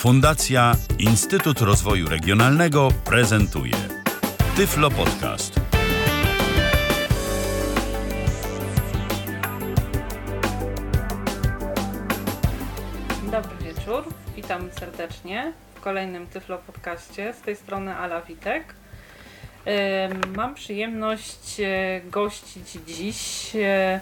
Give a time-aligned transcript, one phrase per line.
[0.00, 3.74] Fundacja Instytut Rozwoju Regionalnego prezentuje
[4.56, 5.60] Tyflo Podcast.
[13.30, 14.04] Dobry wieczór,
[14.36, 17.34] witam serdecznie w kolejnym Tyflo Podcaście.
[17.34, 18.74] Z tej strony Ala Witek.
[20.36, 24.00] Mam przyjemność e, gościć dziś e,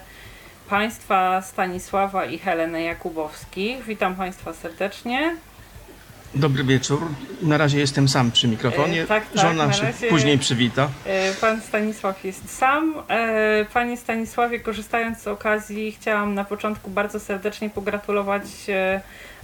[0.69, 3.83] Państwa Stanisława i Helenę Jakubowskich.
[3.83, 5.48] Witam Państwa serdecznie.
[6.35, 7.07] Dobry wieczór.
[7.41, 9.03] Na razie jestem sam przy mikrofonie.
[9.03, 10.89] E, tak, tak, Żona na się później przywita.
[11.05, 12.95] E, Pan Stanisław jest sam.
[13.07, 18.43] E, Panie Stanisławie, korzystając z okazji, chciałam na początku bardzo serdecznie pogratulować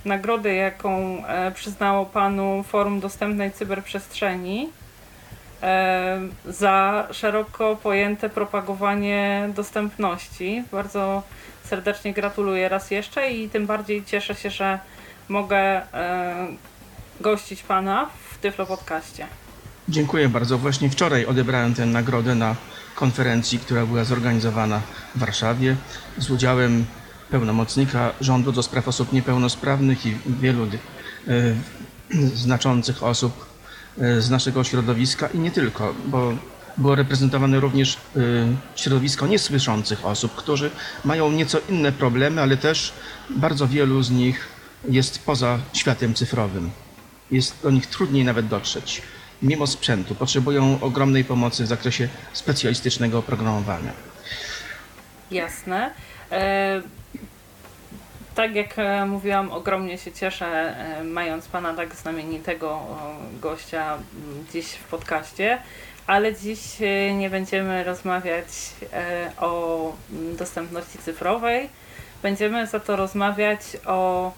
[0.05, 1.23] nagrody, jaką
[1.55, 4.69] przyznało Panu Forum Dostępnej Cyberprzestrzeni
[6.45, 10.63] za szeroko pojęte propagowanie dostępności.
[10.71, 11.23] Bardzo
[11.63, 14.79] serdecznie gratuluję raz jeszcze i tym bardziej cieszę się, że
[15.29, 15.81] mogę
[17.21, 19.27] gościć Pana w Tyflo Podcaście.
[19.89, 20.57] Dziękuję bardzo.
[20.57, 22.55] Właśnie wczoraj odebrałem tę nagrodę na
[22.95, 24.81] konferencji, która była zorganizowana
[25.15, 25.75] w Warszawie
[26.17, 26.85] z udziałem
[27.29, 30.69] pełnomocnika rządu do spraw osób niepełnosprawnych i wielu e,
[32.33, 33.45] znaczących osób
[33.99, 36.33] e, z naszego środowiska i nie tylko, bo
[36.77, 38.19] było reprezentowane również e,
[38.75, 40.71] środowisko niesłyszących osób, którzy
[41.05, 42.93] mają nieco inne problemy, ale też
[43.29, 44.47] bardzo wielu z nich
[44.89, 46.71] jest poza światem cyfrowym.
[47.35, 49.01] Jest do nich trudniej nawet dotrzeć.
[49.41, 53.91] Mimo sprzętu potrzebują ogromnej pomocy w zakresie specjalistycznego oprogramowania.
[55.31, 55.91] Jasne.
[56.31, 56.81] E,
[58.35, 62.79] tak jak e, mówiłam, ogromnie się cieszę, e, mając Pana tak znamienitego
[63.41, 63.97] gościa
[64.53, 65.57] dziś w podcaście,
[66.07, 68.47] ale dziś e, nie będziemy rozmawiać
[69.37, 69.93] o
[70.37, 71.69] dostępności cyfrowej.
[72.23, 74.31] Będziemy za to rozmawiać o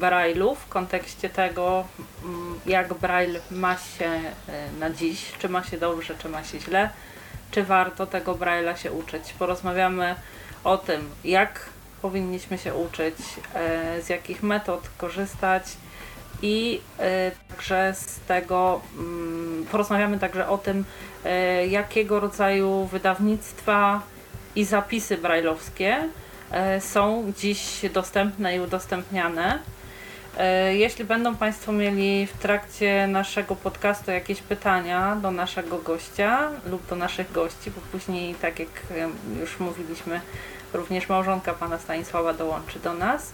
[0.00, 1.84] Braille'u w kontekście tego,
[2.24, 4.32] m, jak Braille ma się e,
[4.80, 6.90] na dziś, czy ma się dobrze, czy ma się źle
[7.54, 9.32] czy warto tego Braille'a się uczyć.
[9.38, 10.14] Porozmawiamy
[10.64, 11.60] o tym, jak
[12.02, 13.14] powinniśmy się uczyć,
[13.54, 15.62] e, z jakich metod korzystać
[16.42, 20.84] i e, także z tego mm, porozmawiamy także o tym,
[21.24, 24.00] e, jakiego rodzaju wydawnictwa
[24.56, 26.08] i zapisy brajlowskie e,
[26.80, 29.58] są dziś dostępne i udostępniane.
[30.38, 36.86] E, Jeśli będą Państwo mieli w trakcie naszego podcastu jakieś pytania do naszego gościa lub
[36.86, 38.68] do naszych gości, bo później, tak jak
[39.40, 40.20] już mówiliśmy,
[40.72, 43.32] również małżonka Pana Stanisława dołączy do nas.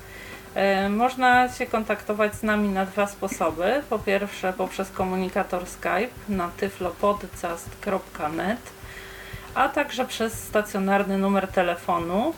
[0.55, 3.83] E, Można się kontaktować z nami na dwa sposoby.
[3.91, 8.61] Po pierwsze poprzez komunikator Skype na tyflopodcast.net,
[9.55, 12.33] a także przez stacjonarny numer telefonu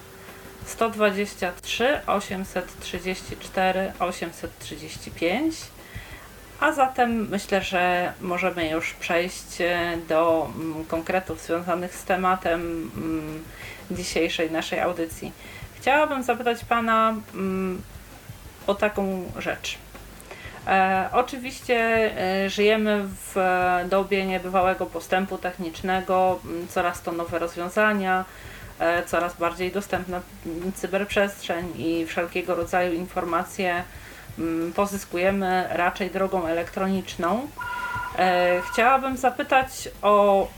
[0.67, 5.57] 123 834 835.
[6.61, 12.61] A zatem myślę, że możemy już przejść e, do mm, konkretów związanych z tematem
[12.97, 13.45] mm,
[13.91, 15.33] dzisiejszej naszej audycji.
[15.81, 17.83] Chciałabym zapytać Pana mm,
[18.67, 19.79] o taką rzecz.
[20.67, 21.77] E, oczywiście
[22.19, 23.37] e, żyjemy w
[23.89, 28.25] dobie niebywałego postępu technicznego, coraz to nowe rozwiązania,
[29.07, 30.21] coraz bardziej dostępna
[30.75, 33.85] cyberprzestrzeń i wszelkiego rodzaju informacje
[34.39, 37.49] m, pozyskujemy raczej drogą elektroniczną.
[38.19, 40.49] E, Chciałabym zapytać o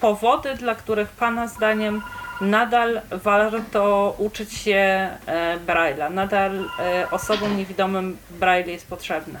[0.00, 2.02] powody, dla których Pana zdaniem
[2.40, 4.74] nadal warto uczyć się
[5.26, 9.40] e, Braille'a, nadal e, osobom niewidomym Braille jest potrzebne.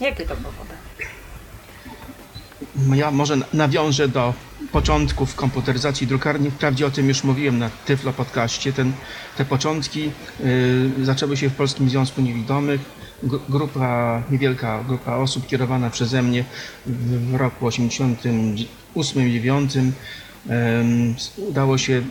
[0.00, 0.74] Jakie to powody?
[2.94, 4.34] Ja może nawiążę do
[4.72, 6.50] początków komputeryzacji drukarni.
[6.50, 8.72] Wprawdzie o tym już mówiłem na Tyflo podcaście.
[8.72, 8.92] Ten,
[9.36, 10.10] te początki
[10.40, 12.80] y, zaczęły się w Polskim Związku Niewidomych.
[13.24, 16.44] Gru- Grupa, niewielka grupa osób kierowana przeze mnie
[16.86, 19.90] w, roku 88-9
[21.36, 22.02] udało się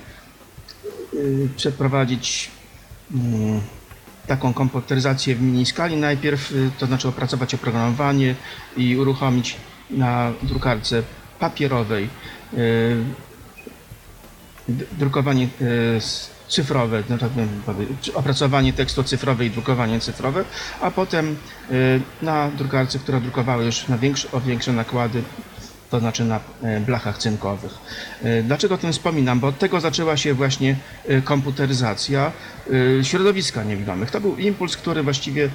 [1.14, 2.52] y, przeprowadzić
[3.14, 3.62] mm,
[4.28, 8.36] taką komputeryzację w mini skali najpierw, y, to znaczy opracować oprogramowanie
[8.78, 9.56] i uruchomić
[9.90, 11.04] na drukarce
[11.40, 12.08] papierowej y,
[14.92, 16.00] drukowanie y,
[16.48, 17.62] cyfrowe, no tak bym
[18.14, 20.44] opracowanie tekstu cyfrowe i drukowanie cyfrowe,
[20.82, 21.36] a potem
[21.72, 25.24] y, na drukarce, która drukowała już na większe, o większe nakłady,
[25.90, 26.40] to znaczy na
[26.86, 27.72] blachach cynkowych.
[28.44, 29.40] Dlaczego o tym wspominam?
[29.40, 30.76] Bo od tego zaczęła się właśnie
[31.24, 32.32] komputeryzacja
[33.04, 34.12] środowiska niewidomych.
[34.12, 35.50] To był impuls, który właściwie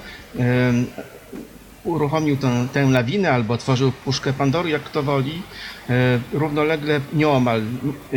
[1.87, 5.43] uruchomił tę, tę lawinę albo otworzył puszkę Pandory, jak kto woli.
[5.91, 8.17] E, Równolegle, nieomal, e,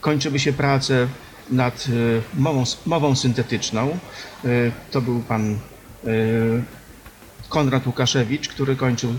[0.00, 1.06] kończyły się prace
[1.50, 3.98] nad e, mową, mową syntetyczną.
[4.90, 5.58] To był pan
[7.48, 9.14] Konrad Łukaszewicz, który kończył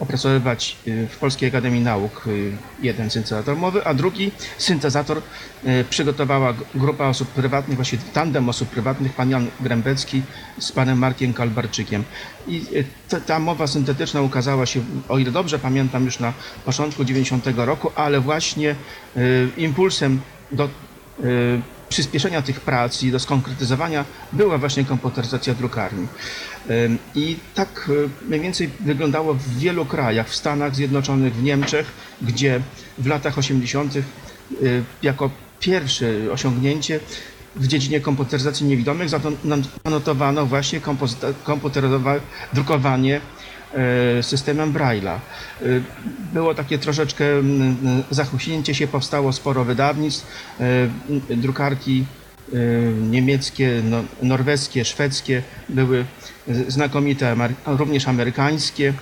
[0.00, 2.52] opracowywać y, w Polskiej Akademii Nauk y,
[2.82, 9.12] jeden syntezator mowy, a drugi syntezator y, przygotowała grupa osób prywatnych, właściwie tandem osób prywatnych,
[9.12, 10.22] pan Jan Grębecki
[10.58, 12.04] z panem Markiem Kalbarczykiem.
[12.48, 12.64] I
[13.26, 16.32] ta mowa syntetyczna ukazała się, o ile dobrze pamiętam, już na
[16.64, 18.74] początku 90 roku, ale właśnie
[19.56, 20.20] impulsem
[20.52, 20.68] do
[21.90, 26.06] przyspieszenia tych prac i do skonkretyzowania była właśnie komputeryzacja drukarni.
[27.14, 27.90] I tak
[28.24, 31.86] e, mniej więcej wyglądało w wielu krajach, w Stanach Zjednoczonych, w Niemczech,
[32.22, 32.60] gdzie
[32.98, 33.96] w latach 80.
[33.96, 34.00] E,
[35.02, 35.30] jako
[35.60, 37.00] pierwsze osiągnięcie
[37.56, 39.08] w dziedzinie komputeryzacji niewidomych
[39.84, 40.80] zanotowano właśnie
[41.44, 42.20] komputerowe
[42.52, 43.20] drukowanie
[43.74, 45.18] e, systemem Braille'a.
[46.32, 47.24] Było takie troszeczkę
[48.10, 50.26] zachłyśnięcie się, powstało sporo wydawnictw,
[51.30, 52.04] drukarki
[53.10, 56.04] niemieckie, no, norweskie, szwedzkie były
[56.68, 58.94] znakomite, również amerykańskie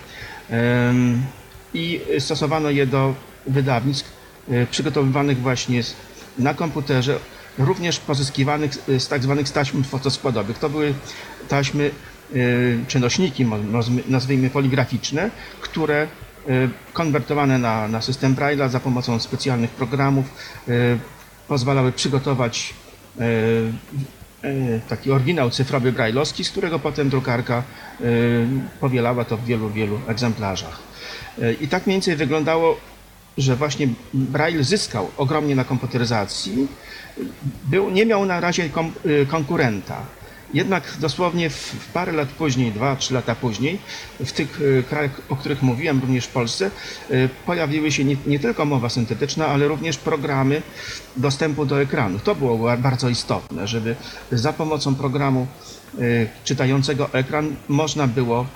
[1.75, 3.15] i stosowano je do
[3.47, 4.13] wydawnictw
[4.51, 5.83] e, przygotowywanych właśnie
[6.39, 7.19] na komputerze,
[7.59, 10.59] również pozyskiwanych z tak zwanych taśm fotoskładowych.
[10.59, 10.95] To były
[11.49, 12.37] taśmy e,
[12.89, 13.47] czy nośniki,
[14.09, 15.31] nazwijmy poligraficzne,
[15.61, 16.09] które e,
[16.93, 20.27] konwertowane na, na system Braille'a za pomocą specjalnych programów
[21.49, 22.75] pozwalały przygotować
[23.21, 23.27] E,
[24.89, 27.63] taki oryginał cyfrowy brajlowski, z którego potem drukarka
[28.01, 28.05] e,
[28.81, 30.79] powielała to w wielu, wielu egzemplarzach.
[31.43, 32.77] E, I tak mniej więcej wyglądało,
[33.39, 36.69] że właśnie Braille zyskał ogromnie na komputeryzacji,
[37.65, 38.71] był, nie miał na razie
[39.29, 40.03] konkurenta.
[40.55, 43.79] Jednak dosłownie w, parę lat później, dwa, trzy lata później,
[44.21, 46.71] w tych e, krajach, o których mówiłem, również w Polsce,
[47.11, 50.63] e, pojawiły się nie, nie tylko mowa syntetyczna, ale również programy
[51.17, 52.19] dostępu do ekranu.
[52.19, 53.97] To było bardzo istotne, żeby
[54.33, 55.47] za pomocą programu
[55.99, 56.01] e,
[56.45, 58.47] czytającego ekran można było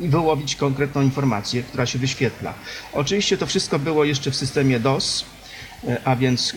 [0.00, 2.54] wyłowić konkretną informację, która się wyświetla.
[2.92, 5.24] Oczywiście to wszystko było jeszcze w systemie DOS,
[6.04, 6.54] a więc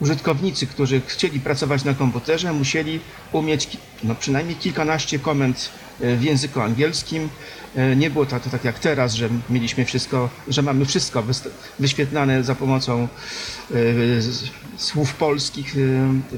[0.00, 3.00] użytkownicy, którzy chcieli pracować na komputerze, musieli
[3.32, 7.28] umieć no, przynajmniej kilkanaście komend e, w języku angielskim.
[7.76, 11.24] E, nie było to, to tak jak teraz, że mieliśmy wszystko, że mamy wszystko
[11.78, 13.08] wyświetlane za pomocą
[13.70, 14.20] y,
[14.76, 15.74] słów polskich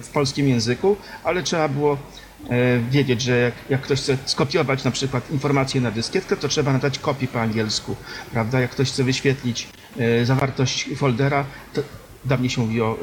[0.03, 1.99] w polskim języku, ale trzeba było
[2.91, 6.99] wiedzieć, że jak, jak, ktoś chce skopiować na przykład informację na dyskietkę, to trzeba nadać
[6.99, 7.97] kopię po angielsku,
[8.33, 8.61] prawda?
[8.61, 9.69] Jak ktoś chce wyświetlić
[10.25, 11.83] zawartość foldera, to
[12.25, 12.99] dawniej się mówiło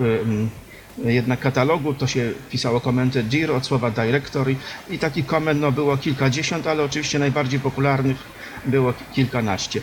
[1.06, 4.56] jednak katalogu, to się pisało komendę dir od słowa directory
[4.90, 8.18] i takich komend no, było kilkadziesiąt, ale oczywiście najbardziej popularnych
[8.66, 9.82] było kilkanaście.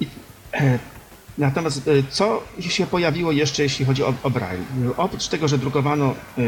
[0.00, 0.06] I,
[0.54, 0.78] e,
[1.38, 4.64] natomiast e, co się pojawiło jeszcze, jeśli chodzi o, o Braille?
[4.96, 6.42] Oprócz tego, że drukowano e,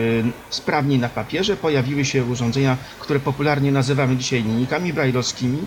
[0.50, 5.58] sprawniej na papierze, pojawiły się urządzenia, które popularnie nazywamy dzisiaj linijkami brajlowskimi,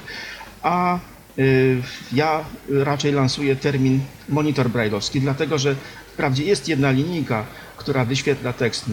[0.64, 1.17] a Y,
[2.12, 4.00] ja raczej lansuję termin
[4.30, 5.76] monitor brajlowski, dlatego że
[6.14, 7.46] wprawdzie jest jedna linijka,
[7.78, 8.86] która wyświetla tekst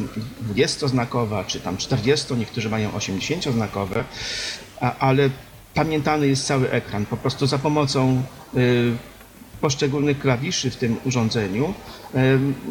[0.55, 4.05] 20-znakowa, czy tam 40, niektórzy mają 80-znakowe,
[4.99, 5.31] ale
[5.75, 7.07] pamiętany jest cały ekran.
[7.07, 8.23] Po prostu za pomocą
[8.57, 8.93] y,
[9.61, 11.75] poszczególnych klawiszy w tym urządzeniu
[12.15, 12.19] y,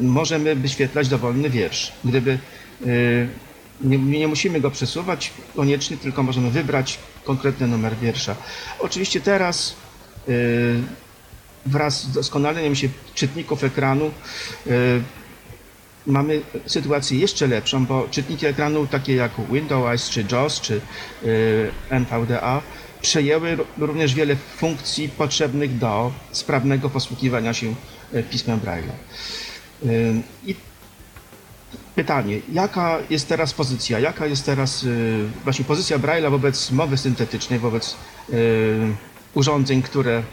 [0.01, 1.93] możemy wyświetlać dowolny wiersz.
[2.05, 2.37] Gdyby
[3.81, 8.35] nie, nie, musimy go przesuwać koniecznie, tylko możemy wybrać konkretny numer wiersza.
[8.79, 9.75] Oczywiście teraz
[10.27, 10.35] yy,
[11.65, 14.11] wraz z doskonaleniem się czytników ekranu
[14.65, 14.73] yy,
[16.07, 20.81] mamy sytuację jeszcze lepszą, bo czytniki ekranu takie jak Windows czy JAWS czy
[21.23, 22.61] yy, NVDA
[23.01, 27.75] przejęły również wiele funkcji potrzebnych do sprawnego posługiwania się
[28.29, 28.93] pismem Braille'a.
[31.95, 37.59] Pytanie, jaka jest teraz pozycja, jaka jest teraz y, właśnie pozycja Braille'a wobec mowy syntetycznej,
[37.59, 37.95] wobec
[38.29, 38.35] y,
[39.33, 40.23] urządzeń, które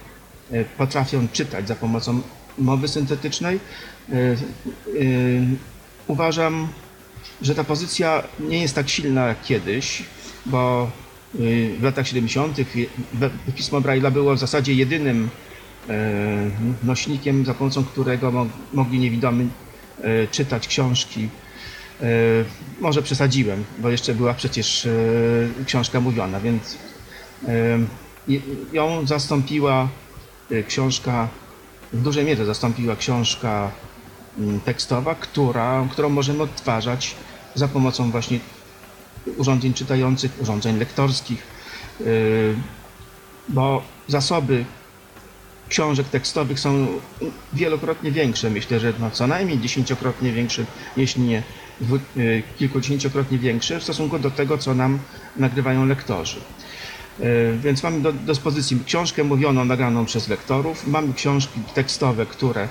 [0.53, 2.21] y, potrafią czytać za pomocą
[2.59, 3.61] mowy syntetycznej?
[6.07, 6.69] Uważam,
[7.43, 10.03] że ta pozycja nie jest tak silna jak kiedyś,
[10.47, 10.91] bo
[11.79, 12.57] w latach 70.
[13.57, 15.31] pismo Braille'a było w zasadzie jedynym
[16.83, 19.49] nośnikiem, za pomocą którego mogli niewidomi
[20.31, 21.29] czytać książki
[22.81, 24.91] może przesadziłem, bo jeszcze była przecież e,
[25.65, 26.77] książka mówiona, więc
[27.49, 27.79] e,
[28.73, 29.89] ją zastąpiła
[30.69, 31.29] książka,
[31.93, 33.71] w dużej mierze zastąpiła książka
[34.39, 37.15] mm, tekstowa, która, którą możemy odtwarzać
[37.55, 38.41] za pomocą właśnie
[39.37, 41.43] urządzeń czytających, urządzeń lektorskich,
[43.49, 44.65] bo zasoby
[45.69, 46.87] książek tekstowych są
[47.53, 48.51] wielokrotnie większe.
[48.51, 50.65] Myślę, że no co najmniej dziesięciokrotnie większe,
[50.97, 51.43] jeśli nie
[52.59, 54.99] kilkudziesięciokrotnie większe w stosunku do tego, co nam
[55.37, 56.41] nagrywają lektorzy.
[57.21, 60.87] Y, Więc mamy do dyspozycji książkę mówioną, nagraną przez lektorów.
[60.87, 62.69] Mamy książki tekstowe, które y,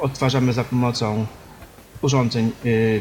[0.00, 1.26] odtwarzamy za pomocą
[2.02, 2.50] urządzeń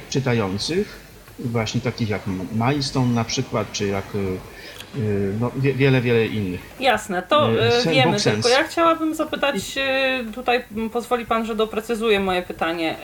[0.09, 0.99] czytających,
[1.39, 2.21] właśnie takich jak
[2.53, 4.05] Milestone na przykład, czy jak
[5.39, 6.59] no, wie, wiele, wiele innych.
[6.79, 9.55] Jasne, to E, e, sen- wiemy, tylko ja chciałabym zapytać,
[10.35, 12.95] tutaj pozwoli Pan, że doprecyzuję moje pytanie.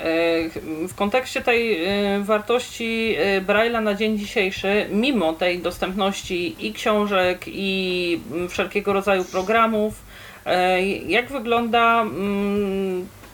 [0.88, 1.78] W kontekście tej
[2.24, 3.18] wartości
[3.48, 9.94] Braille'a na dzień dzisiejszy, mimo tej dostępności i książek, i wszelkiego rodzaju programów,
[11.08, 12.06] jak wygląda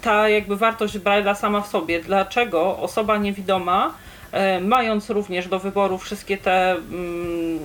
[0.01, 2.00] ta jakby wartość Braille'a sama w sobie?
[2.01, 3.93] Dlaczego osoba niewidoma
[4.61, 7.59] mając również do wyboru wszystkie te mm,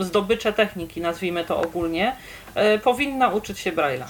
[0.00, 2.16] zdobycze techniki, nazwijmy to ogólnie,
[2.54, 4.06] e, powinna uczyć się Braille'a.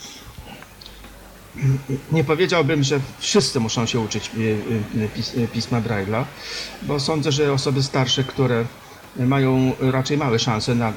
[2.12, 4.30] Nie powiedziałbym, że wszyscy muszą się uczyć
[5.36, 6.24] y, pisma Braille'a,
[6.82, 8.64] bo sądzę, że osoby starsze, które
[9.16, 10.92] mają raczej małe szanse na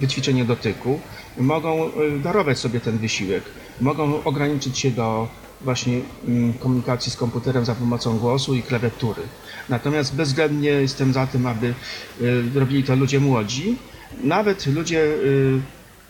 [0.00, 1.00] wyćwiczenie dotyku,
[1.38, 1.90] mogą
[2.22, 3.42] darować sobie ten wysiłek.
[3.80, 5.28] Mogą ograniczyć się do
[5.60, 9.22] właśnie mm, komunikacji z komputerem za pomocą głosu i klawiatury.
[9.68, 11.74] Natomiast bezwzględnie jestem za tym, aby
[12.20, 13.76] y, robili to ludzie młodzi,
[14.22, 15.60] nawet ludzie y,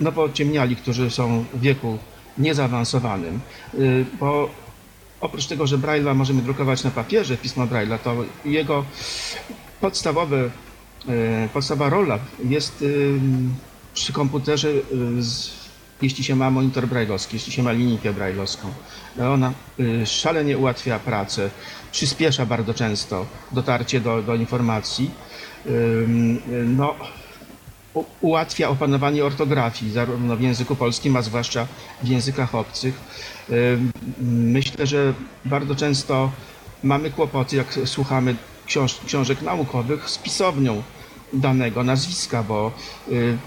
[0.01, 1.99] nowo ociemniali, którzy są w wieku
[2.39, 3.41] niezaawansowanym,
[3.75, 4.51] y, bo
[5.21, 8.85] oprócz tego, że Braille'a możemy drukować na papierze, pismo Braille'a, to jego
[9.81, 10.51] podstawowe,
[11.53, 12.85] podstawowa rola jest
[13.95, 14.69] przy komputerze,
[15.21, 15.64] z,
[16.03, 18.67] jeśli się ma monitor braille'owski, jeśli się ma linijkę braille'owską.
[19.33, 21.51] Ona y, szalenie ułatwia pracę,
[21.93, 25.11] przyspiesza bardzo często dotarcie do, do informacji.
[26.67, 26.95] No,
[28.21, 31.67] ułatwia opanowanie ortografii, zarówno w języku polskim, a zwłaszcza
[32.03, 33.01] w językach obcych.
[34.21, 36.31] Myślę, że bardzo często
[36.83, 38.37] mamy kłopoty, jak słuchamy
[38.67, 40.83] książ książek naukowych, z pisownią
[41.33, 42.73] danego nazwiska, bo
[43.09, 43.39] y,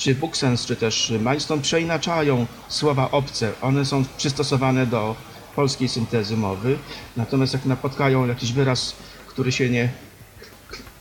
[0.00, 3.52] czy BookSense, czy też Milestone przeinaczają słowa obce.
[3.62, 5.16] One są przystosowane do
[5.56, 6.78] polskiej syntezy mowy,
[7.16, 8.94] natomiast jak napotkają jakiś wyraz,
[9.26, 9.88] który się nie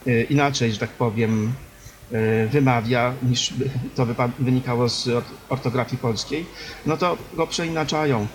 [0.07, 1.53] y, inaczej, że tak powiem,
[2.11, 3.53] y, wymawia niż
[3.95, 4.07] to
[4.39, 6.45] wynikało z or- ortografii polskiej,
[6.85, 8.27] no to go przeinaczają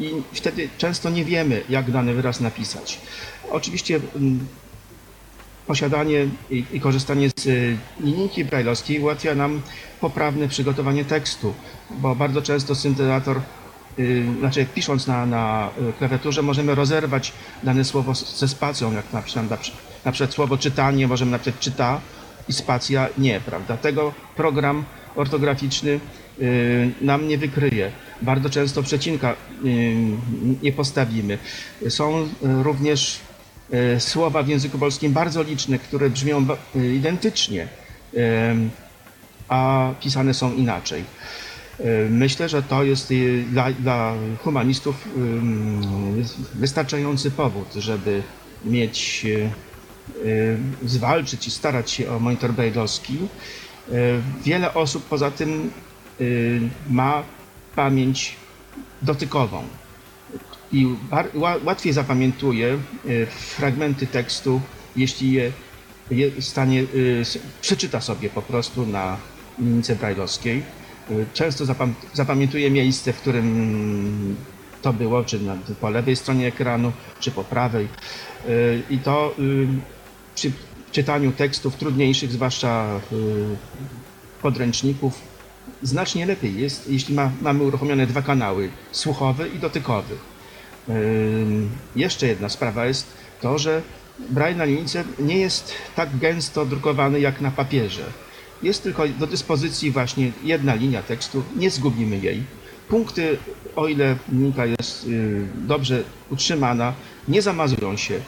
[0.00, 2.98] i wtedy często nie wiemy, jak dany wyraz napisać.
[3.50, 4.00] Oczywiście
[5.70, 9.62] posiadanie i, i korzystanie z y, linijki brajlowskiej ułatwia nam
[10.00, 11.54] poprawne przygotowanie tekstu,
[11.90, 13.40] bo bardzo często syntezator,
[13.98, 19.22] y, znaczy pisząc na, na y, klawiaturze możemy rozerwać dane słowo ze spacją, jak na
[19.22, 19.72] przykład, na, przy-
[20.04, 22.00] na przykład słowo czytanie możemy napisać czyta
[22.48, 23.76] i spacja nie, prawda?
[23.76, 24.84] Tego program
[25.16, 26.00] ortograficzny
[27.00, 27.90] nam nie wykryje.
[28.22, 29.34] Bardzo często przecinka
[30.62, 31.38] nie postawimy.
[31.88, 33.20] Są również
[33.98, 36.46] słowa w języku polskim bardzo liczne, które brzmią
[36.76, 37.68] y, identycznie,
[39.48, 41.04] a pisane są inaczej.
[41.80, 43.12] Y, Myślę, że to jest
[43.50, 45.08] dla, dla humanistów
[46.54, 48.22] wystarczający powód, żeby
[48.64, 49.26] mieć,
[50.84, 53.14] zwalczyć i starać się o monitor braille'owski.
[54.44, 55.70] Wiele osób poza tym
[56.90, 57.22] ma
[57.76, 58.36] pamięć
[59.02, 59.62] dotykową
[60.72, 60.86] i
[61.64, 64.60] łatwiej zapamiętuje y, fragmenty tekstu,
[64.96, 65.52] jeśli je,
[66.10, 66.84] je stanie,
[67.20, 69.16] s- przeczyta sobie po prostu na
[69.58, 70.62] linijce brajlowskiej.
[71.10, 74.36] Y, Często zapam- zapamiętuje miejsce, w którym
[74.82, 77.88] to było, czy na, po lewej stronie ekranu, czy po prawej.
[78.90, 79.66] I to y,
[80.34, 80.52] przy
[80.92, 83.56] czytaniu tekstów trudniejszych, zwłaszcza y,
[84.42, 85.20] podręczników,
[85.82, 90.14] znacznie lepiej jest, jeśli ma, mamy uruchomione dwa kanały, słuchowy i dotykowy.
[91.96, 93.06] Jeszcze jedna sprawa jest
[93.40, 93.82] to, że
[94.28, 98.04] Braille na linijce nie jest tak gęsto drukowany jak na papierze.
[98.62, 102.42] Jest tylko do dyspozycji właśnie jedna linia tekstu, nie zgubimy jej.
[102.88, 103.38] Punkty,
[103.76, 106.94] o ile linijka jest y, dobrze utrzymana,
[107.28, 108.20] nie zamazują się.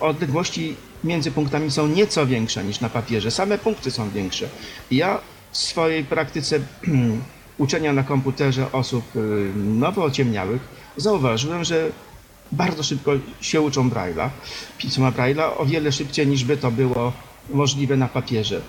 [0.00, 3.30] Odległości między punktami są nieco większe niż na papierze.
[3.30, 4.48] Same punkty są większe.
[4.90, 6.60] Ja w swojej praktyce
[7.58, 11.90] uczenia na komputerze osób y, nowo ociemniałych zauważyłem, że
[12.52, 14.28] bardzo szybko się uczą Braille'a,
[14.78, 17.12] pisma Braille'a, o wiele szybciej niż by to było
[17.50, 18.60] możliwe na papierze.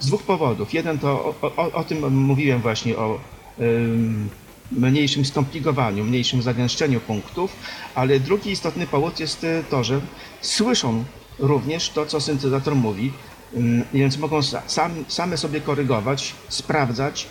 [0.00, 0.74] Z dwóch powodów.
[0.74, 3.20] Jeden to o, o, o tym mówiłem właśnie o
[3.60, 4.28] ym,
[4.72, 7.52] mniejszym skomplikowaniu, mniejszym zagęszczeniu punktów,
[7.94, 10.00] ale drugi istotny powód jest y, to, że
[10.40, 11.04] słyszą
[11.38, 13.12] również to, co syntezator mówi,
[13.56, 17.26] ym, więc mogą sa- sam, same sobie korygować, sprawdzać,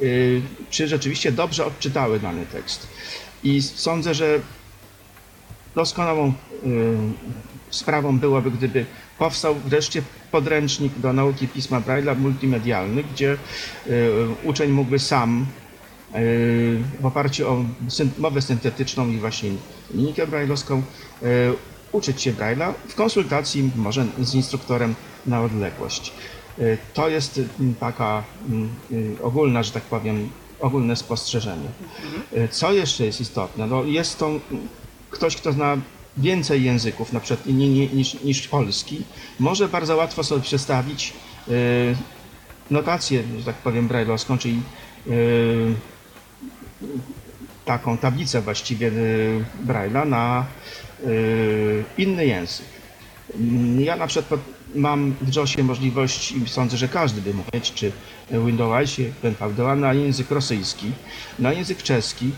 [0.00, 2.86] y, czy rzeczywiście dobrze odczytały dany tekst.
[3.44, 4.40] I sądzę, że
[5.74, 6.32] doskonałą y,
[7.70, 8.86] sprawą byłoby, gdyby
[9.18, 13.32] powstał wreszcie podręcznik do nauki pisma Braille'a multimedialny, gdzie
[13.86, 14.10] y,
[14.44, 15.46] uczeń mógłby sam
[16.14, 19.50] y, w oparciu o syn- mowę syntetyczną i właśnie
[19.94, 20.82] linijkę braille'owską
[21.92, 24.94] uczyć się Braille'a w konsultacji może z instruktorem
[25.26, 26.12] na odległość.
[26.94, 27.40] To jest
[27.80, 28.22] taka
[28.92, 31.68] y, ogólna, że tak powiem, ogólne spostrzeżenie.
[32.36, 33.66] Y, Co jeszcze jest istotne?
[33.66, 34.30] No jest to
[35.10, 35.76] ktoś, kto zna
[36.16, 39.02] więcej języków, na przykład ni- ni- niż, niż polski,
[39.38, 41.12] może bardzo łatwo sobie przedstawić
[41.48, 41.52] y,
[42.70, 44.60] notację, że tak powiem, brailleowską, czyli
[45.06, 45.74] y,
[47.64, 48.92] taką tablicę właściwie
[49.66, 50.46] Braille'a na
[51.98, 52.66] inny język.
[53.34, 54.40] Mm, Ja na przykład
[54.74, 57.92] mam w JOSie możliwość, i sądzę, że każdy by mógł mieć, czy
[58.30, 60.92] Windowsie, NVDA, na język rosyjski,
[61.38, 62.30] na język czeski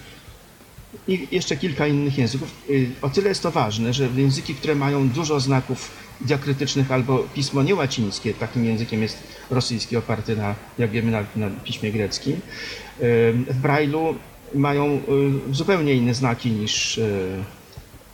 [1.08, 2.54] i jeszcze kilka innych języków.
[2.70, 7.62] Y, O tyle jest to ważne, że języki, które mają dużo znaków diakrytycznych albo pismo
[7.62, 9.18] niełacińskie, takim językiem jest
[9.50, 12.38] rosyjski oparty na, jak wiemy, na, na piśmie greckim, y,
[13.32, 14.14] w Braille'u
[14.54, 15.00] mają
[15.50, 17.00] y, zupełnie inne znaki niż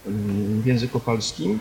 [0.06, 1.58] w języku polskim.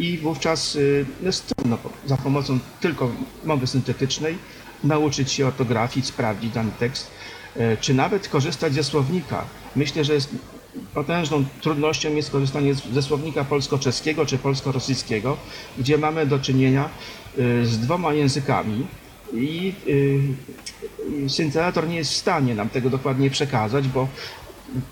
[0.00, 3.10] I wówczas y, jest trudno za pomocą tylko
[3.44, 4.38] mowy syntetycznej
[4.84, 7.10] nauczyć się ortografii, sprawdzić dany tekst,
[7.56, 9.44] e, czy nawet korzystać ze słownika.
[9.76, 10.34] Myślę, że jest
[10.94, 15.36] potężną trudnością jest korzystanie ze słownika polsko-czeskiego czy polsko-rosyjskiego,
[15.78, 16.88] gdzie mamy do czynienia
[17.38, 18.86] y, z dwoma językami
[19.32, 19.92] i y,
[21.24, 24.08] y, syntezator nie jest w stanie nam tego dokładnie przekazać, bo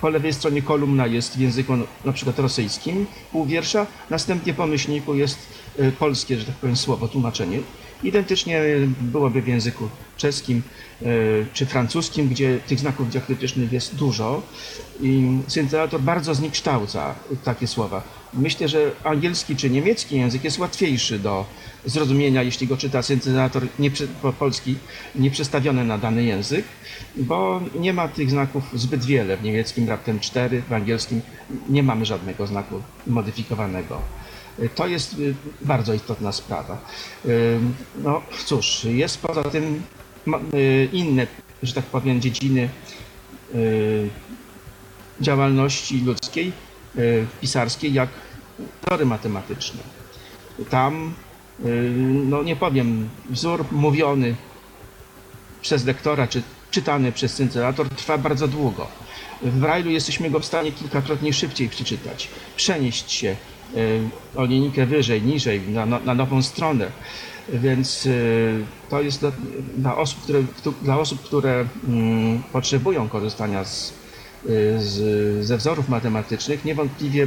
[0.01, 1.73] po lewej stronie kolumna jest w języku
[2.05, 5.39] na przykład rosyjskim, pół wiersza, następnie po myślniku jest
[5.81, 7.59] y, polskie, że tak powiem, słowo, tłumaczenie.
[8.03, 8.63] Identycznie
[9.01, 10.63] byłoby w języku czeskim
[11.03, 14.43] y, czy francuskim, gdzie tych znaków diakrytycznych jest dużo
[15.01, 17.15] i syntezator bardzo zniekształca
[17.45, 18.03] takie słowa.
[18.35, 21.47] Myślę, że angielski czy niemiecki język jest łatwiejszy do
[21.85, 23.91] zrozumienia, jeśli go czyta syntezator nie,
[24.39, 24.77] polski
[25.15, 26.65] nieprzestawiony na dany język,
[27.17, 29.37] bo nie ma tych znaków zbyt wiele.
[29.37, 31.21] W niemieckim raptem cztery, w angielskim
[31.69, 34.03] nie mamy żadnego znaku modyfikowanego.
[34.75, 36.79] To jest y, bardzo istotna sprawa.
[37.27, 37.59] Y,
[38.03, 39.83] No cóż, jest poza tym
[40.55, 41.27] y, inne,
[41.63, 42.69] że tak powiem, dziedziny
[45.21, 46.53] działalności ludzkiej,
[47.41, 48.09] pisarskiej, jak
[48.85, 49.81] tory matematyczne.
[50.71, 51.15] Tam,
[52.05, 54.35] no nie powiem, wzór mówiony
[55.63, 58.87] przez lektora, czy czytany przez syntezator trwa bardzo długo.
[59.43, 63.37] W Braille'u jesteśmy go w stanie kilkakrotnie szybciej przeczytać, przenieść się
[64.35, 66.93] o linijkę wyżej, niżej, na, na, nową stronę.
[67.53, 69.33] Więc y, to jest dla,
[69.77, 73.93] dla, osób, które, któ- dla osób, które mm, potrzebują korzystania z,
[74.47, 77.23] y, z, ze wzorów matematycznych, niewątpliwie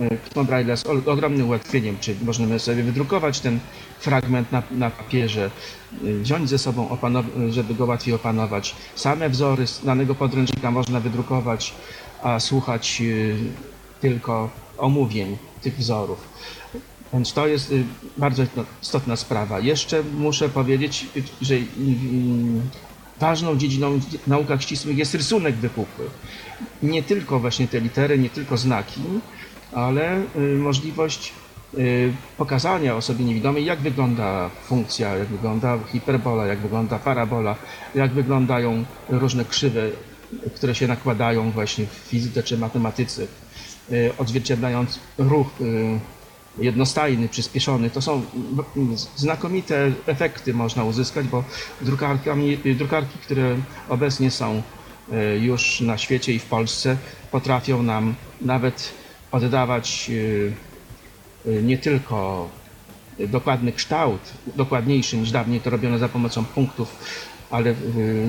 [0.00, 3.58] y, pismo Braille jest ol- ogromnym ułatwieniem, czy możemy sobie wydrukować ten
[4.00, 5.50] fragment na, na papierze,
[6.04, 6.98] y, wziąć ze sobą,
[7.50, 8.74] żeby go łatwiej opanować.
[8.94, 11.74] Same wzory z danego podręcznika można wydrukować,
[12.22, 13.36] a słuchać y,
[14.00, 16.18] tylko omówień tych wzorów.
[17.12, 17.84] Więc to jest y,
[18.16, 18.42] bardzo
[18.82, 19.60] istotna sprawa.
[19.60, 21.06] Jeszcze muszę powiedzieć,
[21.42, 21.64] że y, y,
[23.20, 26.04] ważną dziedziną w naukach ścisłych jest rysunek wypukły.
[26.82, 29.00] Nie tylko właśnie te litery, nie tylko znaki,
[29.72, 30.22] ale
[30.58, 31.32] możliwość
[32.36, 37.56] pokazania osobie niewidomej, jak wygląda funkcja, jak wygląda hiperbola, jak wygląda parabola,
[37.94, 39.82] jak wyglądają różne krzywe,
[40.56, 43.26] które się nakładają właśnie w fizyce czy matematyce,
[44.18, 45.98] odzwierciedlając ruch y,
[46.58, 47.90] jednostajny, przyspieszony.
[47.90, 48.22] To są
[49.16, 51.44] znakomite efekty można uzyskać, bo
[51.80, 53.56] drukarkami, drukarki, które
[53.88, 54.62] obecnie są
[55.40, 56.96] już na świecie i w Polsce,
[57.30, 58.92] potrafią nam nawet
[59.32, 60.10] oddawać
[61.62, 62.48] nie tylko
[63.18, 64.20] dokładny kształt,
[64.56, 66.96] dokładniejszy niż dawniej to robiono za pomocą punktów,
[67.50, 67.74] ale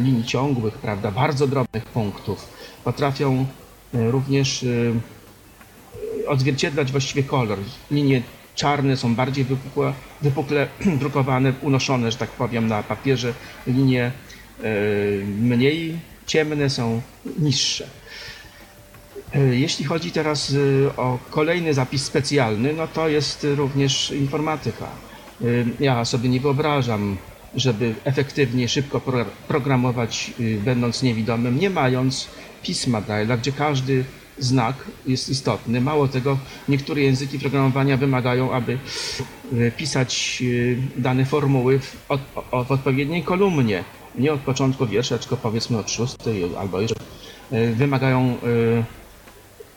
[0.04, 2.48] linii ciągłych, prawda, bardzo drobnych punktów.
[2.84, 3.46] Potrafią
[3.94, 4.66] również
[6.30, 7.58] odzwierciedlać właściwie kolor.
[7.92, 8.22] Linie
[8.56, 10.68] czarne są bardziej wypukłe, wypukle
[11.02, 13.34] drukowane, unoszone, że tak powiem, na papierze.
[13.68, 14.12] Linie
[14.64, 14.64] e,
[15.42, 17.02] mniej ciemne są
[17.40, 17.88] niższe.
[19.36, 20.54] E, Jeśli chodzi teraz
[20.88, 24.88] e, o kolejny zapis specjalny, no to jest również informatyka.
[25.80, 27.18] Ja sobie nie wyobrażam,
[27.56, 30.32] żeby efektywnie, szybko pro- programować,
[30.66, 32.28] będąc niewidomym, nie mając
[32.64, 34.04] pisma Braille'a, gdzie każdy
[34.40, 34.76] znak
[35.08, 35.82] jest istotny.
[35.82, 36.38] Mało tego,
[36.70, 38.78] niektóre języki programowania wymagają, aby
[39.54, 40.44] e, pisać
[40.98, 42.22] e, dane formuły w, od,
[42.68, 43.84] w odpowiedniej kolumnie.
[44.16, 46.96] Nie od początku wiersza, tylko powiedzmy od szóstej albo jeszcze.
[47.52, 48.38] e, Wymagają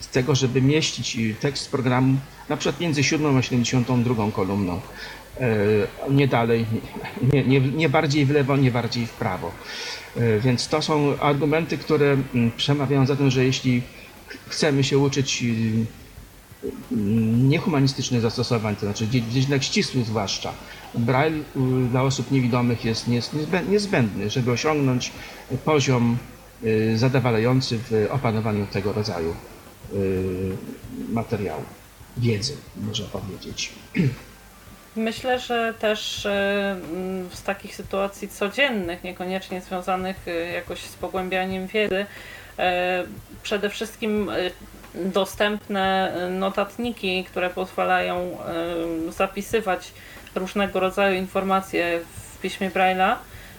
[0.00, 2.16] z tego, żeby mieścić tekst programu
[2.48, 4.80] na przykład między 7 a 72 kolumną.
[6.10, 6.66] Nie dalej,
[7.32, 9.50] nie, nie, nie bardziej w lewo, nie bardziej w prawo.
[10.40, 13.82] Więc to są argumenty, które mm, przemawiają za tym, że jeśli
[14.48, 15.44] chcemy się uczyć
[17.48, 20.52] niehumanistycznych zastosowań, to znaczy dziedzinach ścisłych zwłaszcza,
[20.94, 23.06] Braille y, dla osób niewidomych jest
[23.68, 25.12] niezbędny, żeby osiągnąć
[25.64, 26.16] poziom
[26.64, 29.34] y, zadowalający w opanowaniu tego rodzaju
[29.94, 30.56] y,
[31.12, 31.62] materiału,
[32.16, 33.72] wiedzy, można powiedzieć.
[34.96, 36.22] Myślę, że też
[37.32, 40.16] z takich sytuacji codziennych, niekoniecznie związanych
[40.54, 42.06] jakoś z pogłębianiem wiedzy,
[43.42, 44.30] przede wszystkim
[44.94, 48.38] dostępne notatniki, które pozwalają
[49.08, 49.92] zapisywać
[50.34, 53.16] różnego rodzaju informacje w piśmie Braille'a,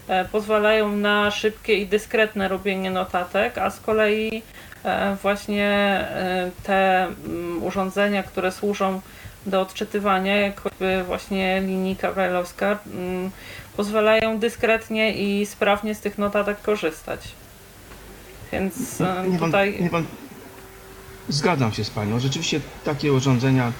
[0.08, 4.43] e, pozwalają na szybkie i dyskretne robienie notatek, a z kolei
[4.84, 9.01] e, właśnie e, te mm, urządzenia, które służą
[9.45, 13.32] do odczytywania, jak choćby właśnie linijka brailleowska, mm,
[13.77, 17.19] pozwalają dyskretnie i sprawnie z tych notatek korzystać.
[18.54, 18.98] Więc
[19.39, 19.72] tutaj...
[19.72, 20.04] Nie, nie,
[21.30, 22.20] Zgadzam się z Panią.
[22.20, 23.72] Rzeczywiście takie urządzenia,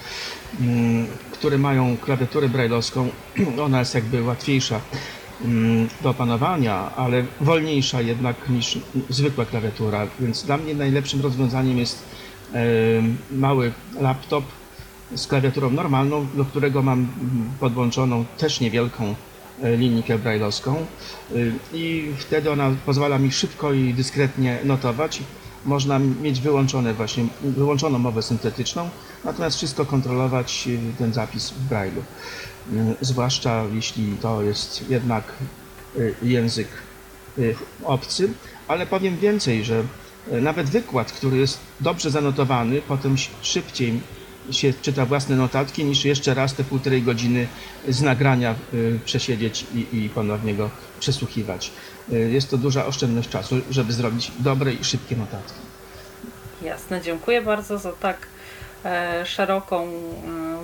[0.62, 3.10] mm, które mają klawiaturę brailleowską,
[3.66, 4.82] ona jest jakby łatwiejsza
[5.46, 10.08] mm, do opanowania, ale wolniejsza jednak niż zwykła klawiatura.
[10.20, 12.04] Więc dla mnie najlepszym rozwiązaniem jest
[13.32, 14.46] mały laptop
[15.16, 17.08] z klawiaturą normalną, do którego mam
[17.60, 21.36] podłączoną też niewielką e, linijkę brailleowską e,
[21.74, 25.24] i wtedy ona pozwala mi szybko i dyskretnie notować.
[25.66, 28.89] Można mieć wyłączone właśnie, wyłączoną mowę syntetyczną,
[29.24, 32.02] natomiast wszystko kontrolować y, ten zapis w Braille'u.
[33.02, 35.34] Zwłaszcza jeśli to jest jednak
[36.22, 36.68] język
[37.84, 38.34] obcy,
[38.68, 39.84] ale powiem więcej, że
[40.32, 44.00] nawet wykład, który jest dobrze zanotowany, potem szybciej
[44.52, 47.48] się czyta własne notatki, niż jeszcze raz te półtorej godziny
[47.88, 48.56] z nagrania
[49.06, 51.72] przesiedzieć i, i ponownie go przesłuchiwać.
[52.14, 55.60] Y, jest to duża oszczędność czasu, żeby zrobić dobre i szybkie notatki.
[56.62, 58.28] Jasne, dziękuję bardzo za tak
[58.86, 59.88] e, szeroką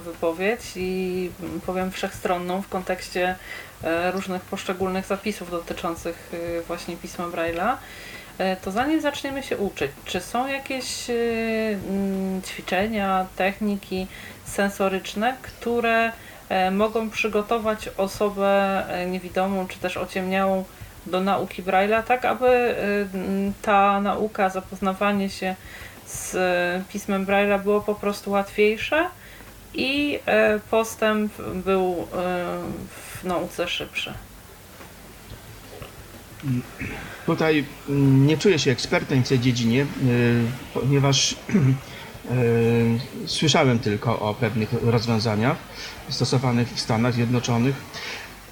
[0.05, 1.31] wypowiedź i
[1.65, 3.35] powiem wszechstronną w kontekście
[3.83, 7.75] e, różnych poszczególnych zapisów dotyczących e, właśnie pisma Braille'a.
[8.39, 11.13] E, to zanim zaczniemy się uczyć, czy są jakieś e,
[12.47, 14.07] ćwiczenia, techniki
[14.45, 16.11] sensoryczne, które
[16.71, 20.63] mogą przygotować osobę niewidomą czy też ociemniałą
[21.05, 23.07] do nauki Braille'a, tak aby y,
[23.61, 25.55] ta nauka, zapoznawanie się
[26.05, 26.37] z
[26.87, 29.09] pismem Braille'a było po prostu łatwiejsze
[29.73, 30.19] i
[30.71, 32.07] postęp był
[32.89, 34.13] w nauce szybszy.
[37.29, 39.85] Tutaj mm, nie czuję się ekspertem w tej dziedzinie,
[40.73, 41.35] ponieważ
[43.25, 45.57] słyszałem tylko o pewnych rozwiązaniach
[46.09, 47.75] stosowanych w Stanach Zjednoczonych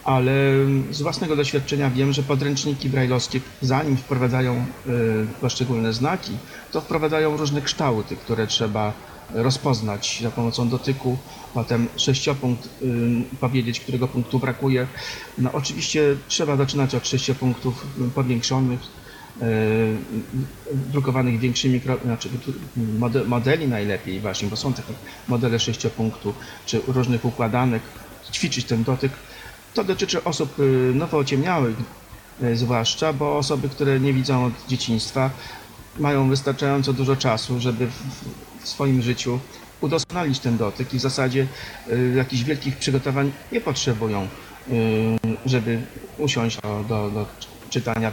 [0.03, 0.31] ale
[0.91, 6.31] z własnego doświadczenia wiem, że podręczniki brajlowskie, zanim wprowadzają y, poszczególne znaki,
[6.71, 8.93] to wprowadzają różne kształty, które trzeba
[9.33, 11.17] rozpoznać za pomocą dotyku,
[11.53, 12.69] potem sześciopunkt
[13.39, 14.87] powiedzieć, którego punktu brakuje.
[15.37, 18.79] No oczywiście trzeba zaczynać od sześciopunktów powiększonych,
[20.71, 22.29] drukowanych większymi, znaczy
[23.27, 24.93] modeli najlepiej właśnie, bo są takie
[25.27, 26.33] modele sześciopunktu,
[26.65, 27.81] czy różnych układanek,
[28.31, 29.11] ćwiczyć ten dotyk,
[29.73, 31.75] to dotyczy osób y, nowo ociemniałych
[32.43, 35.29] y, zwłaszcza, bo osoby, które nie widzą od dzieciństwa,
[35.99, 37.87] mają wystarczająco dużo czasu, żeby
[38.67, 39.39] w swoim życiu
[39.81, 41.47] udoskonalić ten dotyk i w zasadzie
[41.91, 44.27] y, jakichś wielkich przygotowań nie potrzebują,
[45.45, 45.81] żeby
[46.17, 47.25] usiąść do, do, do
[47.69, 48.11] czytania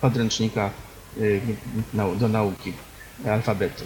[0.00, 0.70] podręcznika
[2.18, 2.72] do nauki
[3.26, 3.84] alfabetu.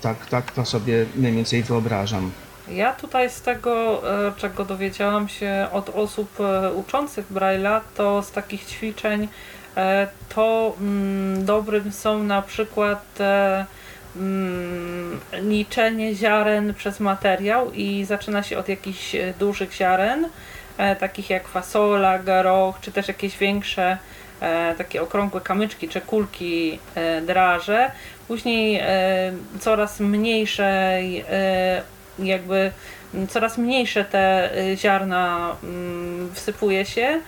[0.00, 2.30] Tak, tak to sobie mniej więcej wyobrażam.
[2.68, 8.30] Ja tutaj z tego, e, czego dowiedziałam się od osób e, uczących Braille'a, to z
[8.30, 9.28] takich ćwiczeń
[10.28, 13.18] to mm, dobrym są na przykład
[14.16, 20.28] mm, liczenie ziaren przez materiał i zaczyna się od jakichś dużych ziaren,
[21.00, 23.98] takich jak fasola, garoch, czy też jakieś większe
[24.78, 26.78] takie okrągłe kamyczki czy kulki
[27.26, 27.90] draże.
[28.28, 28.82] Później
[29.60, 31.00] coraz mniejsze
[32.18, 32.72] jakby
[33.28, 35.56] coraz mniejsze te ziarna
[36.34, 37.20] wsypuje się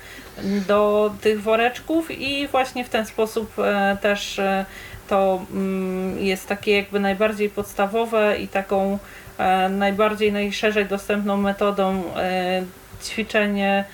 [0.43, 4.65] do tych woreczków i właśnie w ten sposób e, też e,
[5.09, 8.99] to mm, jest takie jakby najbardziej podstawowe i taką
[9.39, 12.03] e, najbardziej, najszerzej dostępną metodą
[13.05, 13.85] ćwiczenie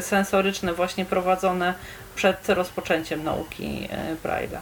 [0.00, 1.74] sensoryczne właśnie prowadzone
[2.16, 3.88] przed rozpoczęciem nauki
[4.24, 4.58] Braille'a.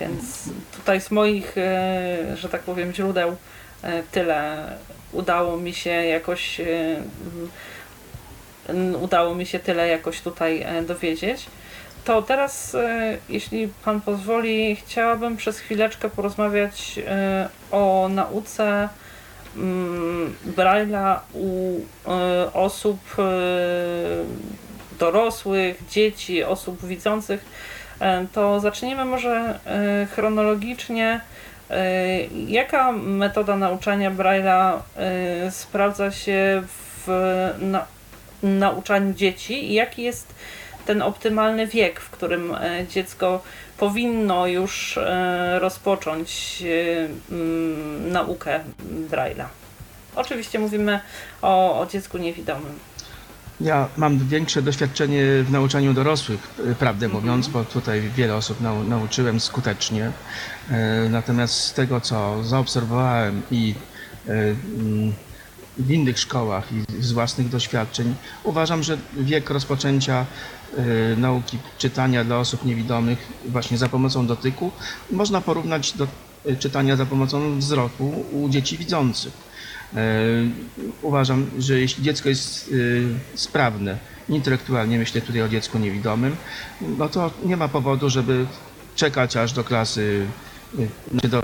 [0.00, 1.56] Więc tutaj z moich,
[2.34, 3.36] że tak powiem, źródeł
[4.12, 4.68] tyle
[5.12, 6.60] udało mi się jakoś
[9.00, 11.46] udało mi się tyle jakoś tutaj dowiedzieć.
[12.04, 12.76] To teraz,
[13.28, 16.98] jeśli Pan pozwoli, chciałabym przez chwileczkę porozmawiać
[17.70, 18.88] o nauce
[19.58, 23.22] Mm, Braille'a u e, osób e,
[24.98, 27.44] dorosłych, dzieci, osób widzących,
[28.00, 29.58] e, to zacznijmy może
[30.14, 31.20] chronologicznie.
[32.46, 34.78] Jaka metoda nauczania Braille'a
[35.50, 36.62] sprawdza się
[37.06, 37.06] w
[37.60, 37.86] na,
[38.42, 40.34] nauczaniu dzieci i jaki jest
[40.86, 42.56] ten optymalny wiek, w którym
[42.90, 43.42] dziecko
[43.78, 48.60] powinno już e, rozpocząć e, mm, naukę
[49.10, 49.44] Braille'a.
[50.16, 51.00] Oczywiście mówimy
[51.42, 52.78] o, o dziecku niewidomym.
[53.60, 57.22] Ja mam większe doświadczenie w nauczaniu dorosłych, e, prawdę mhm.
[57.22, 60.10] mówiąc, bo tutaj wiele osób nau nauczyłem skutecznie.
[61.10, 63.74] Natomiast z tego, co zaobserwowałem i
[64.26, 65.12] mm,
[65.78, 68.14] w innych szkołach i z własnych doświadczeń,
[68.44, 70.26] uważam, że wiek rozpoczęcia
[70.78, 74.72] Y, nauki czytania dla osób niewidomych właśnie za pomocą dotyku
[75.10, 76.06] można porównać do
[76.46, 79.32] y, czytania za pomocą wzroku u dzieci widzących.
[79.32, 79.96] Y,
[81.02, 82.74] uważam, że jeśli dziecko jest
[83.34, 86.36] sprawne intelektualnie, myślę tutaj o dziecku niewidomym,
[86.80, 88.46] no to nie ma powodu, żeby
[88.96, 90.26] czekać aż do klasy
[91.12, 91.42] do,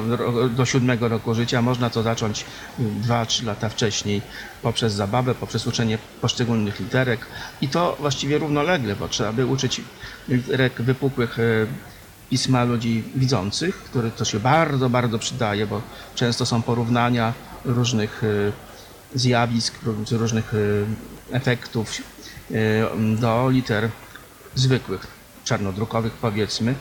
[0.48, 1.62] do siódmego roku życia.
[1.62, 2.44] Można to zacząć
[3.02, 4.22] 2-3 lata wcześniej
[4.62, 7.26] poprzez zabawę, poprzez uczenie poszczególnych literek
[7.60, 9.80] i to właściwie równolegle, bo trzeba by uczyć
[10.28, 11.42] literek wypukłych e,
[12.30, 15.82] pisma ludzi widzących, który to się bardzo, bardzo przydaje, bo
[16.14, 17.32] często są porównania
[17.64, 18.52] różnych e,
[19.18, 19.74] zjawisk,
[20.10, 20.52] różnych
[21.30, 21.90] efektów
[23.20, 23.88] do liter
[24.54, 25.06] zwykłych,
[25.44, 26.74] czarnodrukowych powiedzmy,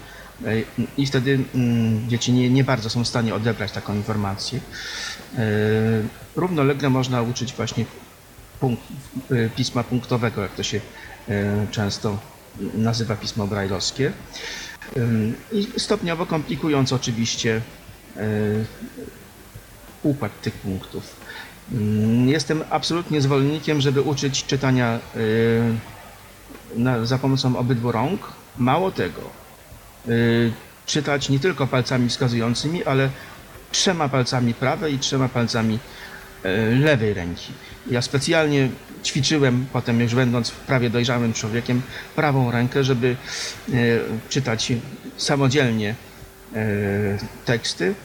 [0.97, 4.59] i wtedy mm, dzieci nie, nie bardzo są w stanie odebrać taką informację.
[5.37, 5.41] E,
[6.35, 7.85] równolegle można uczyć właśnie
[8.59, 8.83] punkt,
[9.31, 10.81] e, pisma punktowego, jak to się
[11.29, 12.17] e, często
[12.73, 14.11] nazywa pismo brajlowskie.
[15.51, 17.61] I stopniowo komplikując oczywiście
[20.03, 21.15] układ tych punktów.
[22.25, 24.99] Jestem absolutnie zwolennikiem, żeby uczyć czytania
[27.03, 28.33] za pomocą obydwu rąk.
[28.57, 29.21] Mało tego,
[30.85, 33.09] czytać nie tylko palcami wskazującymi, ale
[33.71, 35.79] trzema palcami prawej i trzema palcami
[36.45, 37.51] y, lewej ręki.
[37.91, 38.69] Ja specjalnie
[39.03, 41.81] ćwiczyłem potem, już będąc prawie dojrzałym człowiekiem,
[42.15, 43.15] prawą rękę, żeby
[43.69, 44.73] y, czytać
[45.17, 45.95] samodzielnie
[47.45, 47.95] teksty,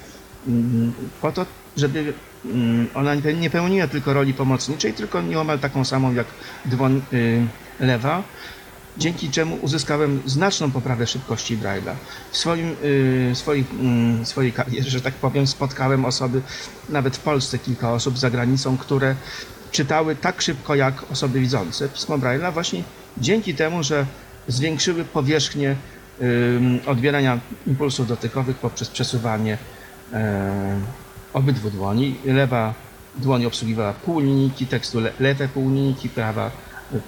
[0.46, 2.12] mm, po to, żeby
[2.44, 6.26] mm, ona nie pełniła tylko roli pomocniczej, tylko nieomal taką samą jak
[6.64, 7.02] dłoń
[7.80, 8.22] lewa,
[8.98, 11.94] dzięki czemu uzyskałem znaczną poprawę szybkości Braille'a.
[12.30, 16.42] W swoim, yy, yy, swojej karierze, że tak powiem, spotkałem osoby,
[16.88, 19.14] nawet w Polsce kilka osób za granicą, które
[19.70, 22.82] czytały tak szybko jak osoby widzące pismo Braille'a właśnie
[23.18, 24.06] dzięki temu, że
[24.48, 25.76] zwiększyły powierzchnię
[26.20, 26.28] yy,
[26.86, 29.58] odbierania impulsów dotykowych poprzez przesuwanie
[30.12, 30.18] yy,
[31.32, 32.14] obydwu dłoni.
[32.24, 32.74] Lewa
[33.16, 36.50] dłoń obsługiwała pół linijki tekstu, lewe pół linijki, prawa,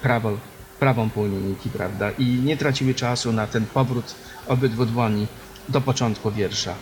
[0.01, 0.37] prawo
[0.81, 2.11] prawą pół linijki, prawda?
[2.11, 4.15] I nie traciły czasu na ten powrót
[4.47, 5.27] obydwu dłoni
[5.69, 6.75] do początku wiersza.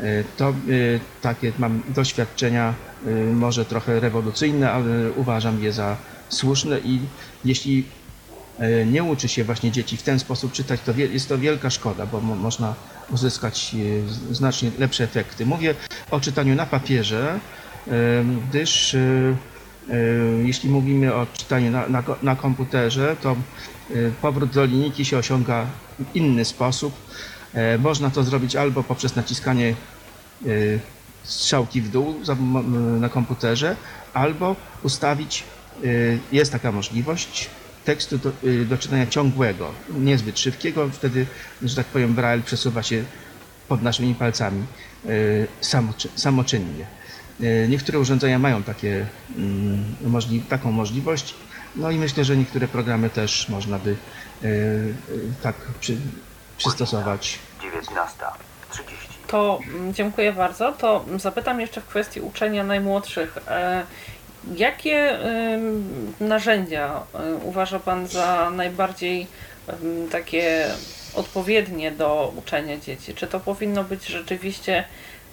[0.00, 0.54] E, to e,
[1.22, 2.74] takie mam doświadczenia,
[3.06, 5.96] e, może trochę rewolucyjne, ale uważam je za
[6.28, 7.00] słuszne i
[7.44, 7.84] jeśli
[8.86, 12.20] nie uczy się właśnie dzieci w ten sposób czytać, to jest to wielka szkoda, bo
[12.20, 12.74] można
[13.10, 13.76] uzyskać
[14.30, 15.46] znacznie lepsze efekty.
[15.46, 15.74] Mówię
[16.10, 17.40] o czytaniu na papierze,
[18.48, 18.96] gdyż
[20.44, 25.66] jeśli mówimy o czytaniu na, na, na komputerze, to e, powrót do linijki się osiąga
[25.98, 26.94] w inny sposób.
[27.54, 29.74] E, można to zrobić albo poprzez naciskanie
[31.22, 32.14] strzałki w dół
[33.00, 33.76] na komputerze,
[34.14, 35.44] albo ustawić,
[36.32, 37.50] jest taka możliwość,
[37.84, 38.32] tekstu do,
[38.68, 41.26] do czytania ciągłego, niezbyt szybkiego, wtedy,
[41.62, 43.04] że tak powiem, Braille przesuwa się
[43.68, 44.62] pod naszymi palcami
[46.14, 46.86] samoczynnie.
[47.42, 51.34] E, niektóre urządzenia mają takie, mm, możli taką możliwość,
[51.76, 53.96] no i myślę, że niektóre programy też można by
[54.44, 54.48] e,
[55.42, 55.96] tak przy,
[56.58, 57.38] przystosować.
[57.60, 58.82] 19.30.
[59.26, 60.72] To mm, dziękuję bardzo.
[60.72, 63.38] To zapytam jeszcze w kwestii uczenia najmłodszych.
[63.48, 63.82] E,
[64.54, 65.18] jakie
[66.20, 67.02] narzędzia
[67.42, 69.26] uważa Pan za najbardziej
[70.10, 70.70] takie
[71.14, 73.14] odpowiednie do uczenia dzieci?
[73.14, 74.84] Czy to powinno być rzeczywiście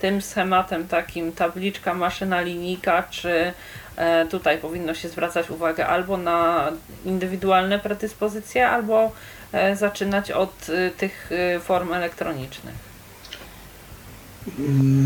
[0.04, 3.54] tym schematem takim tabliczka, maszyna, linijka, czy
[3.96, 6.72] e, tutaj powinno się zwracać uwagę albo na
[7.06, 9.12] indywidualne predyspozycje, albo
[9.52, 11.30] e, zaczynać od e, tych
[11.62, 12.76] form elektronicznych?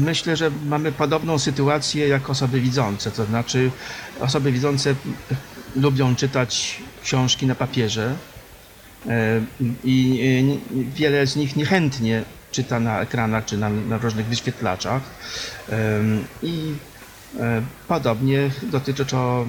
[0.10, 3.12] myślę, że mamy podobną sytuację jak osoby widzące.
[3.12, 3.72] To znaczy,
[4.20, 4.96] osoby widzące
[5.76, 8.16] lubią czytać książki na papierze
[9.84, 10.60] i
[10.96, 15.02] wiele z nich niechętnie czyta na ekranach czy na, na różnych wyświetlaczach.
[16.44, 16.74] I
[17.40, 19.46] e, podobnie dotyczy to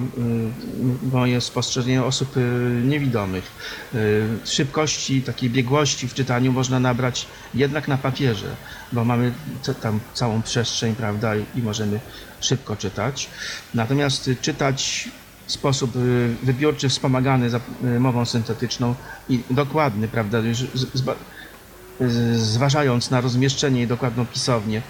[1.03, 2.41] y, moje spostrzeżenie osób y,
[2.85, 3.51] niewidomych.
[3.95, 8.55] Y, Szybkości, takiej biegłości w czytaniu można nabrać jednak na papierze,
[8.91, 9.33] bo mamy
[9.81, 11.99] tam całą przestrzeń, prawda, i możemy
[12.41, 13.29] szybko czytać.
[13.73, 15.09] Natomiast czytać
[15.45, 15.91] w sposób
[16.43, 17.49] wybiórczy, wspomagany
[17.99, 18.95] mową syntetyczną
[19.29, 20.41] i dokładny, prawda,
[22.33, 24.81] zważając na rozmieszczenie i dokładną pisownię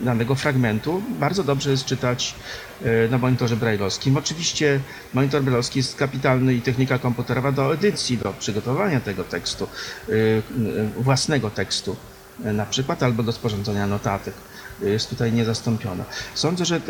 [0.00, 2.34] danego fragmentu, bardzo dobrze jest czytać
[2.82, 4.16] y, na monitorze brajlowskim.
[4.16, 4.80] Oczywiście
[5.14, 9.68] monitor brajlowski jest kapitalny i technika komputerowa do edycji, do przygotowania tego tekstu,
[10.08, 10.42] y,
[10.96, 11.96] własnego tekstu
[12.38, 14.34] na przykład, albo do sporządzenia notatek.
[14.82, 16.04] Jest tutaj niezastąpiona.
[16.34, 16.80] Sądzę, że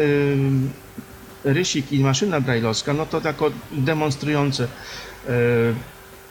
[1.44, 4.68] rysik i maszyna brajlowska, no to tako demonstrujące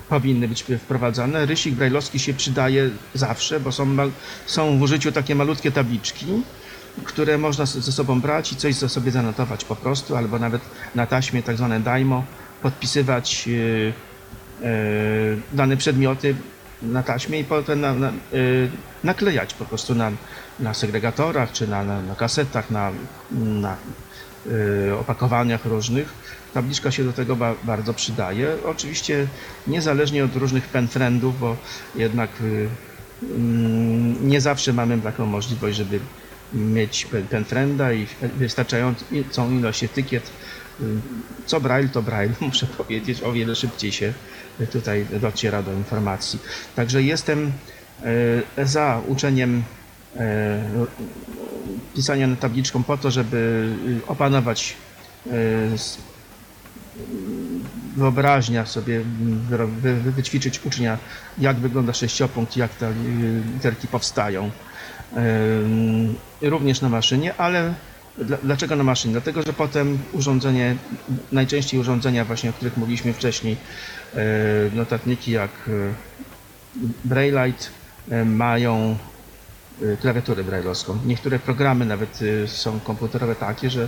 [0.09, 1.45] powinny być wprowadzane.
[1.45, 3.87] Rysik brajlowski się przydaje zawsze, bo są,
[4.45, 6.25] są w użyciu takie malutkie tabliczki,
[7.03, 10.61] które można ze sobą brać i coś sobie zanotować po prostu, albo nawet
[10.95, 12.23] na taśmie tak zwane daimo,
[12.61, 13.93] podpisywać yy,
[14.61, 16.35] yy, dane przedmioty
[16.81, 18.69] na taśmie i potem na, na, yy,
[19.03, 20.11] naklejać po prostu na,
[20.59, 22.91] na segregatorach, czy na, na, na kasetach, na,
[23.31, 23.75] na
[24.45, 26.13] yy, opakowaniach różnych.
[26.57, 28.47] Tabliczka się do tego ba bardzo przydaje.
[28.65, 29.27] Oczywiście
[29.67, 31.57] niezależnie od różnych penfriendów, bo
[31.95, 32.67] jednak y,
[33.35, 35.99] mm, nie zawsze mamy taką możliwość, żeby
[36.53, 40.31] mieć pen- penfrienda i wystarczającą ilość etykiet.
[40.81, 40.83] Y,
[41.45, 44.13] Co braille, to braille, muszę powiedzieć, o wiele szybciej się
[44.71, 46.39] tutaj dociera do informacji.
[46.75, 47.51] Także jestem
[48.57, 49.63] y, za uczeniem
[51.95, 53.69] pisania na tabliczką po to, żeby
[54.07, 54.75] opanować
[57.97, 59.01] wyobraźnia sobie
[59.49, 60.97] wy, wy, wyćwiczyć ucznia,
[61.37, 62.93] jak wygląda sześciopunkt, jak te y,
[63.53, 64.51] literki powstają.
[66.41, 67.73] Również na maszynie, ale
[68.17, 69.11] dla- dlaczego na maszynie?
[69.11, 70.75] Dlatego, że potem urządzenie,
[71.31, 73.57] najczęściej urządzenia właśnie, o których mówiliśmy wcześniej,
[74.15, 74.17] y,
[74.75, 75.93] notatniki jak y,
[77.05, 77.65] Braillite
[78.25, 78.97] mają
[80.01, 80.97] klawiaturę brailleowską.
[81.05, 83.87] Niektóre programy nawet są komputerowe takie, że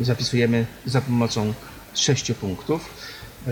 [0.00, 1.54] zapisujemy za pomocą
[1.94, 2.80] sześciu punktów.
[3.46, 3.50] E,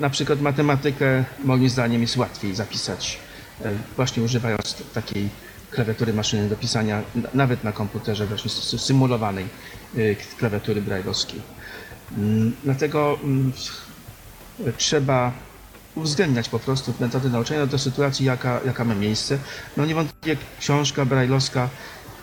[0.00, 3.18] Na przykład matematykę moim zdaniem jest łatwiej zapisać
[3.64, 5.28] e, właśnie używając takiej
[5.70, 7.02] klawiatury maszyny do pisania
[7.34, 9.44] nawet na komputerze właśnie symulowanej
[9.96, 11.40] e, klawiatury brajlowskiej.
[12.18, 13.52] Mm, Dlatego mm,
[14.78, 15.32] trzeba
[15.94, 19.38] uwzględniać po prostu metody nauczania do sytuacji, jaka, jaka ma miejsce.
[19.76, 21.68] No niewątpliwie książka brajlowska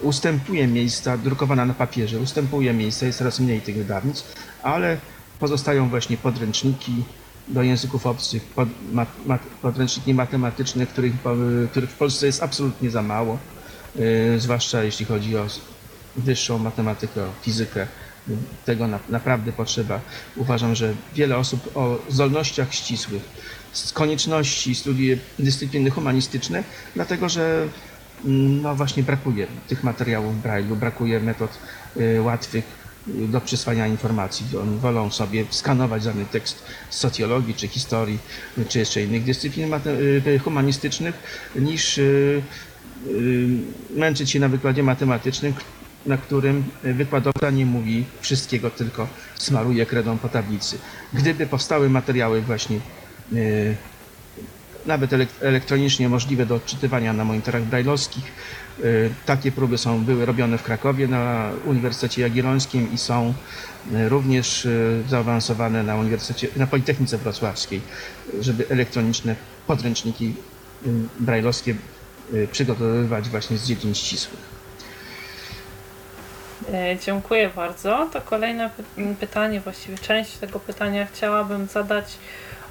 [0.03, 4.97] ustępuje miejsca, drukowana na papierze, ustępuje miejsca, jest coraz mniej tych wydawnictw, ale
[5.39, 7.03] pozostają właśnie podręczniki
[7.47, 11.13] do języków obcych, pod, mat, mat, podręczniki matematyczne, których,
[11.71, 13.37] których w Polsce jest absolutnie za mało,
[13.95, 15.47] yy, zwłaszcza jeśli chodzi o
[16.15, 17.87] wyższą matematykę, o fizykę.
[18.65, 19.99] Tego na, naprawdę potrzeba.
[20.35, 23.21] Uważam, że wiele osób o zdolnościach ścisłych,
[23.73, 26.63] z konieczności studiuje dyscypliny humanistyczne,
[26.95, 27.67] dlatego że
[28.23, 31.59] no właśnie brakuje tych materiałów Braille'u, brakuje metod
[31.97, 32.65] y, łatwych
[33.07, 34.45] y, do przyswajania informacji.
[34.61, 38.19] Oni wolą sobie skanować dany tekst z socjologii, czy historii,
[38.69, 39.73] czy jeszcze innych dyscyplin
[40.27, 41.15] y, humanistycznych,
[41.55, 41.99] niż
[43.95, 45.53] męczyć się na wykładzie matematycznym,
[46.05, 50.77] na którym wykładowca nie mówi wszystkiego, tylko smaruje kredą po tablicy.
[51.13, 52.79] Gdyby powstały materiały właśnie
[54.85, 58.31] nawet elek- elektronicznie możliwe do odczytywania na monitorach brajlowskich.
[58.79, 63.33] Y, Takie próby są, były robione w Krakowie na Uniwersytecie Jagiellońskim i są
[63.93, 67.81] y, również y, zaawansowane na, Uniwersytecie, na Politechnice Wrocławskiej,
[68.39, 69.35] żeby elektroniczne
[69.67, 70.35] podręczniki
[71.19, 71.75] brajlowskie
[72.33, 74.53] y, przygotowywać właśnie z dziedzin ścisłych.
[76.73, 78.09] E, Dziękuję bardzo.
[78.13, 78.69] To kolejne
[79.19, 82.05] pytanie, właściwie część tego pytania chciałabym zadać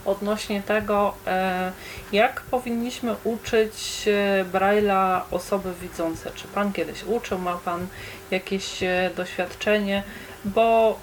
[0.05, 1.73] odnośnie tego, e,
[2.13, 6.31] jak powinniśmy uczyć e, Braille'a osoby widzące.
[6.35, 7.87] Czy Pan kiedyś uczył, ma Pan
[8.31, 10.03] jakieś e, doświadczenie?
[10.45, 10.99] Bo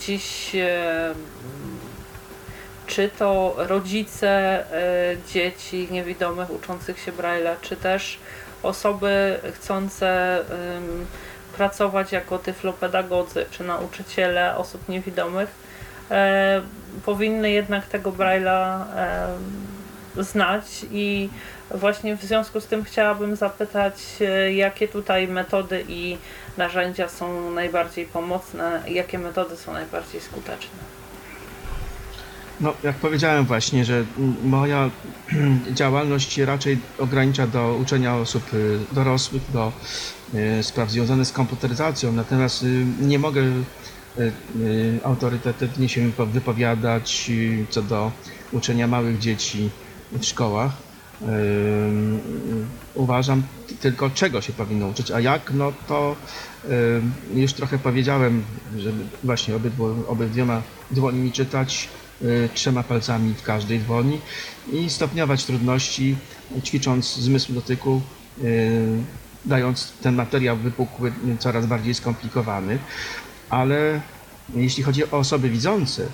[0.00, 0.56] dziś
[2.86, 4.64] czy to rodzice
[5.28, 8.18] dzieci niewidomych uczących się Braille'a, czy też
[8.62, 10.38] osoby chcące
[11.56, 15.48] pracować jako tyflopedagodzy czy nauczyciele osób niewidomych,
[17.04, 18.84] powinny jednak tego Braille'a
[20.16, 21.28] e, znać i
[21.70, 26.16] Właśnie w związku z tym chciałabym zapytać, e, jakie tutaj metody i
[26.56, 30.78] narzędzia są najbardziej pomocne, jakie metody są najbardziej skuteczne.
[32.60, 34.04] No, jak powiedziałem właśnie, że
[34.44, 34.90] moja
[35.70, 39.72] działalność raczej ogranicza do uczenia osób y, dorosłych, do
[40.34, 43.42] y, spraw związanych z komputeryzacją, natomiast y, nie mogę
[45.04, 47.30] autorytatywnie się wypowiadać
[47.70, 48.12] co do
[48.52, 49.70] uczenia małych dzieci
[50.12, 50.72] w szkołach.
[52.94, 53.42] Uważam
[53.80, 56.16] tylko czego się powinno uczyć, a jak, no to
[57.34, 58.42] już trochę powiedziałem,
[58.78, 61.88] żeby właśnie obydwu, obydwiema dłońmi czytać,
[62.22, 64.20] Y, trzema palcami w każdej dłoni
[64.72, 66.16] i stopniować trudności,
[66.64, 68.02] ćwicząc zmysł dotyku,
[68.44, 68.98] y,
[69.44, 72.78] dając ten materiał wypukły coraz bardziej skomplikowany.
[73.50, 74.00] Ale
[74.54, 76.06] jeśli chodzi o osoby widzące,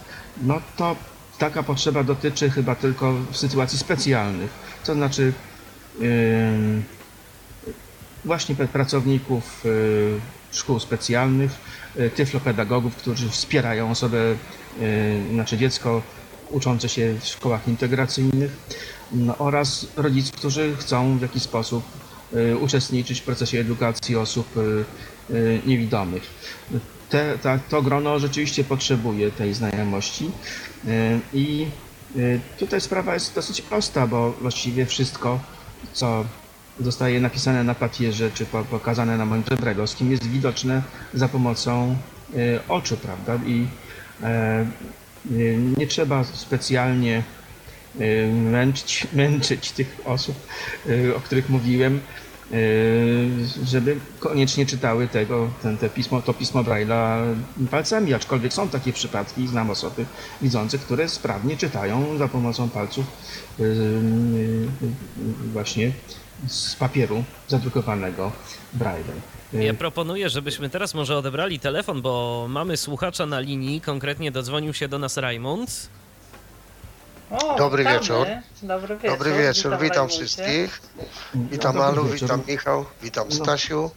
[0.43, 0.97] no to
[1.39, 4.51] taka potrzeba dotyczy chyba tylko w sytuacji specjalnych,
[4.85, 5.33] to znaczy
[6.01, 6.07] yy,
[8.25, 10.21] właśnie pracowników yy,
[10.53, 11.53] szkół specjalnych,
[11.97, 14.35] yy, tyflopedagogów, którzy wspierają osobę
[14.81, 16.03] Y, znaczy dziecko
[16.51, 18.51] uczące się w szkołach integracyjnych
[19.13, 21.85] no, oraz rodziców, którzy chcą w jakiś sposób
[22.61, 24.47] uczestniczyć w procesie edukacji osób
[25.67, 26.23] niewidomych.
[27.13, 30.31] Te, ta, to grono rzeczywiście potrzebuje tej znajomości
[31.33, 31.67] i
[32.59, 35.41] tutaj sprawa jest dosyć prosta, bo właściwie wszystko,
[35.93, 36.25] co
[36.81, 40.83] zostaje napisane na papierze czy pokazane na monitorze brajlowskim jest widoczne
[41.15, 41.97] za pomocą
[42.69, 43.39] oczu, prawda?
[43.47, 43.67] I
[45.31, 47.23] E, nie trzeba specjalnie
[48.01, 50.37] e, męczyć, męczyć tych osób,
[50.89, 52.01] e, o których mówiłem,
[53.65, 57.35] żeby koniecznie czytały tego, ten, te pismo, to pismo Braille'a
[57.71, 60.05] palcami, aczkolwiek są takie przypadki, znam osoby
[60.43, 63.05] widzące, które sprawnie czytają za pomocą palców
[65.53, 65.93] właśnie
[66.47, 68.33] z papieru zadrukowanego
[68.79, 69.61] Braille'em.
[69.61, 73.81] Ja proponuję, żebyśmy teraz może odebrali telefon, bo mamy słuchacza na linii.
[73.81, 75.89] Konkretnie dodzwonił się do nas Raymond.
[77.33, 77.99] O, Dobry witamy.
[78.01, 78.27] wieczór.
[78.63, 79.11] Dobry wieczór.
[79.11, 80.17] Dobry wieczór, witam Rajmundzie.
[80.17, 80.81] wszystkich.
[81.35, 82.21] Witam Dobry Alu, wieczór.
[82.21, 83.35] witam Michał, witam No.
[83.45, 83.91] Stasiu.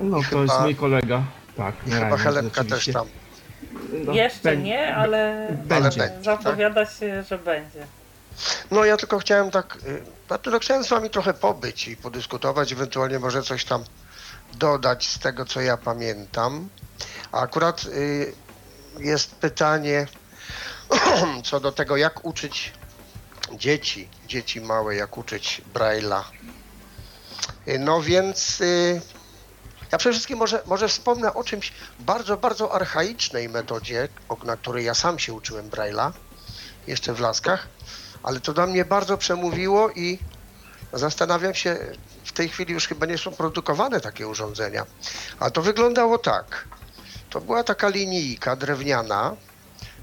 [0.00, 1.22] No, to chyba- jest mój kolega.
[1.56, 3.06] Tak, I chyba Helenka też tam.
[4.04, 5.98] No, Jeszcze nie, ale Będzie.
[5.98, 6.24] będzie.
[6.24, 7.86] zapowiada się, że będzie.
[8.70, 9.78] No ja tylko chciałem tak,
[10.30, 13.84] no tylko chciałem z wami trochę pobyć i podyskutować, ewentualnie może coś tam
[14.54, 16.68] dodać z tego, co ja pamiętam.
[17.32, 18.32] A akurat y,
[18.98, 20.06] jest pytanie
[21.48, 22.72] co do tego, jak uczyć
[23.52, 26.22] dzieci, dzieci małe, jak uczyć Braille'a.
[27.78, 29.00] No więc y,
[29.92, 34.08] ja przede wszystkim może, może wspomnę o czymś bardzo, bardzo archaicznej metodzie,
[34.44, 36.12] na której ja sam się uczyłem Braille'a,
[36.86, 37.68] jeszcze w Laskach,
[38.22, 40.18] ale to do mnie bardzo przemówiło i
[40.92, 41.76] zastanawiam się,
[42.24, 44.86] w tej chwili już chyba nie są produkowane takie urządzenia,
[45.40, 46.68] ale to wyglądało tak.
[47.30, 49.36] To była taka linijka drewniana.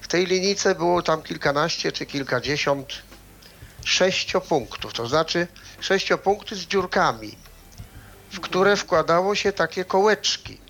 [0.08, 2.88] W tej linijce było tam kilkanaście czy kilkadziesiąt
[3.86, 5.48] sześciopunktów, to znaczy
[5.80, 7.38] sześciopunkty z dziurkami,
[8.32, 10.62] w które wkładało się takie kołeczki.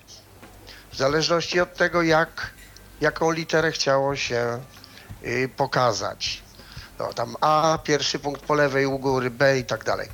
[0.92, 2.50] W zależności od tego, jak,
[3.00, 4.60] jaką literę chciało się
[5.24, 6.42] y, pokazać.
[6.98, 10.08] No, tam A, pierwszy punkt po lewej u góry, B i tak dalej.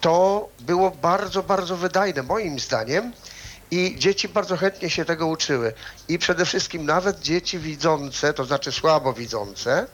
[0.00, 3.12] To było bardzo, bardzo wydajne moim zdaniem
[3.70, 5.72] i dzieci bardzo chętnie się tego uczyły.
[6.08, 9.86] I przede wszystkim nawet dzieci widzące, to znaczy słabo widzące,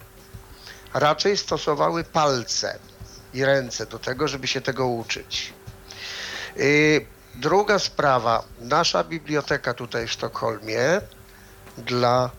[0.94, 2.78] raczej stosowały palce
[3.34, 5.52] i ręce do tego, żeby się tego uczyć.
[6.56, 11.00] Yy, druga sprawa, nasza biblioteka tutaj w Sztokholmie
[11.78, 12.30] dla,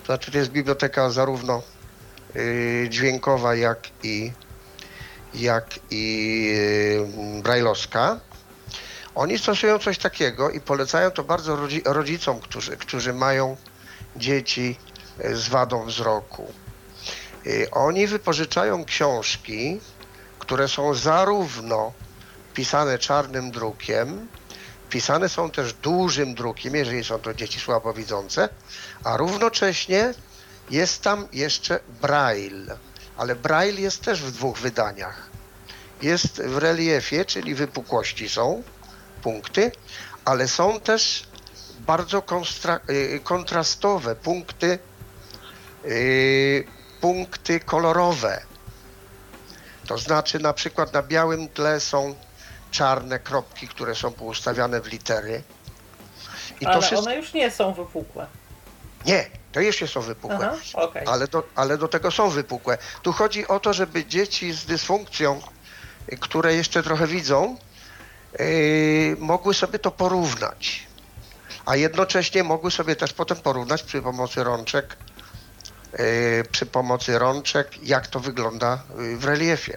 [0.00, 1.62] to znaczy to jest biblioteka zarówno
[2.34, 4.32] yy, dźwiękowa, jak i,
[5.34, 6.44] jak i
[7.34, 8.20] yy, brajlowska.
[9.14, 13.56] Oni stosują coś takiego i polecają to bardzo rodzi- rodzicom, którzy, którzy mają
[14.16, 14.78] dzieci
[15.18, 16.52] yy, z wadą wzroku.
[17.44, 19.80] Yy, Oni wypożyczają książki,
[20.38, 21.92] które są zarówno
[22.54, 24.28] pisane czarnym drukiem,
[24.90, 28.48] pisane są też dużym drukiem, jeżeli są to dzieci słabowidzące,
[29.04, 30.14] a równocześnie
[30.70, 32.78] jest tam jeszcze Braille,
[33.16, 35.30] ale Braille jest też w dwóch wydaniach.
[36.02, 38.62] Jest w reliefie, czyli wypukłości są,
[39.22, 39.72] punkty,
[40.24, 41.26] ale są też
[41.80, 42.22] bardzo
[42.90, 44.78] y, kontrastowe punkty,
[45.84, 46.64] y,
[47.00, 48.42] punkty kolorowe.
[49.86, 52.14] To znaczy na przykład na białym tle są
[52.70, 55.42] czarne kropki, które są poustawiane w litery.
[56.60, 57.10] I Ale to wszystko...
[57.10, 58.26] one już nie są wypukłe.
[59.06, 60.48] Nie, to jeszcze są wypukłe.
[60.52, 61.06] Aha, okej.
[61.06, 62.78] Ale do, ale do tego są wypukłe.
[63.02, 65.40] Tu chodzi o to, żeby dzieci z dysfunkcją
[66.20, 67.56] które jeszcze trochę widzą,
[69.18, 70.86] mogły sobie to porównać.
[71.66, 74.96] A jednocześnie mogły sobie też potem porównać przy pomocy rączek,
[76.00, 79.76] y, przy pomocy rączek, jak to wygląda y, w reliefie.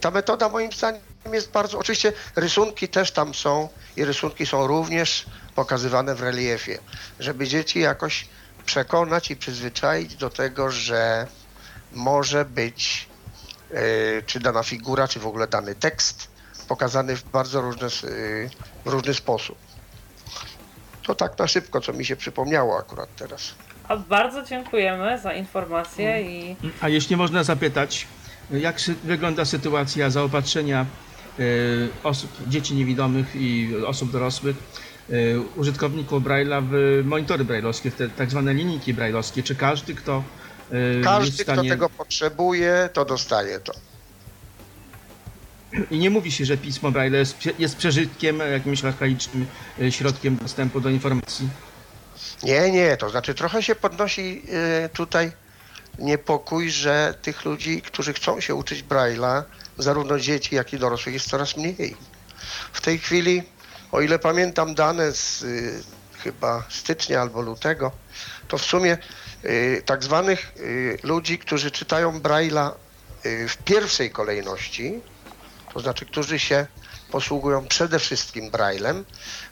[0.00, 1.02] Ta metoda moim zdaniem
[1.32, 6.78] jest bardzo, oczywiście rysunki też tam są i rysunki są również pokazywane w reliefie,
[7.20, 8.28] żeby dzieci jakoś
[8.66, 11.26] przekonać i przyzwyczaić do tego, że
[11.92, 13.08] może być
[14.26, 16.28] czy dana figura, czy w ogóle dany tekst
[16.68, 18.50] pokazany w bardzo różny, y,
[18.84, 19.58] w różny sposób.
[21.02, 23.54] To tak na szybko, co mi się przypomniało akurat teraz.
[23.88, 28.06] A bardzo dziękujemy za informację i A jeśli można zapytać,
[28.50, 30.86] jak sy- wygląda sytuacja zaopatrzenia
[31.38, 34.56] y, osób, dzieci niewidomych i osób dorosłych,
[35.10, 39.42] y, użytkowników Braille'a w monitory braille'owskie, w te tak zwane linijki braille'owskie?
[39.42, 40.22] Czy każdy, kto
[40.70, 41.70] jest w Każdy, kto stanie...
[41.70, 43.72] tego potrzebuje, to dostaje to.
[45.90, 49.46] I nie mówi się, że pismo Braille jest, prze- jest przeżytkiem, jakimś archaicznym
[49.82, 51.48] y, środkiem dostępu do informacji.
[52.42, 54.42] Nie, nie, to znaczy trochę się podnosi
[54.84, 55.32] y, tutaj
[55.98, 59.42] niepokój, że tych ludzi, którzy chcą się uczyć Braille'a,
[59.78, 61.96] zarówno dzieci, jak i dorosłych, jest coraz mniej.
[62.72, 63.42] W tej chwili,
[63.92, 65.82] o ile pamiętam dane z y,
[66.22, 67.92] chyba stycznia albo lutego,
[68.48, 68.98] to w sumie
[69.84, 70.52] tak zwanych
[71.02, 72.70] ludzi, którzy czytają Braille'a
[73.24, 75.00] w pierwszej kolejności,
[75.74, 76.66] to znaczy, którzy się
[77.10, 79.04] posługują przede wszystkim Braillem,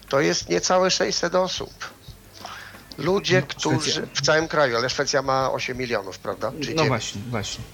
[0.08, 1.70] to jest niecałe 600 osób.
[2.98, 4.14] Ludzie, No, którzy Szwecja.
[4.14, 6.52] w całym kraju, ale Szwecja ma 8 milionów, prawda?
[6.62, 7.64] Czy No właśnie, właśnie.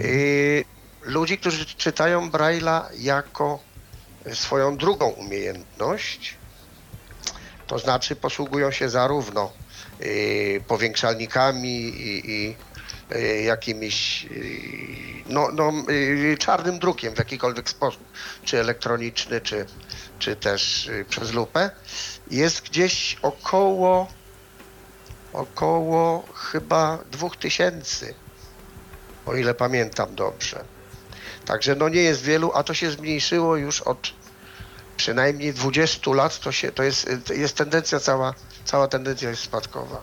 [0.00, 0.64] Y,
[1.02, 3.58] ludzi, którzy czytają Braille'a jako
[4.34, 6.34] swoją drugą umiejętność,
[7.66, 9.52] to znaczy posługują się zarówno
[10.02, 12.56] y, powiększalnikami i, i
[13.44, 18.04] jakimiś y, no, no, y, czarnym drukiem w jakikolwiek sposób,
[18.44, 19.66] czy elektroniczny, czy,
[20.18, 21.70] czy też przez lupę,
[22.30, 24.08] jest gdzieś około
[25.32, 28.14] około chyba dwóch tysięcy
[29.26, 30.64] o ile pamiętam dobrze.
[31.44, 34.12] Także no nie jest wielu, a to się zmniejszyło już od
[34.96, 38.34] przynajmniej 20 lat, to, się, to jest, jest tendencja cała,
[38.64, 40.02] cała tendencja jest spadkowa.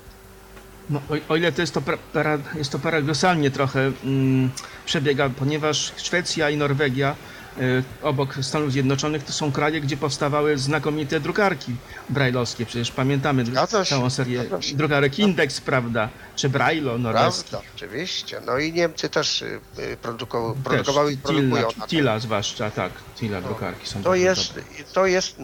[0.89, 4.51] No, o, o ile to jest to, pra, para, jest to paradoksalnie trochę mm,
[4.85, 7.15] przebiega, ponieważ Szwecja i Norwegia
[7.57, 11.75] y, obok Stanów Zjednoczonych to są kraje, gdzie powstawały znakomite drukarki
[12.09, 12.65] brajlowskie.
[12.65, 16.09] Przecież pamiętamy dru- całą serię zgadza drukarek Index, prawda?
[16.35, 17.49] Czy Braille'o norweski.
[17.49, 18.41] Prawda, oczywiście.
[18.45, 21.67] No i Niemcy też y, y, produkowały, Też, produkowały i produkują.
[21.87, 22.91] Tilla zwłaszcza, tak.
[23.15, 24.63] Tilla drukarki są To jest, dobre.
[24.93, 25.35] to jest,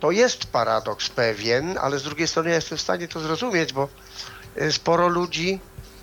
[0.00, 3.88] to jest paradoks pewien, ale z drugiej strony ja jestem w stanie to zrozumieć, bo
[4.70, 5.60] sporo ludzi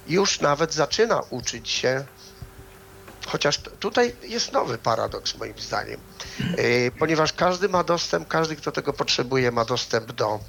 [0.08, 2.06] już nawet zaczyna uczyć się,
[3.28, 6.00] chociaż tutaj jest nowy paradoks moim zdaniem,
[6.60, 10.40] Y, ponieważ każdy ma dostęp, każdy kto tego potrzebuje ma dostęp do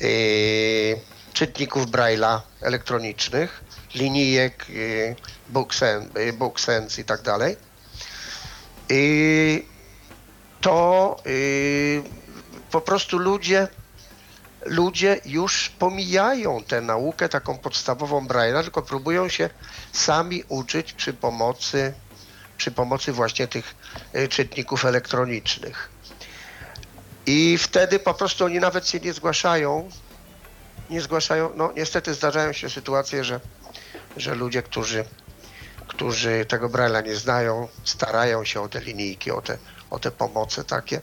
[0.00, 1.00] y,
[1.32, 3.64] czytników Braille'a elektronicznych,
[3.94, 5.16] linijek, y,
[5.48, 7.56] booksen, y, booksense i tak dalej.
[8.88, 9.66] I
[10.60, 12.02] to y,
[12.70, 13.68] po prostu ludzie,
[14.66, 19.50] ludzie już pomijają tę naukę taką podstawową Braille'a, tylko próbują się
[19.92, 21.94] sami uczyć przy pomocy,
[22.56, 23.74] przy pomocy właśnie tych
[24.14, 25.90] y, czytników elektronicznych.
[27.26, 29.88] I wtedy po prostu oni nawet się nie zgłaszają,
[30.90, 33.40] nie zgłaszają, no niestety zdarzają się sytuacje, że,
[34.16, 35.04] że ludzie, którzy
[35.86, 39.58] którzy tego Braille'a nie znają, starają się o te linijki, o te,
[39.90, 41.00] o te pomoce takie,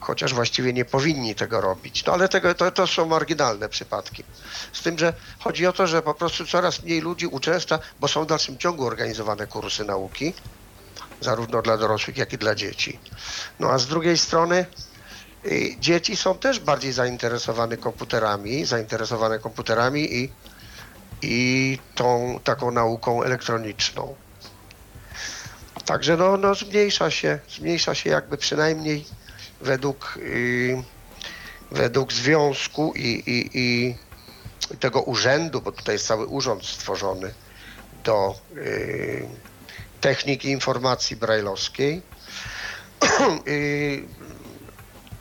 [0.00, 2.04] chociaż właściwie nie powinni tego robić.
[2.04, 4.24] No ale tego, to, to są marginalne przypadki.
[4.72, 8.24] Z tym, że chodzi o to, że po prostu coraz mniej ludzi uczęszcza, bo są
[8.24, 10.34] w dalszym ciągu organizowane kursy nauki,
[11.20, 12.98] zarówno dla dorosłych, jak i dla dzieci.
[13.60, 14.66] No a z drugiej strony
[15.46, 20.32] y, dzieci są też bardziej zainteresowane komputerami, zainteresowane komputerami i
[21.22, 24.14] i tą taką nauką elektroniczną.
[25.84, 29.04] Także no, no zmniejsza się, zmniejsza się jakby przynajmniej
[29.60, 30.82] według, y,
[31.70, 33.94] według związku i, i, i
[34.80, 37.34] tego urzędu, bo tutaj jest cały urząd stworzony
[38.04, 39.28] do y,
[40.00, 42.02] techniki informacji brajlowskiej.
[43.48, 44.04] y,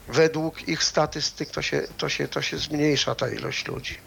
[0.08, 3.98] według ich statystyk to się, to, się, to się zmniejsza ta ilość ludzi.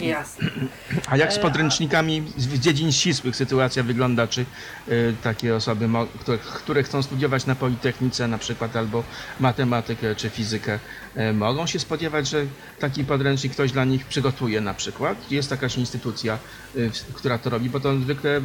[0.00, 0.50] Jasne.
[1.10, 4.26] A jak z E, podręcznikami z dziedzin ścisłych sytuacja wygląda?
[4.26, 4.46] Czy
[4.88, 5.88] y, takie osoby,
[6.20, 9.04] które, które chcą studiować na Politechnice na przykład albo
[9.40, 10.78] matematykę czy fizykę,
[11.16, 12.46] y, mogą się spodziewać, że
[12.78, 15.30] taki podręcznik ktoś dla nich przygotuje na przykład?
[15.32, 16.38] Jest jakaś instytucja,
[16.76, 18.40] y, która to robi, bo to zwykle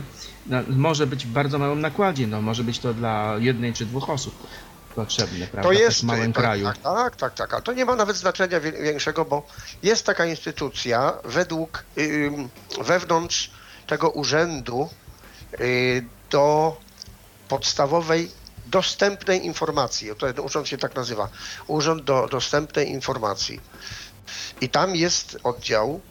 [0.47, 4.09] na, może być w bardzo małym nakładzie, no może być to dla jednej czy dwóch
[4.09, 4.47] osób
[4.95, 5.69] potrzebne, prawda?
[5.69, 6.65] To w jest tak małym tak, kraju.
[6.65, 7.53] Tak, tak, tak, tak.
[7.53, 9.47] Ale to nie ma nawet znaczenia większego, bo
[9.83, 11.85] jest taka instytucja według
[12.81, 13.51] wewnątrz
[13.87, 14.89] tego urzędu
[15.59, 16.77] y, do
[17.47, 18.31] podstawowej
[18.65, 20.09] dostępnej informacji.
[20.17, 21.29] To ten urząd się tak nazywa.
[21.67, 23.59] Urząd do dostępnej informacji.
[24.61, 26.01] I tam jest oddział,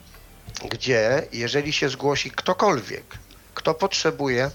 [0.69, 3.17] gdzie jeżeli się zgłosi ktokolwiek,
[3.53, 4.51] kto potrzebuje,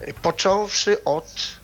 [0.00, 1.57] y, począwszy od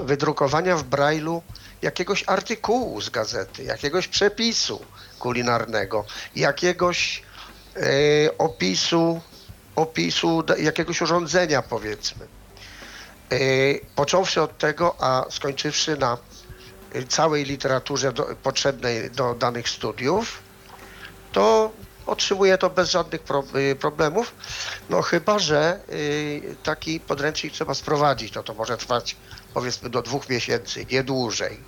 [0.00, 1.40] wydrukowania w Braille'u
[1.82, 4.84] jakiegoś artykułu z gazety, jakiegoś przepisu
[5.18, 6.04] kulinarnego,
[6.36, 7.22] jakiegoś
[7.76, 7.82] yy,
[8.38, 9.20] opisu,
[9.76, 12.26] opisu jakiegoś urządzenia powiedzmy.
[13.30, 16.18] Yy, począwszy od tego, a skończywszy na
[16.94, 20.42] yy, całej literaturze do, potrzebnej do danych studiów,
[21.32, 21.70] to
[22.06, 23.20] otrzymuje to bez żadnych
[23.56, 24.34] y, problemów.
[24.90, 29.16] No chyba, że y, taki podręcznik trzeba sprowadzić, no to może trwać
[29.54, 31.58] powiedzmy do dwóch miesięcy, nie dłużej.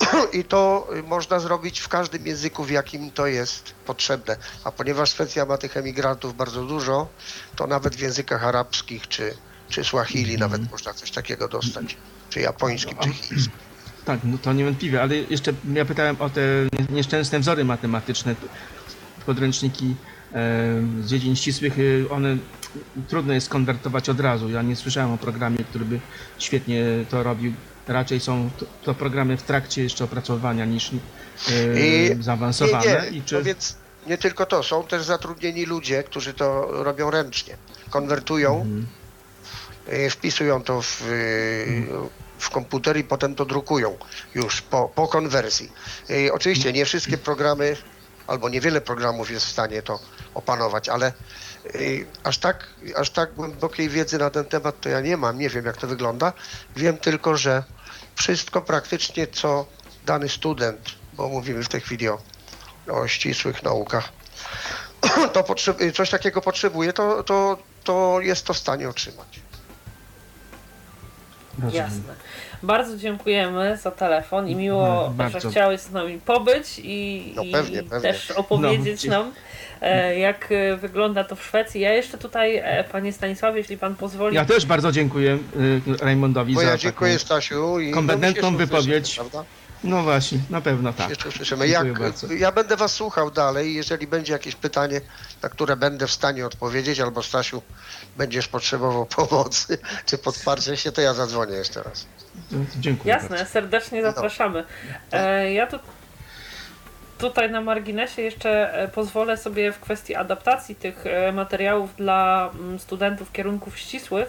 [0.32, 4.36] I to y, można zrobić w każdym języku, w jakim to jest potrzebne.
[4.64, 7.08] A ponieważ Szwecja ma tych emigrantów bardzo dużo,
[7.56, 9.34] to nawet w językach arabskich czy,
[9.68, 11.96] czy swahili nawet można coś takiego dostać.
[12.30, 13.52] Czy japońskim, czy chińskim.
[14.04, 16.40] Tak, no to niewątpliwie, ale jeszcze ja pytałem o te
[16.72, 18.34] nie- nieszczęsne wzory matematyczne,
[19.32, 19.94] podręczniki
[20.32, 20.34] e,
[21.02, 22.36] z dziedzin ścisłych, e, one
[23.08, 24.50] trudno jest konwertować od razu.
[24.50, 26.00] Ja nie słyszałem o programie, który by
[26.38, 27.52] świetnie to robił.
[27.88, 30.94] Raczej są to, to programy w trakcie jeszcze opracowania niż e,
[31.80, 32.86] I- zaawansowane.
[32.86, 33.76] Nie, nie, I czy, no więc
[34.06, 37.56] nie tylko to, są też zatrudnieni ludzie, którzy to robią ręcznie.
[37.90, 38.86] Konwertują, Mhm.
[40.10, 41.02] wpisują to w,
[42.38, 43.96] w komputer i potem to drukują
[44.34, 45.72] już po, po konwersji.
[46.32, 47.76] Oczywiście nie wszystkie programy,
[48.28, 49.98] albo niewiele programów jest w stanie to
[50.34, 51.12] opanować, ale
[51.74, 52.66] y, aż tak,
[52.96, 55.86] aż tak głębokiej wiedzy na ten temat to ja nie mam, nie wiem jak to
[55.86, 56.32] wygląda.
[56.76, 57.64] Wiem tylko, że
[58.14, 59.66] wszystko praktycznie co
[60.06, 60.80] dany student,
[61.12, 62.20] bo mówimy w tej chwili o,
[62.88, 64.08] o ścisłych naukach,
[65.34, 69.40] to potrzeb- coś takiego potrzebuje, to, to, to jest to w stanie otrzymać.
[71.72, 72.14] Jasne.
[72.62, 75.40] Bardzo dziękujemy za telefon i miło, No, bardzo.
[75.40, 78.00] że chciałeś z nami pobyć i, No i pewnie, pewnie.
[78.00, 79.10] też opowiedzieć No.
[79.18, 79.32] nam,
[79.80, 81.80] e, jak e, wygląda to w Szwecji.
[81.80, 85.38] Ja jeszcze tutaj, e, panie Stanisławie, jeśli pan pozwoli, Ja też bardzo dziękuję
[86.00, 86.82] Rajmondowi Bo za ja taką...
[86.82, 89.14] dziękuję Stasiu i kompetentną no, jeszcze wypowiedź.
[89.14, 89.44] prawda?
[89.84, 91.10] No właśnie, na pewno tak.
[91.10, 91.68] Jeszcze usłyszymy.
[91.68, 93.74] Dziękuję Jak, ja będę was słuchał dalej.
[93.74, 95.00] Jeżeli będzie jakieś pytanie,
[95.42, 97.62] na które będę w stanie odpowiedzieć, albo Stasiu
[98.16, 102.06] będziesz potrzebował pomocy czy podparcia się, to ja zadzwonię jeszcze raz.
[102.80, 103.52] Dziękuję Jasne, bardzo.
[103.52, 104.12] serdecznie No.
[104.12, 104.64] zapraszamy.
[105.12, 105.78] E, ja tu,
[107.18, 112.78] tutaj na marginesie jeszcze e, pozwolę sobie w kwestii adaptacji tych e, materiałów dla mm,
[112.78, 114.28] studentów kierunków ścisłych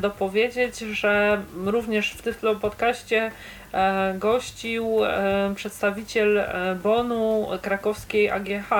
[0.00, 3.30] dopowiedzieć, że również w Tyflo Podcaście
[3.72, 8.72] e, gościł e, przedstawiciel e, Bonu krakowskiej AGH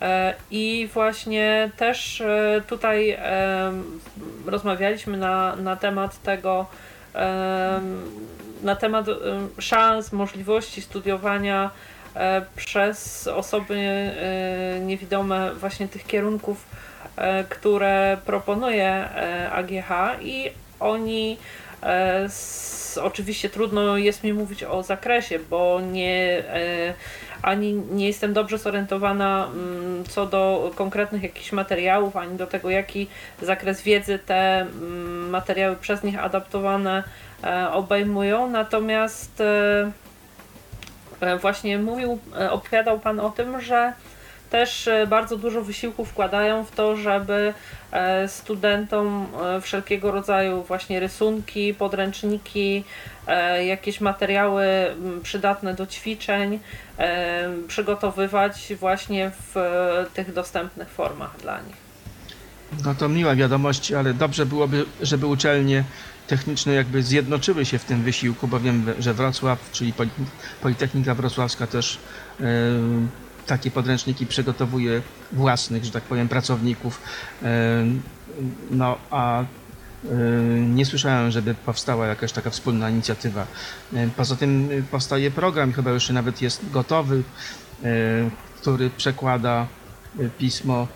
[0.00, 3.72] e, i właśnie też e, tutaj e,
[4.46, 6.66] rozmawialiśmy na, na temat tego,
[8.62, 9.14] na temat em,
[9.58, 11.70] szans, możliwości studiowania
[12.16, 16.93] e, przez osoby e, niewidome właśnie tych kierunków, e,
[17.48, 20.50] które proponuje e, AGH i
[20.80, 21.38] oni
[21.82, 26.94] e, s, oczywiście trudno jest mi mówić o zakresie, bo nie e,
[27.42, 33.06] ani nie jestem dobrze zorientowana mm, co do konkretnych jakichś materiałów, ani do tego, jaki
[33.42, 37.02] zakres wiedzy te mm, materiały przez nich adaptowane
[37.44, 38.50] e, obejmują.
[38.50, 39.90] Natomiast e,
[41.20, 43.92] e, właśnie mówił, e, opowiadał Pan o tym, że
[44.54, 47.54] też e, bardzo dużo wysiłku wkładają w to, żeby
[47.92, 49.26] e, studentom
[49.56, 52.84] e, wszelkiego rodzaju właśnie rysunki, podręczniki,
[53.66, 54.66] jakieś materiały
[55.22, 56.58] przydatne do ćwiczeń
[57.68, 59.54] przygotowywać właśnie w
[60.14, 61.76] tych dostępnych formach dla nich.
[62.84, 65.84] No to miła wiadomość, ale dobrze byłoby, żeby uczelnie
[66.26, 70.26] techniczne jakby zjednoczyły się w tym wysiłku, bo wiem, że Wrocław, czyli Poli-
[70.62, 71.98] Politechnika Wrocławska też
[73.46, 77.00] takie podręczniki przygotowuje własnych, że tak powiem, pracowników.
[77.42, 77.84] E,
[78.70, 79.44] no a
[80.68, 83.46] Nie słyszałem, żeby powstała jakaś taka wspólna inicjatywa.
[84.16, 87.22] Poza tym powstaje program, chyba już nawet jest gotowy,
[88.60, 89.66] który przekłada
[90.38, 90.88] pismo,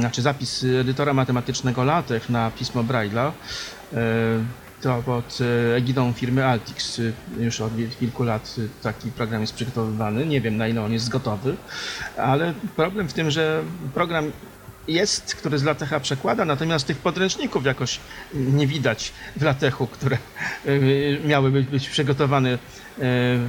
[0.00, 3.32] znaczy zapis edytora matematycznego LaTeX na pismo Braille'a
[4.82, 7.00] to pod e, egidą firmy Altix
[7.38, 10.26] już od kilku lat taki program jest przygotowywany.
[10.26, 11.56] Nie wiem na ile on jest gotowy,
[12.16, 13.62] ale problem w tym, że
[13.94, 14.32] program
[14.88, 18.00] jest, który z latecha przekłada, natomiast tych podręczników jakoś
[18.34, 20.18] nie widać w latechu, które
[20.66, 20.78] e,
[21.26, 22.58] miały być przygotowane e,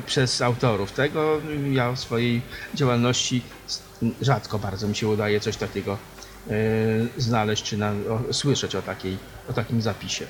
[0.05, 0.91] przez autorów.
[0.91, 2.41] Tego ja w swojej
[2.75, 3.41] działalności
[4.21, 5.97] rzadko bardzo mi się udaje coś takiego
[7.17, 9.17] znaleźć, czy na, o, słyszeć o, takiej,
[9.49, 10.25] o takim zapisie.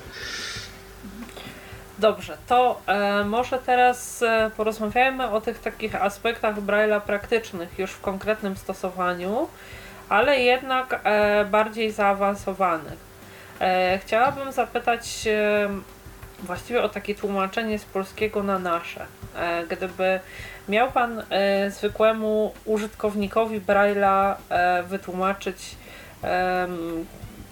[1.98, 8.00] Dobrze, to e, może teraz e, porozmawiajmy o tych takich aspektach Braille'a praktycznych już w
[8.00, 9.48] konkretnym stosowaniu,
[10.08, 13.14] ale jednak e, bardziej zaawansowanych.
[13.60, 15.68] E, chciałabym zapytać e,
[16.42, 19.06] właściwie o takie tłumaczenie z polskiego na nasze.
[19.36, 20.20] E, gdyby
[20.68, 21.22] miał Pan
[21.68, 24.34] zwykłemu użytkownikowi Braille'a
[24.88, 25.76] wytłumaczyć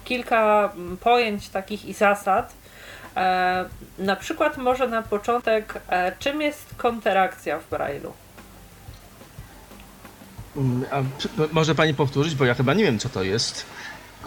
[0.03, 0.71] kilka
[1.01, 2.53] pojęć takich i zasad,
[3.99, 8.11] na przykład może na początek, e, czym jest konterakcja w Braille'u?
[10.57, 11.01] Mm, a,
[11.51, 13.65] może pani powtórzyć, bo ja chyba nie wiem, co to jest.
[14.23, 14.25] E,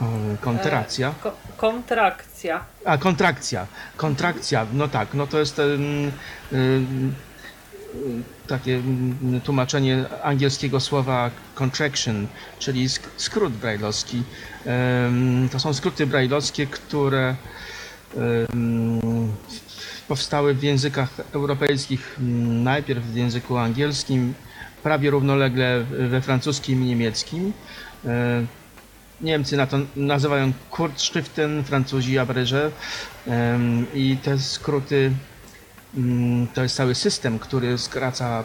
[1.21, 2.61] ko kontrakcja.
[2.85, 3.67] A, kontrakcja.
[3.97, 6.13] Kontrakcja, no tak, no to jest ten,
[8.47, 8.83] takie
[9.45, 12.27] tłumaczenie angielskiego słowa contraction,
[12.59, 14.23] czyli skrót brajlowski.
[15.53, 17.37] To są skróty brajlowskie, które
[20.09, 22.17] powstały w językach europejskich,
[22.49, 24.35] najpierw w języku angielskim,
[24.83, 27.53] prawie równolegle we francuskim i niemieckim.
[29.21, 32.71] Niemcy na to nazywają Kurzschriften, Francuzi Abrege
[33.95, 35.13] i te skróty
[36.55, 38.45] to jest cały system, który skraca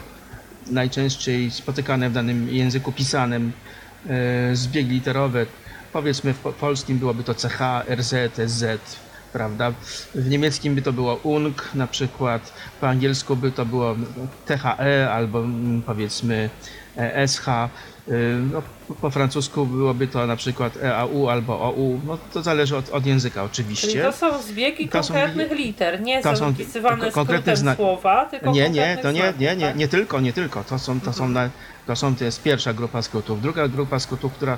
[0.70, 3.52] najczęściej spotykane w danym języku pisanym
[4.08, 5.46] e, zbiegi literowe.
[5.94, 7.60] Powiedzmy w polskim byłoby to CH,
[7.96, 8.14] RZ,
[8.48, 8.64] SZ,
[9.34, 9.72] prawda?
[10.16, 13.96] W niemieckim by to było UNG na przykład, po angielsku by to było
[14.46, 16.50] THE albo mm, powiedzmy
[16.98, 18.12] e, SH, y,
[18.52, 18.62] no,
[19.02, 23.44] po francusku byłoby to na przykład EAU albo OU, no to zależy od, od języka
[23.44, 23.88] oczywiście.
[23.88, 27.76] Czyli to są zbiegi to konkretnych są, liter, nie to są wpisywane konkretne zna...
[27.76, 29.78] słowa, tylko Nie, nie, to nie, nie, nie, tak?
[29.78, 31.34] nie tylko, nie tylko, to są, to są, mhm.
[31.34, 31.50] na,
[31.88, 33.42] to są, to jest pierwsza grupa skrótów.
[33.42, 34.58] Druga grupa skrótów, która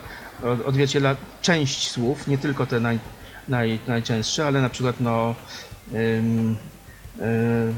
[0.66, 3.00] odzwierciedla część słów, nie tylko te naj,
[3.48, 5.36] naj, najczęstsze, ale na przykład no,
[5.94, 6.56] ym,
[7.22, 7.74] y,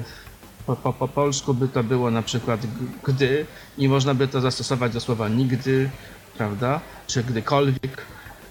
[0.66, 2.62] po, po, po, polsku by to było na przykład
[3.04, 3.46] gdy
[3.78, 5.90] i można by to zastosować do słowa nigdy,
[6.38, 8.02] prawda, czy gdykolwiek.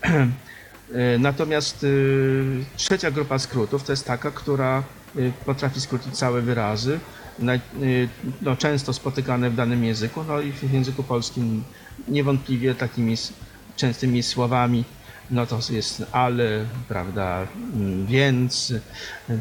[0.90, 4.82] Y, natomiast y, trzecia grupa skrótów to jest taka, która
[5.46, 7.00] potrafi skrócić całe wyrazy,
[8.42, 11.64] no, często spotykane w danym języku, no i w języku polskim
[12.08, 13.16] niewątpliwie takimi
[13.76, 14.84] częstymi słowami
[15.30, 18.74] no to jest ale, prawda, mm, więc,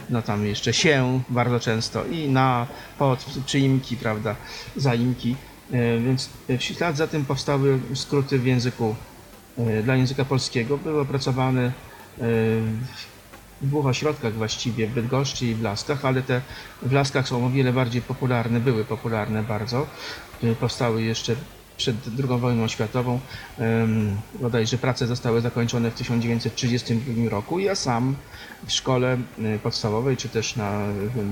[0.10, 2.68] no tam jeszcze się bardzo często i na,
[2.98, 4.36] pod, przyimki, prawda,
[4.76, 5.36] zaimki.
[5.72, 8.96] E, więc w ślad za tym powstały skróty w języku,
[9.58, 10.78] e, dla języka polskiego.
[10.78, 11.72] Były opracowane e,
[13.62, 16.42] w dwóch ośrodkach właściwie, w Bydgoszczy i w Laskach, ale te
[16.82, 19.88] w Laskach są o wiele bardziej popularne, były popularne bardzo.
[20.60, 21.36] Powstały jeszcze
[21.78, 21.96] przed
[22.30, 23.20] II wojną światową.
[24.42, 27.60] Bodajże prace zostały zakończone w 1932 roku.
[27.60, 28.16] Ja sam
[28.68, 30.88] w szkole e, podstawowej, czy też na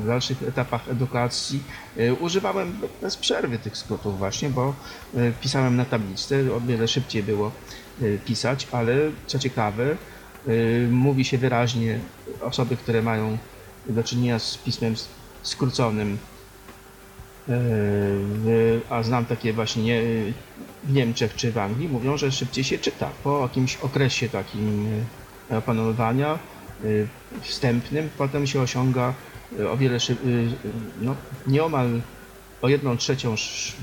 [0.05, 1.63] dalszych etapach edukacji
[1.97, 4.73] e, używałem bez przerwy tych skrótów właśnie, bo
[5.15, 7.51] e, pisałem na tablicy, o wiele szybciej było
[8.25, 8.95] pisać, ale
[9.27, 9.97] co ciekawe,
[10.89, 11.99] mówi się wyraźnie
[12.41, 13.37] osoby, które mają
[13.89, 14.95] do czynienia z pismem
[15.43, 16.40] skróconym, E,
[18.89, 20.01] a znam takie właśnie
[20.83, 24.87] w Niemczech czy w Anglii, mówią, że szybciej się czyta po jakimś okresie takim
[25.51, 26.87] e, opanowania e,
[27.41, 29.13] wstępnym, potem się osiąga
[29.69, 29.97] o wiele
[31.01, 31.15] no,
[31.47, 32.01] nieomal
[32.61, 33.35] o jedną trzecią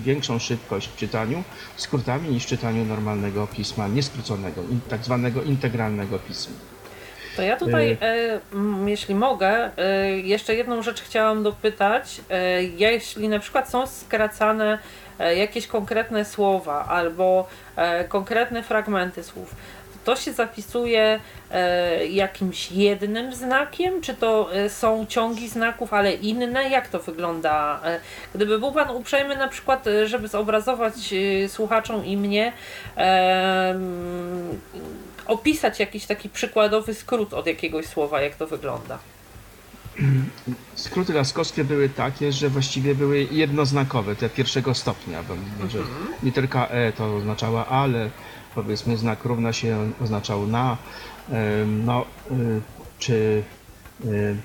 [0.05, 1.45] większą szybkość w czytaniu
[1.77, 6.55] skrótami niż czytaniu normalnego pisma, nieskróconego, tak zwanego integralnego pisma.
[7.39, 8.41] To ja tutaj, y- e,
[8.91, 12.21] jeśli mogę, e, jeszcze jedną rzecz chciałam dopytać.
[12.31, 14.79] E, jeśli na przykład są skracane
[15.19, 19.55] e, jakieś konkretne słowa albo e, konkretne fragmenty słów,
[20.05, 21.21] to się zapisuje
[21.51, 26.69] e, jakimś jednym znakiem, czy to są ciągi znaków, ale inne?
[26.71, 27.81] Jak to wygląda?
[28.35, 30.95] Gdyby był Pan uprzejmy na przykład, żeby zobrazować
[31.49, 32.53] słuchaczom i mnie
[35.29, 38.99] opisać jakiś taki przykładowy skrót od jakiegoś słowa, jak to wygląda.
[40.75, 45.35] Skróty laskowskie były takie, że właściwie były jednoznakowe, te pierwszego stopnia, bo
[45.69, 45.79] że
[46.23, 48.11] literka E to oznaczała ale,
[48.55, 50.77] powiedzmy znak równa się oznaczał na,
[51.67, 52.61] no, y,
[52.99, 53.43] czy
[54.05, 54.37] y,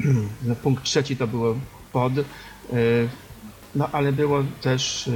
[0.46, 1.54] no, punkt trzeci to było
[1.92, 2.24] pod, y,
[3.74, 5.10] no ale było też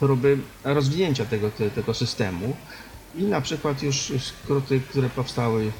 [0.00, 2.56] próby rozwinięcia tego, te, tego systemu
[3.14, 5.72] i na przykład już skróty, które powstały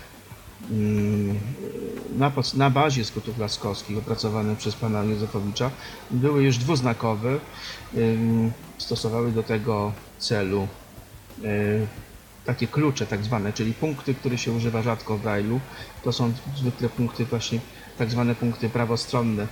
[0.71, 1.39] mm,
[2.17, 5.71] na, na bazie skrótów laskowskich opracowane przez pana Józefowicza
[6.11, 7.39] były już dwuznakowe,
[8.79, 10.69] stosowały do tego celu
[11.45, 11.87] y,
[12.45, 15.59] takie klucze tak zwane, czyli punkty, które się używa rzadko w Braille'u.
[16.05, 17.61] To są zwykle punkty właśnie,
[17.99, 19.47] tak zwane punkty prawostronne y,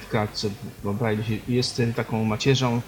[0.00, 0.48] w kratce,
[0.84, 2.80] bo Braille jest taką macierzą,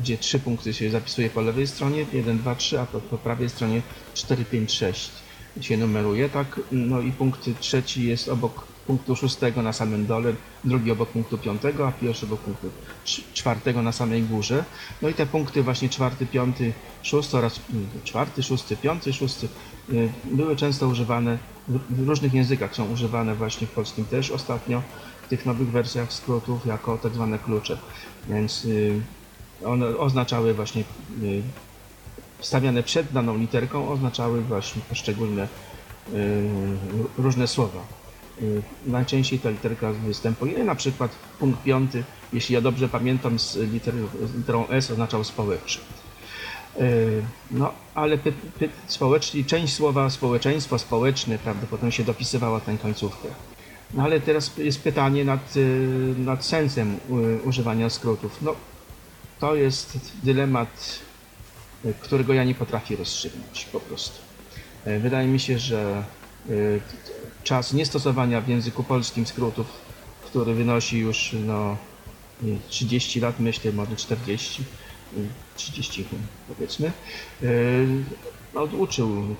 [0.00, 3.50] gdzie trzy punkty się zapisuje po lewej stronie, 1, 2, 3, a po, po prawej
[3.50, 3.82] stronie
[4.14, 5.10] 4, 5, 6
[5.60, 6.60] się numeruje, tak?
[6.72, 10.34] No i punkt trzeci jest obok punktu szóstego na samym dole,
[10.64, 12.70] drugi obok punktu piątego, a pierwszy obok punktu
[13.06, 14.64] cz- czwartego na samej górze.
[15.02, 16.72] No i te punkty właśnie czwarty, piąty,
[17.02, 19.48] szósty oraz mm, czwarty, szósty, piąty, szósty
[19.92, 24.82] y, były często używane w w różnych językach, są używane właśnie w polskim też ostatnio,
[25.22, 27.78] w tych nowych wersjach skrótów jako tak zwane klucze.
[28.28, 29.00] Więc y,
[29.64, 30.84] one oznaczały właśnie
[31.22, 31.42] y,
[32.38, 35.48] wstawiane przed daną literką oznaczały właśnie poszczególne
[36.14, 36.48] y,
[37.18, 37.80] różne słowa.
[38.42, 43.72] Y, Najczęściej ta literka występuje, na przykład punkt piąty, jeśli ja dobrze pamiętam, z, z
[44.34, 45.84] literą S oznaczał społeczny.
[47.50, 53.28] No, ale py, py, społeczni, część słowa społeczeństwo, społeczny, prawda, potem się dopisywało tę końcówkę.
[53.94, 55.54] No ale teraz jest pytanie nad,
[56.18, 56.96] nad sensem
[57.44, 58.42] używania skrótów.
[58.42, 58.54] No,
[59.40, 60.98] to jest dylemat,
[61.84, 64.18] y, którego ja nie potrafię rozstrzygnąć po prostu.
[64.86, 66.04] Y, Wydaje mi się, że
[66.50, 66.80] y,
[67.44, 69.66] czas niestosowania w języku polskim skrótów,
[70.24, 71.76] który wynosi już no,
[72.44, 74.62] y, 30 lat, myślę, może 40,
[75.16, 76.04] y, 30
[76.48, 76.92] powiedzmy,
[77.42, 77.86] y,
[78.54, 79.36] oduczył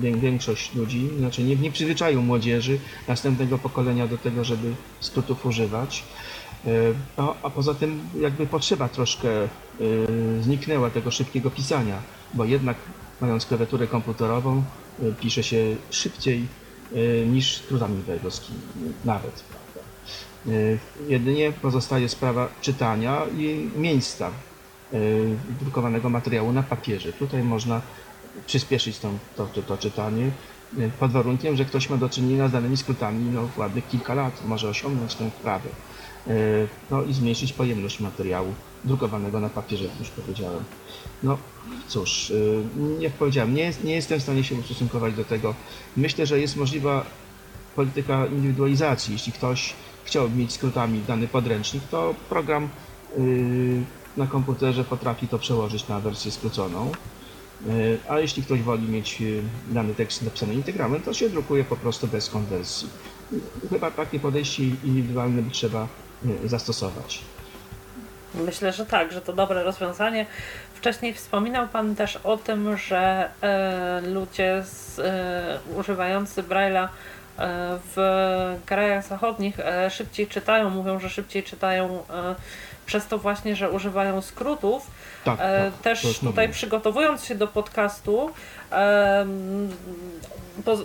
[0.00, 2.78] wię- większość ludzi, znaczy nie, nie przyzwyczaił młodzieży
[3.08, 6.02] następnego pokolenia do tego, żeby skrótów używać.
[7.18, 9.28] No, a poza tym jakby potrzeba troszkę
[9.80, 11.98] y, zniknęła tego szybkiego pisania,
[12.34, 12.76] bo jednak
[13.20, 14.62] mając klawiaturę komputerową
[15.02, 16.46] y, pisze się szybciej
[17.26, 18.58] niż skrótami brajlowskimi
[19.04, 19.44] nawet.
[21.08, 24.30] Jedynie pozostaje sprawa czytania i miejsca
[25.60, 27.12] drukowanego materiału na papierze.
[27.12, 27.82] Tutaj można
[28.46, 30.30] przyspieszyć to, to, to czytanie
[31.00, 34.68] pod warunkiem, że ktoś ma do czynienia z danymi skrótami no, ładnych kilka lat, może
[34.68, 35.68] osiągnąć tę wprawę.
[36.26, 38.54] Y, No i zmniejszyć pojemność materiału
[38.84, 40.64] drukowanego na papierze, jak już powiedziałem.
[41.22, 41.38] No
[41.88, 42.32] cóż,
[42.98, 45.54] jak powiedziałem, nie, jest- nie jestem w stanie się ustosunkować do tego.
[45.96, 47.06] Myślę, że jest możliwa
[47.76, 49.12] polityka indywidualizacji.
[49.12, 49.72] Jeśli ktoś
[50.04, 52.68] chciałby mieć skrótami dany podręcznik, to program
[53.18, 53.82] y,
[54.16, 56.92] na komputerze potrafi to przełożyć na wersję skróconą.
[58.08, 59.22] A jeśli ktoś woli mieć
[59.70, 62.88] dany tekst napisany integrałem, to się drukuje po prostu bez konwersji.
[63.70, 65.88] Chyba takie podejście indywidualne by trzeba
[66.44, 67.20] zastosować.
[68.34, 70.26] Myślę, że tak, że to dobre rozwiązanie.
[70.74, 76.88] Wcześniej wspominał Pan też o tym, że e, ludzie z, e, używający Braille'a e,
[77.94, 79.58] w krajach zachodnich
[79.90, 82.02] szybciej czytają, mówią, że szybciej czytają
[82.86, 84.90] przez to właśnie, że używają skrótów.
[85.24, 88.30] Tak, tak, Też tutaj przygotowując się do podcastu,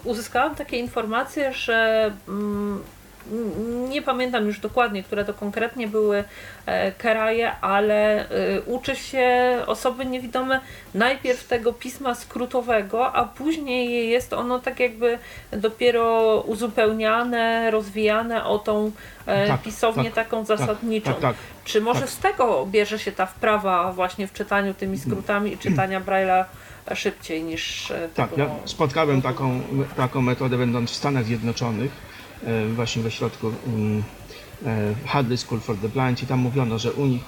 [0.03, 2.83] uzyskałam takie informacje, że mm,
[3.89, 6.23] nie pamiętam już dokładnie, które to konkretnie były
[6.65, 10.59] e, keraje, ale e, uczy się osoby niewidome
[10.93, 15.19] najpierw tego pisma skrótowego, a później jest ono tak jakby
[15.51, 18.91] dopiero uzupełniane, rozwijane o tą
[19.25, 21.11] e, Tak, pisownię tak, taką zasadniczą.
[21.11, 21.35] Tak, tak.
[21.65, 22.09] Czy może Tak.
[22.09, 26.45] z tego bierze się ta wprawa właśnie w czytaniu tymi skrótami i czytania Braille'a
[26.93, 28.41] szybciej niż Tak, tego...
[28.41, 29.61] ja spotkałem taką,
[29.97, 31.91] taką metodę będąc w Stanach Zjednoczonych,
[32.75, 34.03] właśnie we środku mm,
[34.65, 37.21] e, Hadley School for the Blind i tam mówiono, że u nich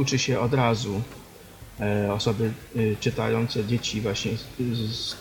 [0.00, 1.02] uczy się od razu
[1.80, 2.52] e, osoby
[3.00, 5.16] czytające, dzieci właśnie z,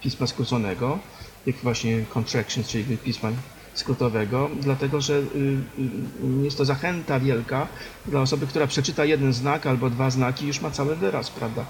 [0.00, 0.98] pisma skróconego,
[1.44, 3.32] tych właśnie contractions, czyli pisma
[3.74, 7.68] skrótowego, dlatego że y, y, jest to zachęta wielka
[8.06, 11.66] dla osoby, która przeczyta jeden znak albo dwa znaki, już ma cały wyraz, prawda?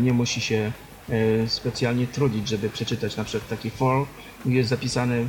[0.00, 0.72] Nie musi się
[1.46, 4.06] specjalnie trudzić, żeby przeczytać na przykład taki for,
[4.46, 5.26] jest zapisany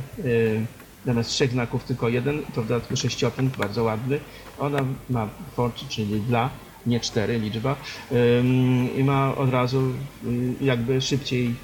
[1.06, 4.20] zamiast trzech znaków tylko jeden, to w dodatku sześciopunkt, bardzo ładny.
[4.58, 4.78] Ona
[5.10, 6.50] ma for, czyli dla,
[6.86, 7.76] nie 4 liczba,
[8.96, 11.54] i ma od razu y, jakby szybciej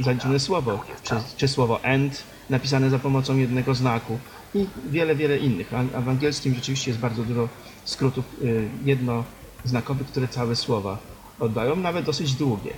[0.00, 4.18] zaliczone słowo, czy, czy słowo and napisane za pomocą jednego znaku
[4.54, 5.72] i wiele, wiele innych.
[5.94, 7.48] A w angielskim rzeczywiście jest bardzo dużo
[7.84, 10.98] skrótów y, jednoznakowych, które całe słowa
[11.40, 12.72] oddają, nawet dosyć długie.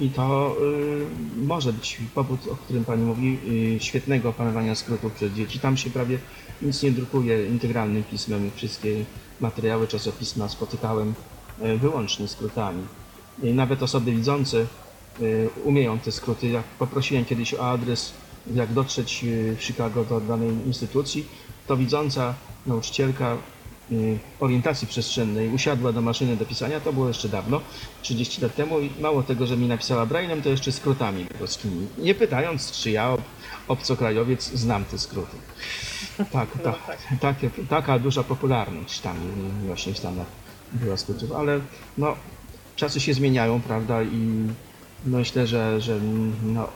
[0.00, 0.56] I to
[1.40, 3.38] y, może być powód, o którym Pani mówi,
[3.76, 5.58] y, świetnego opanowania skrótów przez dzieci.
[5.58, 6.18] Tam się prawie
[6.62, 8.50] nic nie drukuje integralnym pismem.
[8.54, 9.04] Wszystkie
[9.40, 11.14] materiały czasopisma spotykałem
[11.60, 12.82] e, wyłącznie skrótami.
[13.42, 14.66] I nawet osoby widzące
[15.64, 16.48] umieją te skróty.
[16.48, 18.12] Jak poprosiłem kiedyś o adres,
[18.54, 21.26] jak dotrzeć y, w Chicago do danej instytucji,
[21.66, 22.34] to widząca
[22.66, 23.38] nauczycielka y,
[24.40, 27.60] orientacji przestrzennej usiadła do maszyny do pisania, to było jeszcze dawno,
[28.02, 31.86] 30 lat temu i mało tego, że mi napisała Braille'em, to jeszcze skrótami polskimi.
[31.98, 33.22] Nie pytając, czy ja, ob-
[33.68, 35.36] obcokrajowiec, znam te skróty.
[36.32, 36.74] Tak, ta,
[37.20, 39.16] takie, taka duża popularność tam
[39.62, 40.26] y, właśnie w Stanach
[40.72, 41.60] była skrótów, ale
[41.98, 42.16] no,
[42.76, 44.46] czasy się zmieniają, prawda, i
[45.04, 46.00] myślę, że, że
[46.44, 46.68] no,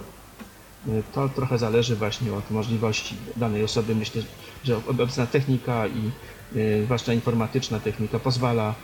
[1.14, 3.94] to trochę zależy właśnie od możliwości danej osoby.
[3.94, 4.22] Myślę,
[4.64, 6.35] że obecna technika i y,
[6.84, 8.74] zwłaszcza informatyczna technika pozwala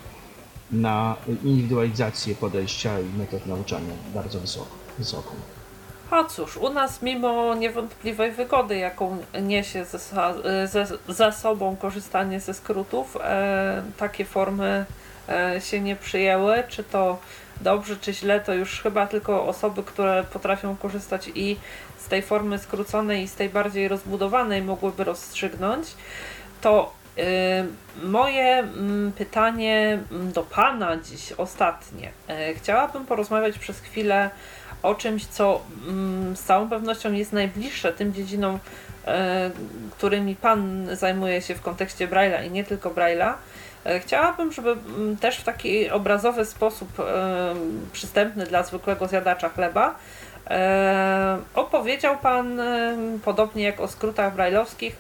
[0.73, 5.31] na indywidualizację podejścia i metod nauczania bardzo wysoko, wysoką.
[6.11, 13.17] A cóż, u nas mimo niewątpliwej wygody, jaką niesie ze, ze, sobą korzystanie ze skrótów,
[13.21, 14.85] e, takie formy
[15.29, 16.63] e, się nie przyjęły.
[16.69, 17.19] Czy to
[17.61, 21.57] dobrze, czy źle, to już chyba tylko osoby, które potrafią korzystać i
[21.99, 25.87] z tej formy skróconej, i z tej bardziej rozbudowanej mogłyby rozstrzygnąć.
[26.61, 27.01] To y,
[28.03, 32.11] moje mm, pytanie mm, do Pana dziś ostatnie.
[32.29, 34.31] E, Chciałabym porozmawiać przez chwilę
[34.83, 38.59] o czymś, co mm, z całą pewnością jest najbliższe tym dziedzinom,
[39.07, 39.51] e,
[39.91, 43.33] którymi Pan zajmuje się w kontekście Braille'a i nie tylko Braille'a.
[44.01, 44.77] Chciałabym, żeby
[45.21, 46.89] też w taki obrazowy sposób
[47.93, 49.95] przystępny dla zwykłego zjadacza chleba
[51.55, 52.61] opowiedział Pan,
[53.25, 54.97] podobnie jak o skrótach brajlowskich,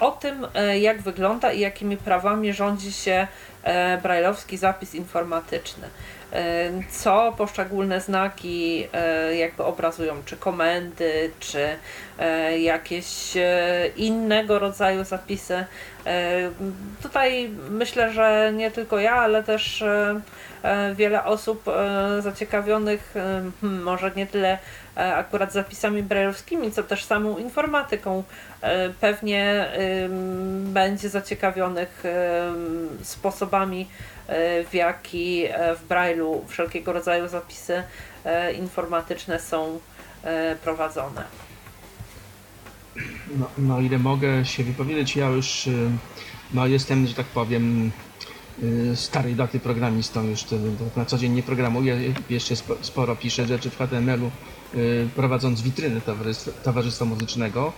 [0.00, 3.26] o tym, e, jak wygląda i jakimi prawami rządzi się
[3.62, 5.88] e, brajlowski zapis informatyczny.
[6.32, 8.88] E, Co poszczególne znaki
[9.38, 11.68] jakby obrazują, czy komendy, czy
[12.58, 13.34] jakieś
[13.96, 15.64] innego rodzaju zapisy.
[17.02, 19.84] Tutaj myślę, że nie tylko ja, ale też
[20.94, 21.64] wiele osób
[22.20, 24.58] zaciekawionych, hmm, może nie tyle
[24.96, 28.22] akurat zapisami brajlowskimi, co też samą informatyką,
[29.00, 29.66] pewnie
[30.04, 32.02] ym, będzie zaciekawionych
[33.02, 33.88] sposobami,
[34.26, 37.82] e, w jaki e, w Braille'u wszelkiego rodzaju zapisy
[38.24, 39.78] e, informatyczne są
[40.24, 41.24] e, prowadzone.
[43.38, 45.90] No, no ile mogę się wypowiedzieć, ja już y,
[46.54, 47.90] no, jestem, że tak powiem,
[48.62, 50.44] y, starej daty programistą, już
[50.96, 51.98] na co dzień nie programuję,
[52.30, 54.30] jeszcze spo- sporo piszę rzeczy w HTML-u,
[55.14, 56.00] prowadząc witryny
[56.64, 57.72] towarzystwa, muzycznego.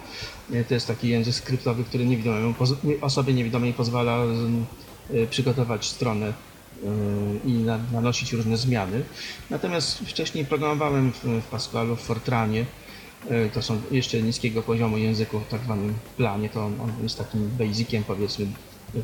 [0.54, 2.54] Y, To jest taki język skryptowy, który niewidomemu,
[3.00, 4.18] osobie niewidomej pozwala
[5.10, 6.32] y, przygotować stronę y,
[7.48, 9.02] i na- nanosić różne zmiany.
[9.50, 12.64] Natomiast wcześniej programowałem w, Pascalu, w Fortranie,
[13.54, 18.04] to są jeszcze niskiego poziomu języków tak zwanym planie, to on, on jest takim basiciem
[18.04, 18.46] powiedzmy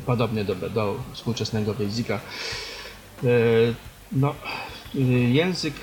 [0.05, 2.19] podobny do, do współczesnego basica.
[4.11, 4.35] No,
[5.31, 5.73] język,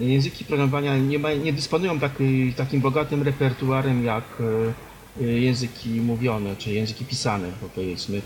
[0.00, 6.56] języki programowania nie, ma, nie dysponują taki, takim bogatym repertuarem jak e, e, języki mówione,
[6.56, 8.22] czy języki pisane, powiedzmy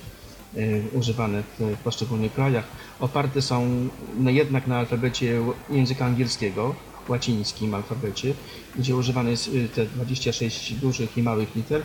[0.56, 0.60] e,
[0.92, 2.64] używane w poszczególnych krajach.
[3.00, 3.88] Oparte są
[4.26, 5.40] jednak na alfabecie
[5.70, 6.74] języka angielskiego,
[7.08, 8.34] łacińskim alfabecie,
[8.78, 11.82] gdzie używane jest y, te 26 dużych i małych liter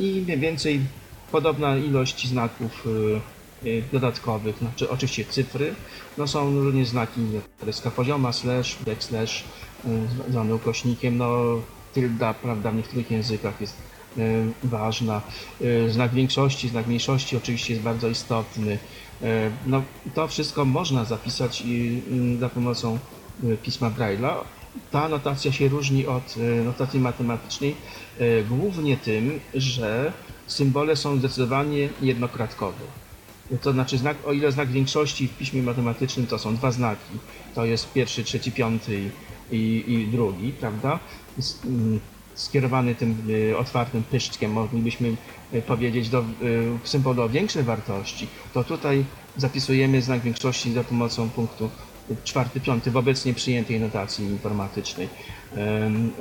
[0.00, 0.80] i mniej więcej
[1.32, 2.86] podobna ilość znaków
[3.92, 5.74] dodatkowych, znaczy oczywiście cyfry,
[6.18, 7.20] no są również znaki
[7.60, 9.44] kreska pozioma, slash, backslash,
[9.84, 9.88] y,
[10.30, 11.30] zwany ukośnikiem, no
[11.94, 13.76] tylda, prawda, w niektórych językach jest
[14.18, 15.22] y, ważna.
[15.60, 18.72] Y, Znak większości, znak mniejszości oczywiście jest bardzo istotny.
[19.22, 19.82] Y, No,
[20.14, 22.98] to wszystko można zapisać y, za pomocą
[23.44, 24.34] y, pisma Braille'a.
[24.90, 27.76] Ta notacja się różni od y, notacji matematycznej
[28.20, 30.12] y, głównie tym, że
[30.46, 32.84] symbole są zdecydowanie jednokratkowe.
[33.60, 37.18] To znaczy, znak, o ile znak większości w piśmie matematycznym to są dwa znaki,
[37.54, 39.10] to jest pierwszy, trzeci, piąty
[39.52, 40.98] i, i, drugi, prawda?
[41.64, 42.00] Mm,
[42.34, 45.16] Skierowany tym y, otwartym pyszczkiem, moglibyśmy
[45.54, 46.24] y, powiedzieć, do y,
[46.84, 49.04] symbolu o większej wartości, to tutaj
[49.36, 51.70] zapisujemy znak większości za pomocą punktu
[52.24, 55.08] czwarty, piąty w obecnie przyjętej notacji informatycznej.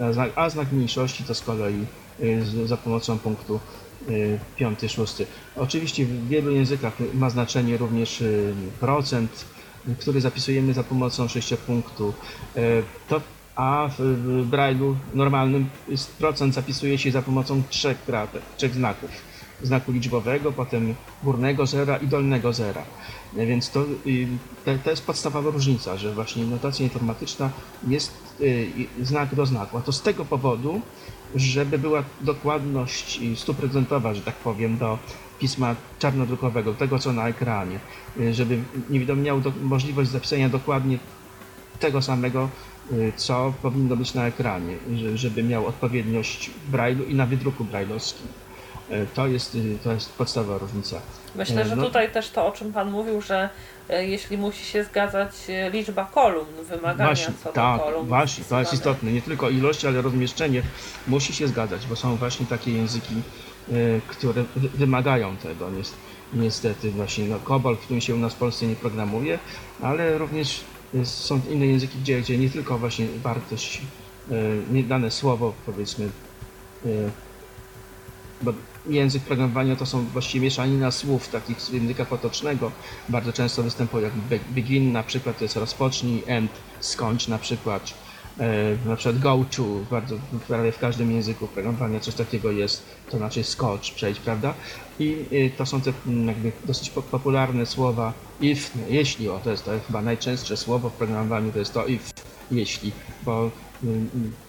[0.02, 1.86] A znak, a znak mniejszości to z kolei
[2.66, 3.60] za pomocą punktu
[4.56, 5.26] piąty, szósty.
[5.56, 9.45] Oczywiście w wielu językach ma znaczenie również y, procent,
[9.89, 12.14] y, który zapisujemy za pomocą sześciopunktu.
[12.58, 13.22] Y, To,
[13.56, 13.99] a w,
[14.49, 15.70] Braille'u normalnym
[16.20, 19.10] procent zapisuje się za pomocą trzech, kratek, trzech znaków.
[19.64, 22.84] Znaku liczbowego, potem górnego zera i dolnego zera.
[23.38, 24.28] Y, Więc to, y,
[24.84, 27.49] to, jest podstawowa różnica, że właśnie notacja informatyczna
[27.88, 28.45] jest y,
[28.99, 29.78] y, znak do znaku.
[29.78, 30.82] A to z tego powodu,
[31.36, 34.98] żeby była dokładność stuprocentowa, że tak powiem, do
[35.40, 37.80] pisma czarnodrukowego, tego co na ekranie,
[38.20, 38.60] y, żeby
[38.90, 40.98] niewidomy miał do, możliwość zapisania dokładnie
[41.80, 42.50] tego samego,
[42.92, 48.26] y, co powinno być na ekranie, że- żeby miał odpowiedniość Braille'u i na wydruku braille'owskim.
[48.92, 51.02] Y, To jest, to jest podstawowa różnica.
[51.36, 51.84] Myślę, że No.
[51.84, 53.50] tutaj też to, o czym Pan mówił, że
[54.00, 58.08] jeśli musi się zgadzać e, liczba kolumn, wymagania Właśnie, co do tak, kolumn.
[58.08, 59.12] właśnie, to jest istotne.
[59.12, 60.62] Nie tylko ilość, ale rozmieszczenie
[61.08, 63.14] musi się zgadzać, bo są właśnie takie języki,
[63.72, 65.70] y, które wy- wymagają tego.
[65.70, 65.94] Nies-
[66.34, 69.39] Niestety właśnie no, COBOL, w którym się u nas w Polsce nie programuje,
[69.82, 70.62] ale również
[71.04, 73.82] są inne języki, gdzie, gdzie nie tylko właśnie wartość,
[74.72, 76.10] nie dane słowo powiedzmy,
[78.42, 78.54] bo
[78.90, 82.72] język programowania to są właściwie mieszanina słów takich z języka potocznego.
[83.10, 87.94] Bardzo często występuje jak be- begin na przykład to jest rozpocznij, end, skończ na przykład.
[88.40, 90.16] E, na przykład go to, bardzo
[90.48, 94.54] prawie w każdym języku programowania coś takiego jest, to znaczy skocz, przejdź, prawda?
[95.00, 95.94] I y, to są te
[96.28, 100.94] jakby dosyć po- popularne słowa if, jeśli, o to jest to chyba najczęstsze słowo w
[100.94, 102.04] programowaniu, to jest to if,
[102.52, 102.92] jeśli,
[103.26, 103.52] bo
[103.84, 104.41] mm, bo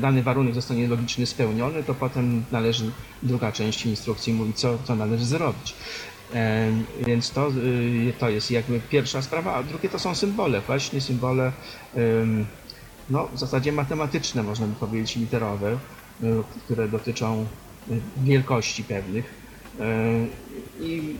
[0.00, 2.90] dany warunek zostanie logicznie spełniony, to potem należy
[3.22, 5.74] druga część instrukcji mówi, co, co należy zrobić.
[6.32, 11.00] Em, Więc to, y, to jest jakby pierwsza sprawa, a drugie to są symbole, właśnie
[11.00, 11.52] symbole
[13.10, 15.72] no, w zasadzie matematyczne, można by powiedzieć, literowe,
[16.22, 17.46] y, które dotyczą
[17.90, 19.38] y, wielkości pewnych
[20.80, 21.16] i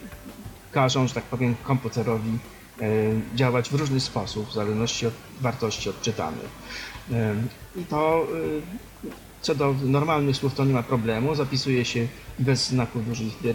[0.73, 2.39] każą, że tak powiem, komputerowi
[3.35, 6.49] działać w różny sposób, w zależności od wartości odczytanych.
[7.77, 8.27] I to
[9.05, 9.11] y,
[9.43, 12.07] co do normalnych słów to nie ma problemu, zapisuje się
[12.39, 13.55] bez znaków dużych liter,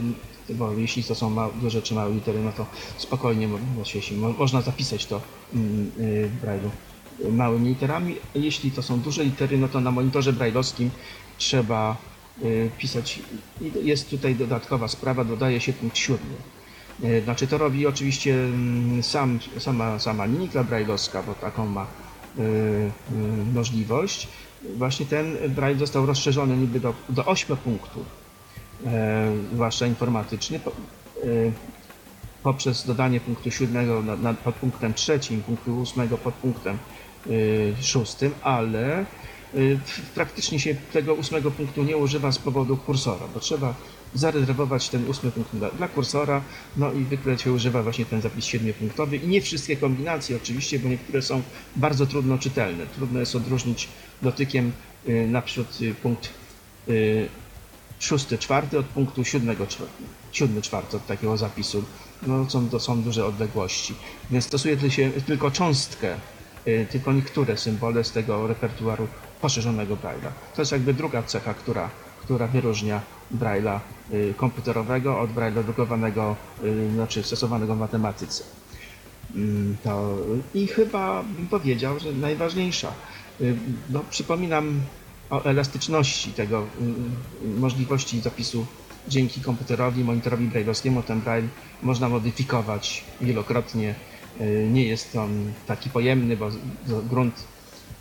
[0.50, 2.66] bo jeśli to są małe, duże czy małe litery, no to
[2.98, 3.48] spokojnie
[4.38, 5.22] można zapisać to
[5.54, 6.70] mm, y, w Braille'u
[7.32, 8.16] małymi literami.
[8.36, 10.90] Jeśli to są duże litery, no to na monitorze braille'owskim
[11.38, 11.98] trzeba
[12.44, 13.20] y, pisać.
[13.84, 16.36] Jest tutaj dodatkowa sprawa, dodaje się punkt siódmy.
[17.24, 21.88] Znaczy to robi oczywiście mm, sam, sama, sama linijka braille'owska, bo taką ma
[23.54, 24.28] możliwość.
[24.78, 28.06] Właśnie ten braille został rozszerzony niby do, do 8 punktów,
[28.86, 30.60] e, zwłaszcza informatyczny,
[31.24, 31.28] e,
[32.44, 36.78] poprzez dodanie punktu 7 nad, nad, pod punktem trzecim, punktu 8 pod punktem
[37.28, 39.06] y, szóstym, ale
[39.56, 39.80] y,
[40.16, 43.74] praktycznie się tego ósmego punktu nie używa z powodu kursora, bo trzeba
[44.16, 46.42] zarezerwować ten ósmy punkt dla, dla kursora,
[46.78, 50.90] no i zwykle się używa właśnie ten zapis siedmiopunktowy i nie wszystkie kombinacje oczywiście, bo
[50.90, 51.42] niektóre są
[51.76, 52.86] bardzo trudno czytelne.
[52.88, 53.88] Trudno jest odróżnić
[54.22, 54.72] dotykiem
[55.10, 56.30] y, na przykład y, punkt
[56.90, 57.28] y,
[58.00, 59.86] szósty, czwarty od punktu siódmego, czwa-
[60.32, 61.84] siódmy, czwarty od takiego zapisu.
[62.28, 63.94] No są, to są duże odległości.
[64.32, 66.16] Więc stosuje się tylko cząstkę,
[66.68, 69.08] y, tylko niektóre symbole z tego repertuaru
[69.42, 70.32] poszerzonego Braille'a.
[70.56, 71.90] To jest jakby druga cecha, która,
[72.24, 73.02] która wyróżnia
[73.32, 73.80] Braille'a
[74.14, 78.44] y, komputerowego od Braille'a drukowanego, y, znaczy stosowanego w matematyce.
[79.36, 80.18] Mm, To,
[80.54, 82.92] I chyba bym powiedział, że najważniejsza.
[83.90, 84.82] No, przypominam
[85.30, 86.66] o elastyczności tego,
[87.58, 88.66] możliwości zapisu
[89.08, 91.04] dzięki komputerowi, monitorowi braille'owskiemu.
[91.04, 91.48] Ten braille
[91.84, 93.96] można modyfikować wielokrotnie.
[94.72, 96.50] Nie jest on taki pojemny, bo
[97.10, 97.36] grunt,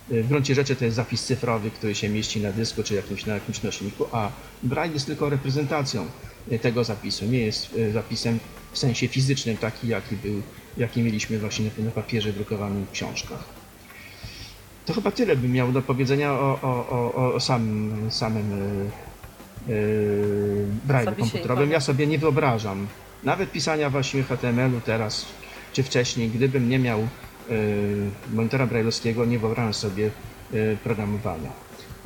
[0.09, 3.33] w gruncie rzeczy to jest zapis cyfrowy, który się mieści na dysku czy jakimś, na
[3.33, 4.31] jakimś nośniku, a
[4.63, 6.07] braille jest tylko reprezentacją
[6.51, 7.25] y, tego zapisu.
[7.25, 8.39] Nie jest y, zapisem
[8.71, 10.41] w sensie fizycznym taki, jaki był,
[10.77, 13.43] jaki mieliśmy właśnie na, papierze drukowanym w książkach.
[14.85, 20.65] To chyba tyle bym miał do powiedzenia o, o, o, o samym, samym y, y,
[20.87, 21.71] braille'u Zapisie komputerowym.
[21.71, 22.87] Ja sobie nie wyobrażam
[23.23, 25.25] nawet pisania właśnie HTML-u teraz
[25.73, 27.07] czy wcześniej, gdybym nie miał y,
[28.33, 30.11] monitora braille'owskiego, nie wyobrażam sobie
[30.53, 31.49] y, programowania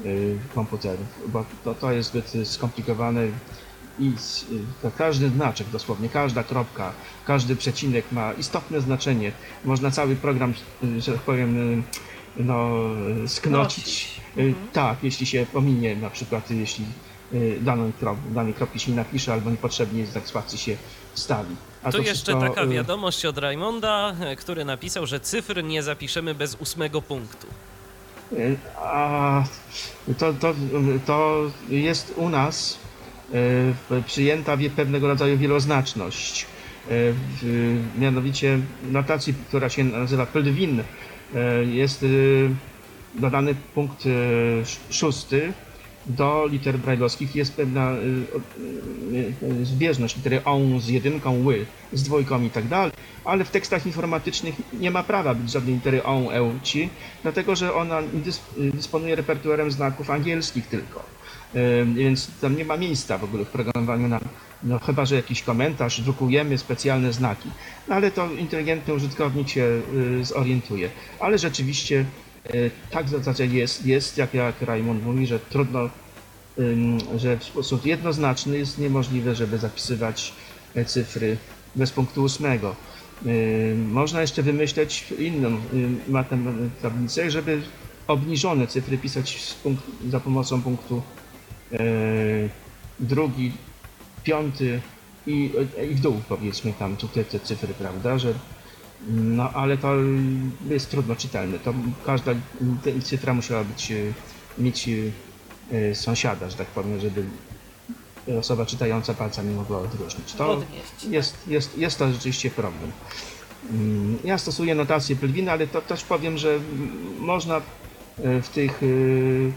[0.05, 3.27] y, komputerów, bo to, to jest zbyt skomplikowane
[3.99, 4.13] i
[4.85, 6.91] y, każdy znaczek, dosłownie każda kropka,
[7.25, 9.31] każdy przecinek ma istotne znaczenie.
[9.65, 10.53] Można cały program,
[10.83, 11.79] y, że tak powiem,
[12.37, 12.79] y, no,
[13.23, 14.21] y, sknocić.
[14.37, 14.67] Y, Mhm.
[14.73, 16.85] Tak, jeśli się pominie na przykład, jeśli
[17.33, 20.77] y, daną krop, danej kropki się nie napisze albo niepotrzebnie znak spacji się
[21.13, 21.55] wstawi.
[21.87, 25.63] A Tu to jeszcze wszystko, taka y, wiadomość od Raymonda, e, który napisał, że cyfr
[25.63, 27.47] nie zapiszemy bez ósmego punktu.
[28.77, 29.43] A
[30.17, 30.53] to, to,
[31.05, 32.77] to jest u nas
[34.05, 36.45] przyjęta pewnego rodzaju wieloznaczność.
[37.99, 40.83] Mianowicie w notacji, która się nazywa Pldwin,
[41.71, 42.05] jest
[43.15, 44.03] dodany punkt
[44.61, 45.53] sz- szósty.
[46.09, 47.95] Do liter brajlowskich jest pewna e,
[48.35, 52.91] o- e, zbieżność litery on z jedynką, ły, z dwójką i tak dalej,
[53.23, 56.89] ale w tekstach informatycznych nie ma prawa być żadnej litery on, eu, ci,
[57.23, 58.41] dlatego że ona dys,
[58.73, 61.03] dysponuje repertuarem znaków angielskich tylko.
[61.95, 64.19] Więc tam nie ma miejsca w ogóle w programowaniu na,
[64.63, 67.49] no chyba, że jakiś komentarz, drukujemy specjalne znaki.
[67.87, 69.81] No ale to inteligentny użytkownik się
[70.21, 70.89] y, zorientuje.
[71.19, 72.26] Ale rzeczywiście y,
[72.91, 75.89] tak w zasadzie jest, jest jak, jak Raymond mówi, że trudno,
[77.17, 80.33] że w sposób jednoznaczny jest niemożliwe, żeby zapisywać
[80.75, 81.37] e, cyfry
[81.75, 82.75] bez punktu ósmego.
[83.25, 85.57] Y, Można jeszcze wymyśleć inną
[86.81, 87.61] tablicę, żeby
[88.07, 89.55] obniżone cyfry pisać
[90.09, 91.01] za pomocą punktu
[91.73, 91.77] e,
[92.99, 93.51] drugi,
[94.23, 94.81] piąty
[95.27, 95.51] i,
[95.91, 98.33] i w dół powiedzmy tam tu te, te cyfry, prawda, że
[99.09, 99.93] no ale to
[100.69, 101.59] jest trudno czytelne.
[101.59, 101.73] To
[102.05, 102.31] każda
[103.03, 103.95] cyfra musiała być, e,
[104.57, 104.89] mieć
[105.71, 107.23] e, sąsiada, że tak powiem, żeby
[108.39, 110.33] osoba czytająca palcami mogła odróżnić.
[110.33, 111.03] To Odnieść.
[111.09, 112.91] jest, jest, jest to rzeczywiście problem.
[113.71, 116.59] Mm, Ja stosuję notację Pelwina, ale to też powiem, że
[117.19, 117.61] można e,
[118.41, 118.85] w tych e,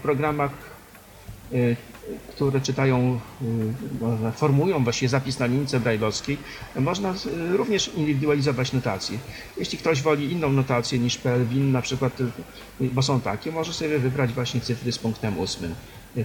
[0.01, 0.51] programach,
[1.53, 1.55] e,
[2.29, 3.19] które czytają,
[4.01, 6.37] można- formują właśnie zapis na linijce brajlowskiej,
[6.75, 9.17] można e, również indywidualizować notację.
[9.57, 12.23] Jeśli ktoś woli inną notację niż Pelwin, na przykład, e,
[12.79, 15.75] bo są takie, może sobie wybrać właśnie cyfry z punktem ósmym.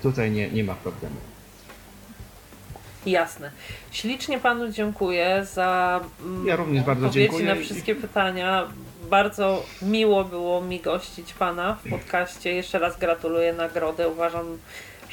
[0.03, 1.17] Tutaj nie, nie ma problemu.
[3.07, 3.51] Jasne.
[3.91, 8.69] Ślicznie panu dziękuję za mm, Ja również bardzo odpowiedzi dziękuję na wszystkie pytania.
[9.11, 12.53] Bardzo miło było mi gościć pana w podcaście.
[12.53, 14.09] Jeszcze raz gratuluję nagrody.
[14.09, 14.59] Uważam,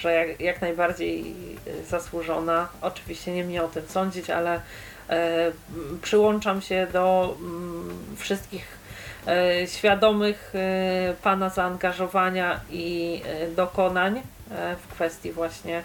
[0.04, 1.36] że jak, jak najbardziej
[1.68, 2.70] y, zasłużona.
[2.82, 4.62] Oczywiście nie mnie o tym sądzić, ale
[5.10, 5.52] e,
[6.02, 8.66] przyłączam się do mm, wszystkich
[9.28, 13.22] e, świadomych e, pana zaangażowania i
[13.56, 14.22] dokonań
[14.84, 15.84] w kwestii właśnie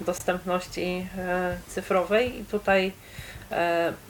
[0.00, 1.08] dostępności
[1.68, 2.92] cyfrowej i tutaj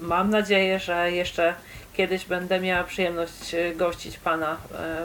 [0.00, 1.54] mam nadzieję, że jeszcze
[1.94, 4.56] kiedyś będę miała przyjemność gościć Pana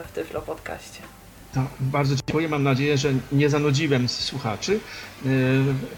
[0.08, 1.19] w Tyflo Podcaście.
[1.54, 2.48] To bardzo dziękuję.
[2.48, 4.80] Mam nadzieję, że nie zanudziłem słuchaczy.
[5.24, 5.30] Yy,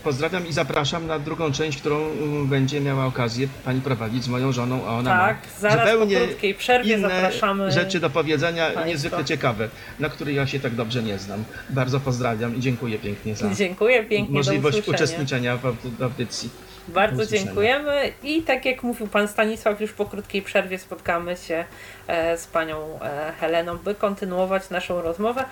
[0.04, 4.52] Pozdrawiam i zapraszam na drugą część, którą yy, będzie miała okazję pani prowadzić z moją
[4.52, 7.72] żoną, a ona Tak, ma zaraz zupełnie po krótkiej przerwie inne zapraszamy.
[7.72, 8.86] rzeczy do powiedzenia, państwa.
[8.86, 9.68] niezwykle ciekawe,
[10.00, 11.44] na które ja się tak dobrze nie znam.
[11.70, 15.56] Bardzo pozdrawiam i dziękuję pięknie za Dziękuję pięknie możliwość uczestniczenia
[15.98, 16.50] w audycji.
[16.88, 21.64] Bardzo dziękujemy i tak jak mówił Pan Stanisław, już po krótkiej przerwie spotkamy się
[22.06, 25.44] e, z Panią e, Heleną, by kontynuować naszą rozmowę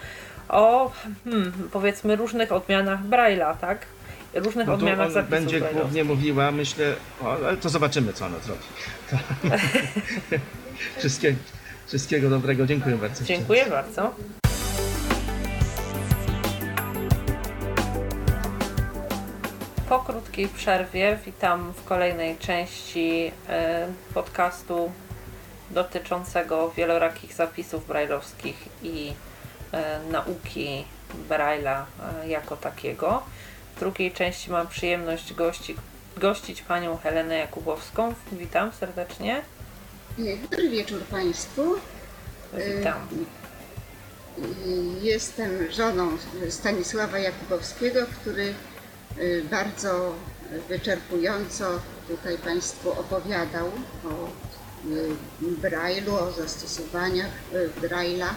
[0.48, 0.92] o
[1.24, 3.86] hmm, powiedzmy różnych odmianach Braille'a, tak?
[4.34, 8.62] Różnych No odmianach zapisów będzie głównie mówiła, myślę, o, ale to zobaczymy, co ona zrobi.
[9.10, 9.16] To...
[10.98, 11.34] Wszystkie,
[11.86, 12.66] wszystkiego dobrego.
[12.66, 13.24] Dziękuję bardzo.
[13.24, 14.14] Dziękuję bardzo.
[19.90, 24.92] Po krótkiej przerwie witam w kolejnej części e, podcastu
[25.70, 29.12] dotyczącego wielorakich zapisów brajlowskich i
[29.72, 30.84] e, nauki
[31.28, 31.84] Braille'a
[32.22, 33.22] e, jako takiego.
[33.76, 35.76] W drugiej części mam przyjemność gości,
[36.16, 38.14] gościć panią Helenę Jakubowską.
[38.32, 39.42] Witam serdecznie.
[40.18, 41.74] Dobry wieczór Państwu.
[42.76, 43.08] Witam.
[45.02, 46.08] Jestem żoną
[46.50, 48.54] Stanisława Jakubowskiego, który
[49.50, 50.14] bardzo
[50.68, 53.66] wyczerpująco tutaj Państwu opowiadał
[54.04, 54.28] o
[54.88, 55.14] y,
[55.62, 58.34] Braille'u, o zastosowaniach y, Braille'a.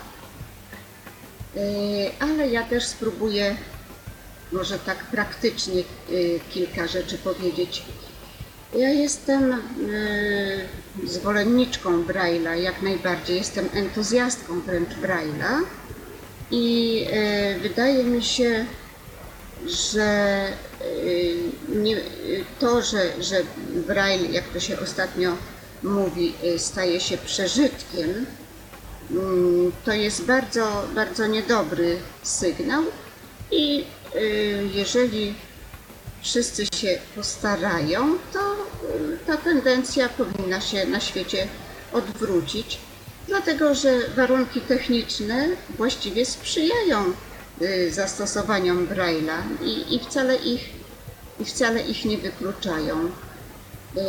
[1.55, 3.55] Y, Ale ja też spróbuję
[4.53, 7.83] może tak praktycznie y, kilka rzeczy powiedzieć.
[8.75, 9.57] Ja jestem y,
[11.03, 13.37] zwolenniczką Braille'a, jak najbardziej.
[13.37, 15.61] Jestem entuzjastką wręcz Braille'a
[16.51, 17.05] i
[17.55, 18.65] y, wydaje mi się,
[19.67, 20.47] że
[20.81, 21.35] y,
[21.69, 21.97] nie,
[22.59, 23.35] to, że, że
[23.87, 25.37] Braille, jak to się ostatnio
[25.83, 28.25] mówi, y, staje się przeżytkiem,
[29.11, 32.83] mm, to jest bardzo, bardzo niedobry sygnał
[33.51, 33.85] i
[34.15, 35.33] y, jeżeli
[36.21, 38.39] wszyscy się postarają, to
[39.27, 41.47] ta tendencja powinna się na świecie
[41.93, 42.79] odwrócić,
[43.27, 47.13] dlatego że warunki techniczne właściwie sprzyjają
[47.89, 50.69] zastosowaniom Braille'a i, i, wcale ich,
[51.39, 53.05] i wcale ich nie wykluczają.
[53.97, 53.99] Y,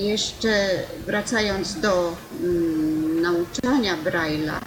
[0.00, 0.68] Jeszcze
[1.06, 4.60] wracając do mm, nauczania Braille'a,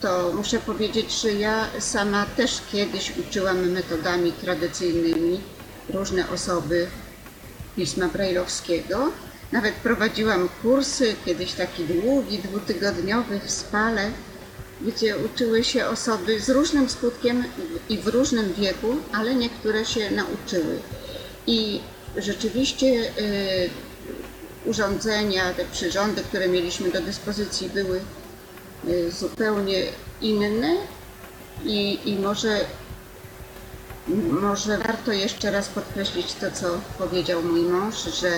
[0.00, 5.40] to muszę powiedzieć, że ja sama też kiedyś uczyłam metodami tradycyjnymi
[5.88, 6.86] różne osoby
[7.76, 9.10] pisma brajlowskiego.
[9.52, 14.10] Nawet prowadziłam kursy, kiedyś taki długi, dwutygodniowy w Spale,
[14.80, 17.44] gdzie uczyły się osoby z różnym skutkiem
[17.88, 20.78] i w różnym wieku, ale niektóre się nauczyły.
[21.46, 21.80] I
[22.16, 23.70] rzeczywiście y,
[24.64, 28.00] urządzenia, te przyrządy, które mieliśmy do dyspozycji, były
[28.88, 29.82] y, zupełnie
[30.20, 30.76] inne
[31.64, 32.60] i, i może,
[34.30, 38.30] może warto jeszcze raz podkreślić to, co powiedział mój mąż, że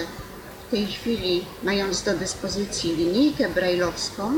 [0.68, 4.32] w tej chwili, mając do dyspozycji linijkę brajlowską,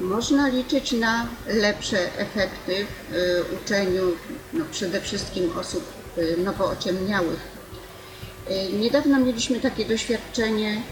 [0.00, 4.02] można liczyć na lepsze efekty w y, uczeniu
[4.52, 5.84] no, przede wszystkim osób
[6.18, 7.40] y, nowo ociemniałych.
[8.50, 10.82] Y, Niedawno mieliśmy takie doświadczenie,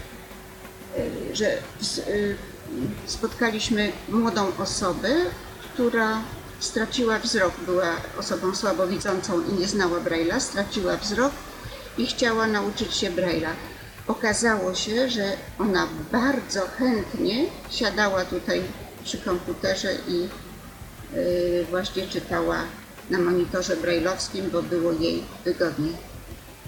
[1.33, 1.57] że
[3.05, 5.09] spotkaliśmy młodą osobę,
[5.73, 6.21] która
[6.59, 11.31] straciła wzrok, była osobą słabowidzącą i nie znała Braille'a, straciła wzrok
[11.97, 13.49] i chciała nauczyć się Braille'a.
[14.07, 18.61] Okazało się, że ona bardzo chętnie siadała tutaj
[19.09, 20.27] przy komputerze i
[21.17, 22.63] y, właśnie czytała
[23.09, 25.93] na monitorze brajlowskim, bo było jej wygodniej.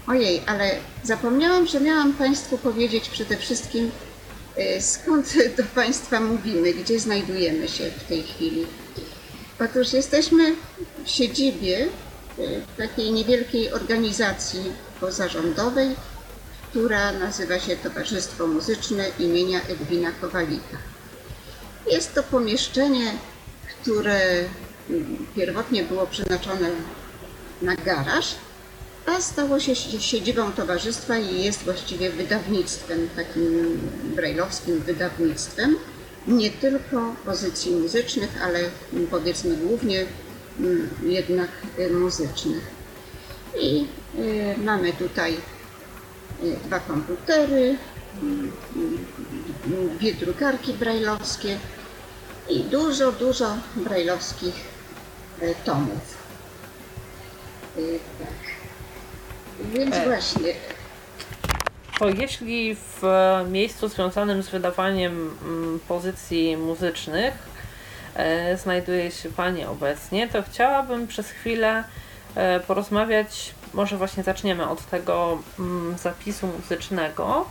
[0.07, 0.71] Ojej, ale
[1.03, 3.91] zapomniałam, że miałam Państwu powiedzieć przede wszystkim,
[4.57, 8.65] y, skąd do Państwa mówimy, gdzie znajdujemy się w tej chwili.
[9.59, 10.55] Otóż jesteśmy
[11.05, 11.87] w siedzibie
[12.39, 14.61] y, takiej niewielkiej organizacji
[14.99, 15.95] pozarządowej,
[16.69, 20.90] która nazywa się Towarzystwo Muzyczne imienia Edwina Kowalika.
[21.87, 23.11] Jest to pomieszczenie,
[23.81, 24.19] które
[24.89, 26.69] mm, pierwotnie było przeznaczone
[27.61, 28.35] na garaż,
[29.05, 33.79] a stało się si- siedzibą towarzystwa i jest właściwie wydawnictwem, takim
[34.15, 35.75] brajlowskim wydawnictwem,
[36.27, 38.59] nie tylko pozycji muzycznych, ale
[38.93, 40.05] mm, powiedzmy głównie
[40.59, 41.49] mm, jednak
[41.91, 42.63] muzycznych.
[43.59, 43.87] I
[44.19, 45.33] y, mamy tutaj
[46.43, 47.77] y, dwa komputery,
[49.97, 51.57] dwie drukarki brajlowskie
[52.49, 54.55] i dużo, dużo brajlowskich
[55.41, 56.17] y, tomów.
[57.77, 58.51] Y, Tak.
[59.73, 60.05] Więc E.
[60.05, 60.53] właśnie,
[61.99, 67.33] To jeśli w e, miejscu związanym z wydawaniem mm, pozycji muzycznych
[68.15, 71.83] e, znajduje się Pani obecnie, to chciałabym przez chwilę
[72.35, 77.45] e, porozmawiać, może właśnie zaczniemy od tego mm, zapisu muzycznego.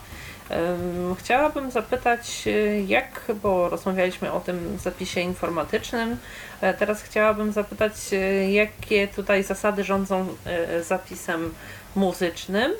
[1.19, 6.17] Chciałabym zapytać, e, jak, bo rozmawialiśmy o tym zapisie informatycznym,
[6.79, 11.55] teraz chciałabym zapytać, e, jakie tutaj zasady rządzą e, zapisem
[11.97, 12.73] muzycznym.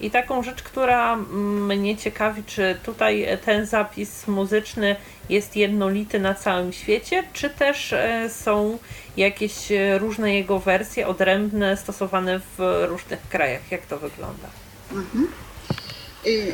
[0.00, 4.96] I taką rzecz, która mnie ciekawi, czy tutaj ten zapis muzyczny
[5.28, 7.94] jest jednolity na całym świecie, czy też
[8.28, 8.78] są
[9.16, 9.54] jakieś
[9.98, 13.72] różne jego wersje, odrębne, stosowane w różnych krajach?
[13.72, 14.48] Jak to wygląda?
[14.92, 15.47] y,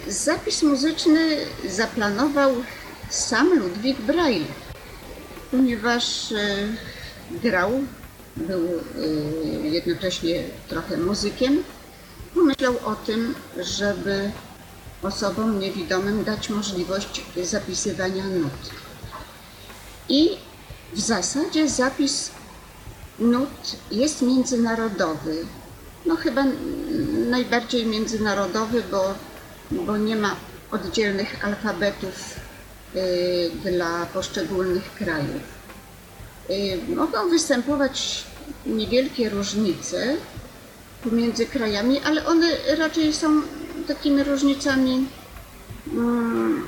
[0.08, 1.36] zapis muzyczny
[1.68, 2.54] zaplanował
[3.10, 4.46] sam Ludwik Braille,
[5.50, 6.68] ponieważ y,
[7.30, 7.70] grał,
[8.36, 11.62] był y, jednocześnie trochę muzykiem,
[12.34, 14.30] pomyślał o tym, żeby
[15.02, 18.70] osobom niewidomym dać możliwość zapisywania nut.
[20.08, 20.30] I
[20.92, 22.30] w zasadzie zapis
[23.18, 25.46] nut jest międzynarodowy.
[26.06, 26.44] No chyba
[27.30, 29.14] najbardziej międzynarodowy, bo,
[29.70, 30.36] bo nie ma
[30.70, 32.40] oddzielnych alfabetów
[32.96, 35.42] y, dla poszczególnych krajów.
[36.50, 38.24] Y, mogą występować
[38.66, 40.16] niewielkie różnice
[41.04, 42.46] pomiędzy krajami, ale one
[42.78, 43.42] raczej są
[43.88, 45.08] takimi różnicami
[45.92, 46.64] mm,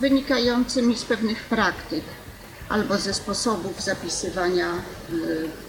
[0.00, 2.04] wynikającymi z pewnych praktyk
[2.68, 4.72] albo ze sposobów zapisywania,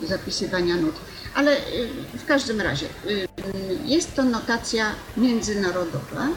[0.04, 0.96] y, zapisywania nut.
[1.36, 3.28] Ale y, w każdym razie y,
[3.86, 4.86] jest to notacja
[5.18, 6.28] międzynarodowa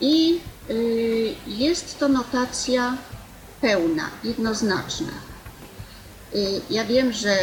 [0.00, 0.40] i
[0.70, 2.96] y, jest to notacja
[3.60, 5.12] pełna, jednoznaczna.
[6.70, 7.36] Ja wiem, że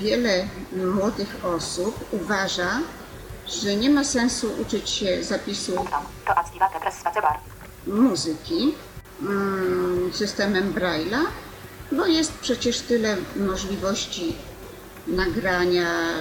[0.00, 0.48] wiele
[0.94, 2.80] młodych osób uważa,
[3.46, 5.72] że nie ma sensu uczyć się zapisu
[7.86, 8.74] muzyki
[9.22, 11.26] mm, systemem Braille'a,
[11.92, 14.36] bo jest przecież tyle możliwości
[15.06, 16.14] nagrania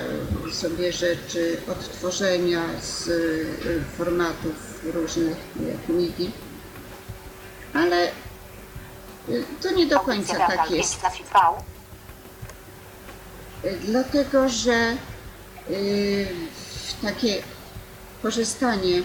[0.51, 5.37] sobie rzeczy, odtworzenia z y, formatów różnych
[5.69, 6.31] jak MIDI.
[7.73, 8.07] Ale
[9.29, 11.01] y, to nie do końca tak jest.
[11.01, 11.73] 5 nacisk V.
[13.85, 14.97] Dlatego, że
[15.69, 16.27] y,
[17.01, 17.43] takie
[18.21, 19.03] korzystanie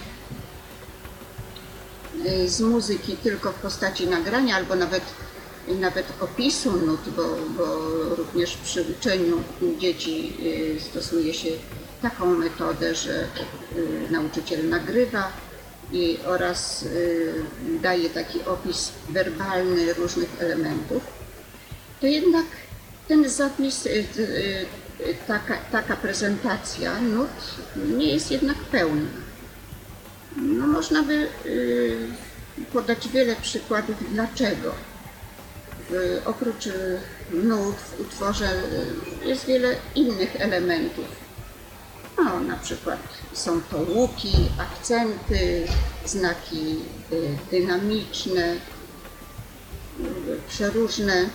[2.25, 5.03] y, z muzyki tylko w postaci nagrania, albo nawet
[5.75, 7.23] nawet opisu nut, bo,
[7.57, 7.65] bo
[8.15, 9.43] również przy uczeniu
[9.79, 10.33] dzieci
[10.77, 11.49] y, stosuje się
[12.01, 13.27] taką metodę, że
[13.77, 15.31] y, nauczyciel nagrywa
[15.91, 17.33] i oraz y,
[17.81, 21.03] daje taki opis werbalny różnych elementów,
[22.01, 22.45] to jednak
[23.07, 23.87] ten zapis,
[25.27, 27.29] taka, taka prezentacja nut
[27.97, 29.09] nie jest jednak pełna.
[30.37, 31.27] No, można by
[32.73, 34.88] podać wiele przykładów dlaczego.
[35.89, 36.99] W, oprócz y,
[37.31, 38.51] nut w utworze
[39.23, 41.05] y, jest wiele innych elementów.
[42.17, 42.99] No, na przykład
[43.33, 45.67] są to łuki, akcenty,
[46.05, 46.75] znaki
[47.11, 48.59] y, dynamiczne, y,
[50.49, 51.29] przeróżne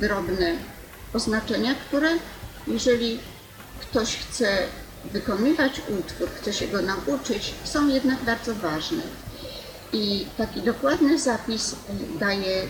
[0.00, 0.56] drobne
[1.12, 2.10] oznaczenia, które
[2.66, 3.18] jeżeli
[3.80, 4.58] ktoś chce
[5.12, 9.02] wykonywać utwór, chce się go nauczyć, są jednak bardzo ważne.
[9.94, 11.76] I taki dokładny zapis y,
[12.18, 12.62] daje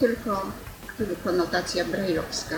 [0.00, 0.42] tylko,
[0.98, 2.56] tylko notacja brajlowska.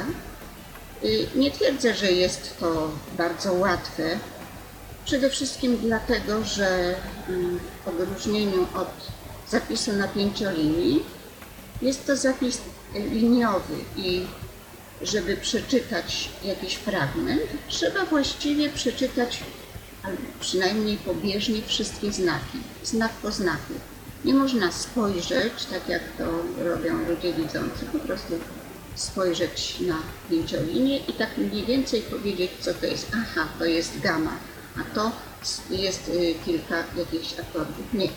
[1.05, 4.19] Y, Nie twierdzę, że jest to bardzo łatwe.
[5.05, 6.95] Przede wszystkim dlatego, że
[7.29, 8.91] mm, w odróżnieniu od
[9.51, 11.05] zapisu na pięciolinii
[11.83, 12.61] jest to zapis
[12.97, 14.27] y, liniowy i
[15.03, 19.45] żeby przeczytać jakiś fragment, trzeba właściwie przeczytać
[20.41, 23.75] przynajmniej pobieżnie wszystkie znaki, znak po znaku.
[24.25, 26.25] Nie można spojrzeć, tak jak to
[26.65, 28.35] robią ludzie widzący, po prostu
[28.95, 29.99] spojrzeć na
[30.31, 33.13] pięciolinię i tak mniej więcej powiedzieć, co to jest.
[33.15, 34.33] Aha, to jest gama,
[34.81, 35.13] a to
[35.71, 37.93] jest y, kilka jakichś akordów.
[37.93, 38.09] Nie.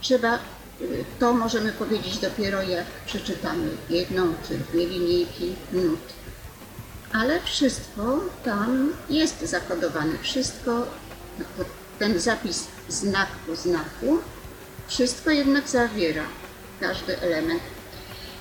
[0.00, 0.38] Trzeba,
[0.80, 6.00] y, to możemy powiedzieć dopiero jak przeczytamy jedną czy dwie linijki nut.
[7.12, 10.18] Ale wszystko tam jest zakodowane.
[10.22, 10.86] Wszystko,
[11.98, 14.18] ten zapis znak po znaku,
[14.88, 16.24] wszystko jednak zawiera,
[16.80, 17.62] każdy element.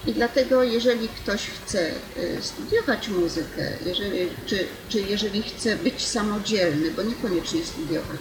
[0.08, 6.92] I dlatego, jeżeli ktoś chce y, studiować muzykę, jeżeli, czy, czy jeżeli chce być samodzielny,
[6.92, 8.20] bo niekoniecznie studiować,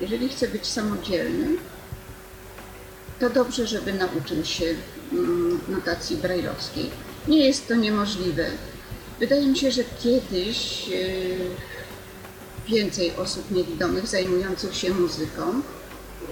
[0.00, 1.56] jeżeli chce być samodzielny,
[3.20, 4.74] to dobrze, żeby nauczył się
[5.12, 6.90] mm, notacji brajlowskiej.
[7.28, 8.46] Nie jest to niemożliwe.
[9.20, 11.38] Wydaje mi się, że kiedyś y,
[12.68, 15.62] więcej osób niewidomych zajmujących się muzyką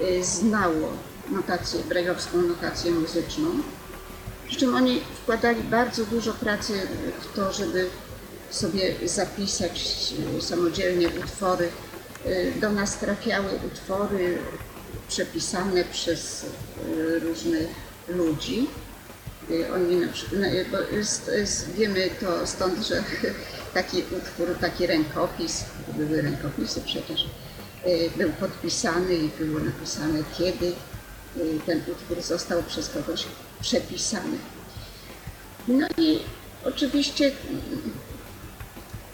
[0.01, 0.93] y, znało
[1.31, 3.49] notację, brajlowską notację muzyczną.
[4.47, 6.73] Przy czym oni wkładali bardzo dużo pracy
[7.21, 7.89] w to, żeby
[8.49, 11.69] sobie zapisać y, samodzielnie utwory.
[12.25, 14.37] Y, Do nas trafiały utwory
[15.07, 16.45] przepisane przez
[17.21, 17.67] różnych
[18.07, 18.67] ludzi.
[19.75, 20.41] Oni na przykład,
[21.77, 23.03] wiemy to stąd, że
[23.73, 25.65] taki utwór, taki rękopis,
[25.97, 27.25] były rękopisy przecież,
[27.87, 30.65] y, był podpisany i było napisane kiedy
[31.37, 33.25] y, ten utwór został przez kogoś
[33.61, 34.37] przepisany.
[35.67, 36.19] No i
[36.63, 37.31] oczywiście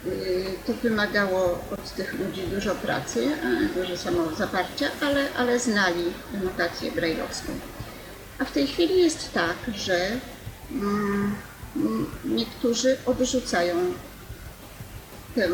[0.06, 3.32] y, to wymagało od tych ludzi dużo pracy,
[3.76, 6.04] dużo samozaparcia, ale, ale znali
[6.44, 7.52] notację brajlowską.
[8.40, 10.20] A w tej chwili jest tak, że
[10.72, 11.36] mm,
[12.26, 13.94] niektórzy odrzucają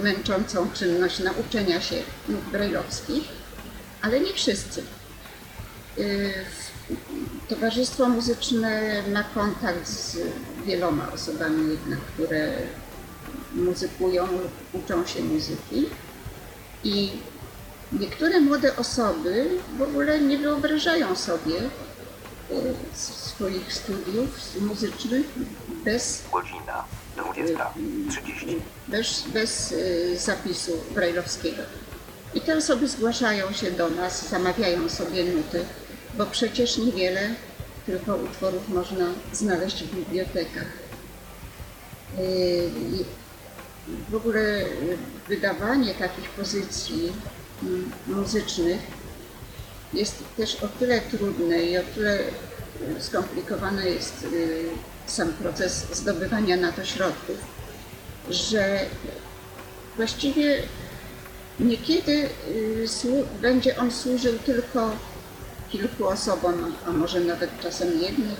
[0.04, 1.96] męczącą czynność nauczenia się
[2.30, 3.24] nut brajlowskich,
[4.02, 4.84] ale nie wszyscy.
[5.98, 6.34] Y,
[7.50, 10.18] Towarzystwo muzyczne ma kontakt z
[10.66, 12.54] wieloma osobami jednak, które
[13.54, 15.86] muzykują lub uczą się muzyki
[16.84, 17.12] i
[17.92, 21.56] niektóre młode osoby w ogóle nie wyobrażają sobie
[22.94, 25.26] swoich studiów muzycznych
[25.86, 26.84] bez Godzina
[27.18, 28.60] 20.30.
[28.88, 31.64] bez, bez y, zapisu brajlowskiego.
[32.34, 35.66] I te osoby zgłaszają się do nas, zamawiają sobie nuty,
[36.18, 37.36] bo przecież niewiele
[37.86, 40.68] tylko utworów można znaleźć w bibliotekach.
[42.92, 43.06] I
[44.10, 44.66] W ogóle
[45.28, 47.14] wydawanie takich pozycji
[48.08, 48.80] muzycznych
[49.94, 52.20] jest też o tyle trudne i o tyle
[53.00, 54.64] skomplikowany jest y,
[55.06, 57.38] sam proces zdobywania na to środków,
[58.30, 58.80] że
[59.96, 60.64] właściwie
[61.60, 62.88] niekiedy y,
[63.42, 64.92] będzie on służył tylko
[65.70, 68.38] kilku osobom, a może nawet czasem jednej.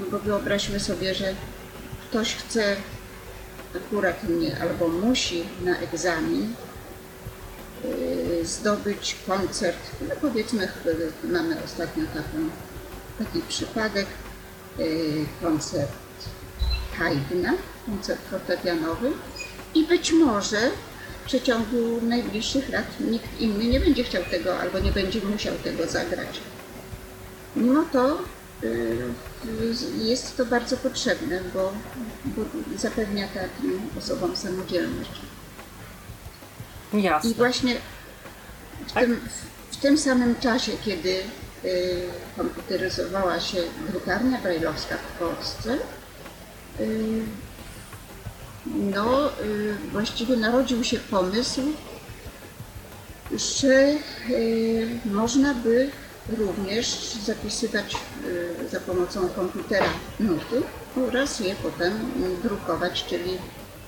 [0.00, 1.34] No bo wyobraźmy sobie, że
[2.10, 2.76] ktoś chce
[3.76, 6.54] akurat mnie albo musi na egzamin
[8.44, 9.78] zdobyć koncert,
[10.08, 12.48] no powiedzmy, y, mamy ostatnio taką,
[13.18, 14.06] taki przypadek,
[14.78, 15.92] y, koncert
[16.98, 17.52] Haydna,
[17.86, 19.12] koncert fortepianowy
[19.74, 20.70] i być może
[21.22, 25.86] w przeciągu najbliższych lat nikt inny nie będzie chciał tego albo nie będzie musiał tego
[25.86, 26.40] zagrać.
[27.56, 28.18] Mimo to
[28.64, 28.96] y,
[29.98, 31.72] jest to bardzo potrzebne, bo,
[32.24, 32.42] bo
[32.78, 35.29] zapewnia takim osobom samodzielność.
[36.92, 37.30] Jasne.
[37.30, 37.76] I właśnie
[38.86, 39.20] w tym,
[39.70, 41.22] w tym samym czasie, kiedy
[41.64, 42.02] y,
[42.36, 43.58] komputeryzowała się
[43.90, 45.78] drukarnia brajlowska w Polsce,
[46.80, 47.22] y,
[48.66, 51.60] no y, właściwie narodził się pomysł,
[53.30, 53.94] że
[55.04, 55.90] można by
[56.38, 57.96] również zapisywać
[58.72, 59.86] za pomocą komputera
[60.20, 60.62] nuty
[61.08, 61.92] oraz je potem
[62.42, 63.38] drukować, czyli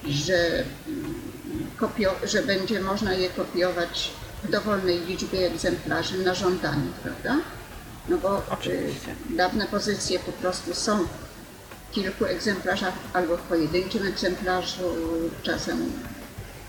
[0.04, 0.64] że
[2.24, 4.10] że będzie można je kopiować
[4.44, 7.36] w dowolnej liczbie egzemplarzy na żądanie, prawda?
[8.08, 9.10] No bo Oczywiście.
[9.30, 14.82] y, dawne pozycje po prostu są w kilku egzemplarzach albo w pojedynczym egzemplarzu,
[15.42, 15.92] czasem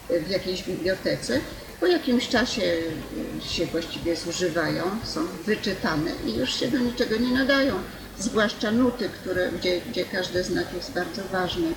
[0.10, 1.40] w jakiejś bibliotece.
[1.80, 7.32] Po jakimś czasie y, się właściwie zużywają, są wyczytane i już się do niczego nie
[7.34, 7.74] nadają.
[8.20, 11.68] Zwłaszcza nuty, które, gdzie, gdzie każdy znak jest bardzo ważny.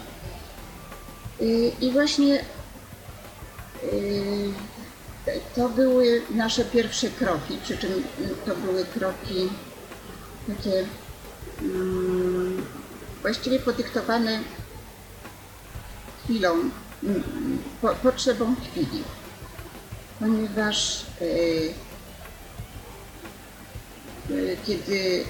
[1.41, 2.45] Y, I właśnie
[5.55, 7.91] to były nasze pierwsze kroki, przy czym
[8.47, 9.49] to były kroki
[10.49, 10.87] takie
[11.63, 12.67] mm,
[13.23, 14.41] właściwie podyktowane
[16.25, 16.55] chwilą,
[17.03, 17.23] mm,
[17.83, 19.03] po, potrzebą chwili,
[20.21, 21.75] ponieważ y,
[24.31, 25.25] y, kiedy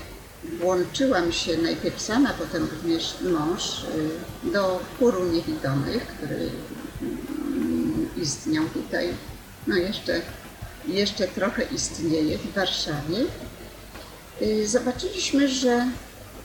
[0.60, 3.84] włączyłam się najpierw sama, potem również mąż
[4.44, 6.50] y, do chóru niewidomych, który
[7.02, 7.45] mm,
[8.22, 9.08] istniał tutaj,
[9.66, 10.20] no jeszcze,
[10.88, 13.18] jeszcze trochę istnieje w Warszawie,
[14.42, 15.88] y, zobaczyliśmy, że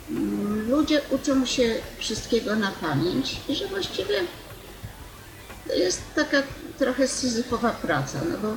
[0.09, 4.15] mm, ludzie uczą się wszystkiego na pamięć i że właściwie
[5.67, 6.43] to jest taka
[6.77, 8.55] trochę syzyfowa praca, no bo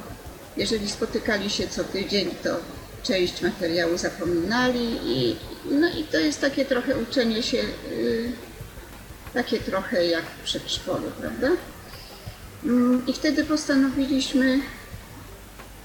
[0.56, 2.56] jeżeli spotykali się co tydzień, to
[3.02, 5.36] część materiału zapominali i,
[5.70, 7.58] no i to jest takie trochę uczenie się,
[7.92, 8.32] y,
[9.34, 11.48] takie trochę jak w przedszkolu, prawda?
[12.64, 14.60] Mm, I wtedy postanowiliśmy,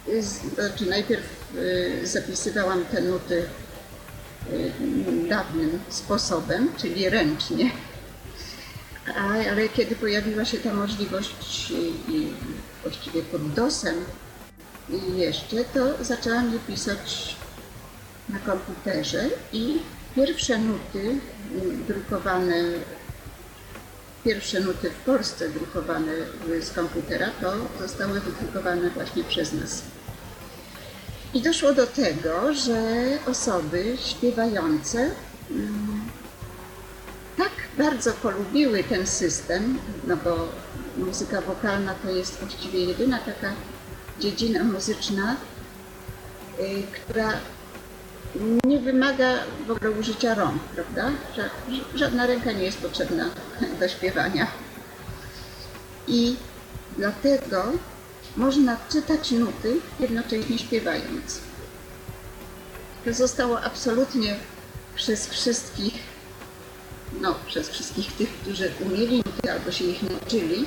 [0.08, 1.24] y, znaczy najpierw
[1.56, 3.44] y, zapisywałam te nuty
[4.52, 4.72] y,
[5.30, 7.72] dawnym sposobem, czyli ręcznie.
[9.52, 11.74] Ale kiedy pojawiła się ta możliwość
[12.84, 13.96] właściwie pod DOSem
[15.16, 17.36] jeszcze, to zaczęłam je pisać
[18.30, 19.80] na komputerze i
[20.16, 21.20] pierwsze nuty
[21.88, 22.64] drukowane,
[24.24, 26.12] pierwsze nuty w Polsce drukowane
[26.62, 29.82] z komputera, to zostały wydrukowane właśnie przez nas.
[31.34, 32.82] I doszło do tego, że
[33.26, 35.12] osoby śpiewające
[35.52, 36.02] mm,
[37.38, 40.48] tak bardzo polubiły ten system, no bo
[40.98, 43.54] muzyka wokalna to jest właściwie jedyna taka
[44.20, 45.36] dziedzina muzyczna,
[46.60, 47.34] y, która
[48.64, 49.34] nie wymaga
[49.68, 51.12] w ogóle użycia rąk, prawda?
[51.38, 51.50] Ża-
[51.96, 53.26] Żadna ręka nie jest potrzebna
[53.80, 54.48] do śpiewania.
[56.08, 56.36] I
[56.98, 57.64] dlatego
[58.38, 61.40] można czytać nuty, jednocześnie śpiewając.
[63.06, 64.36] To zostało absolutnie
[64.96, 65.94] przez wszystkich,
[67.22, 70.66] no przez wszystkich tych, którzy umieli nuty albo się ich nauczyli,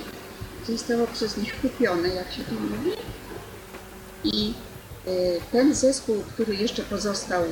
[0.68, 2.90] zostało przez nich kupione, jak się to mówi.
[4.24, 4.54] I
[5.52, 7.42] ten zespół, który jeszcze pozostał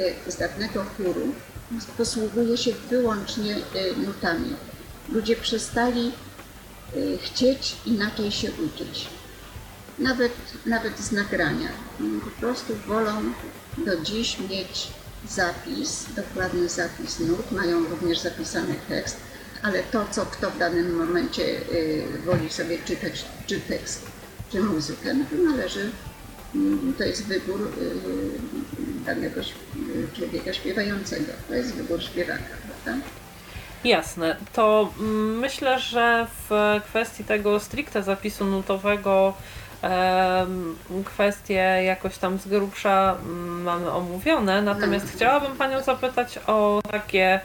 [0.00, 1.34] y, z dawnego chóru,
[1.96, 4.56] posługuje się wyłącznie y, nutami.
[5.12, 6.12] Ludzie przestali
[7.22, 9.06] chcieć inaczej się uczyć.
[9.98, 10.32] Nawet,
[10.66, 11.68] nawet z nagrania.
[12.24, 13.22] Po prostu wolą
[13.78, 14.88] do dziś mieć
[15.28, 19.16] zapis, dokładny zapis nut, mają również zapisany tekst,
[19.62, 21.60] ale to, co kto w danym momencie
[22.24, 24.06] woli sobie czytać, czy tekst,
[24.52, 25.90] czy muzykę, no to należy,
[26.98, 29.44] to jest wybór y, danego y,
[30.16, 32.44] człowieka śpiewającego, to jest wybór śpiewaka,
[32.84, 33.02] prawda?
[33.84, 34.36] Jasne.
[34.52, 39.34] To mm, myślę, że w kwestii tego stricte zapisu nutowego
[41.04, 47.40] kwestie jakoś tam z grubsza mm, mamy omówione, natomiast chciałabym Panią zapytać o takie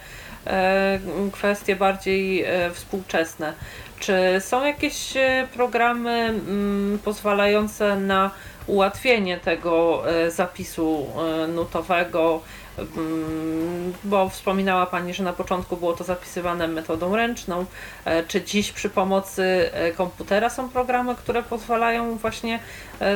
[0.48, 1.00] e,
[1.32, 3.54] kwestie bardziej e, współczesne.
[4.00, 8.32] Czy są jakieś e, programy mm, pozwalające na
[8.68, 11.08] ułatwienie tego e, zapisu
[11.44, 12.42] e, nutowego?
[12.98, 17.66] Mm, Bo wspominała Pani, że na początku było to zapisywane metodą ręczną.
[18.06, 22.60] E, Czy dziś przy pomocy komputera są programy, które pozwalają właśnie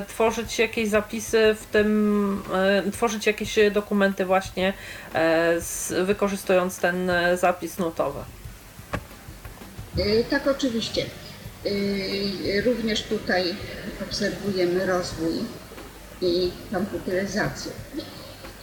[0.07, 2.43] tworzyć jakieś zapisy, w tym
[2.93, 4.73] tworzyć jakieś dokumenty właśnie
[6.05, 8.19] wykorzystując ten zapis nutowy?
[10.29, 11.05] Tak, oczywiście.
[11.65, 13.55] Y, Również tutaj
[14.01, 15.33] obserwujemy rozwój
[16.21, 17.71] i komputeryzację.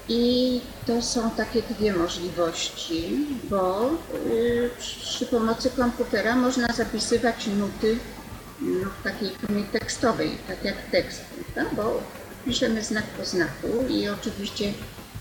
[0.08, 3.90] I to są takie dwie możliwości, bo
[4.30, 7.98] y, przy pomocy komputera można zapisywać nuty
[8.60, 11.20] no, w takiej formie tekstowej, tak jak tekst,
[11.54, 11.74] prawda?
[11.76, 12.02] bo
[12.44, 14.72] piszemy znak po znaku i oczywiście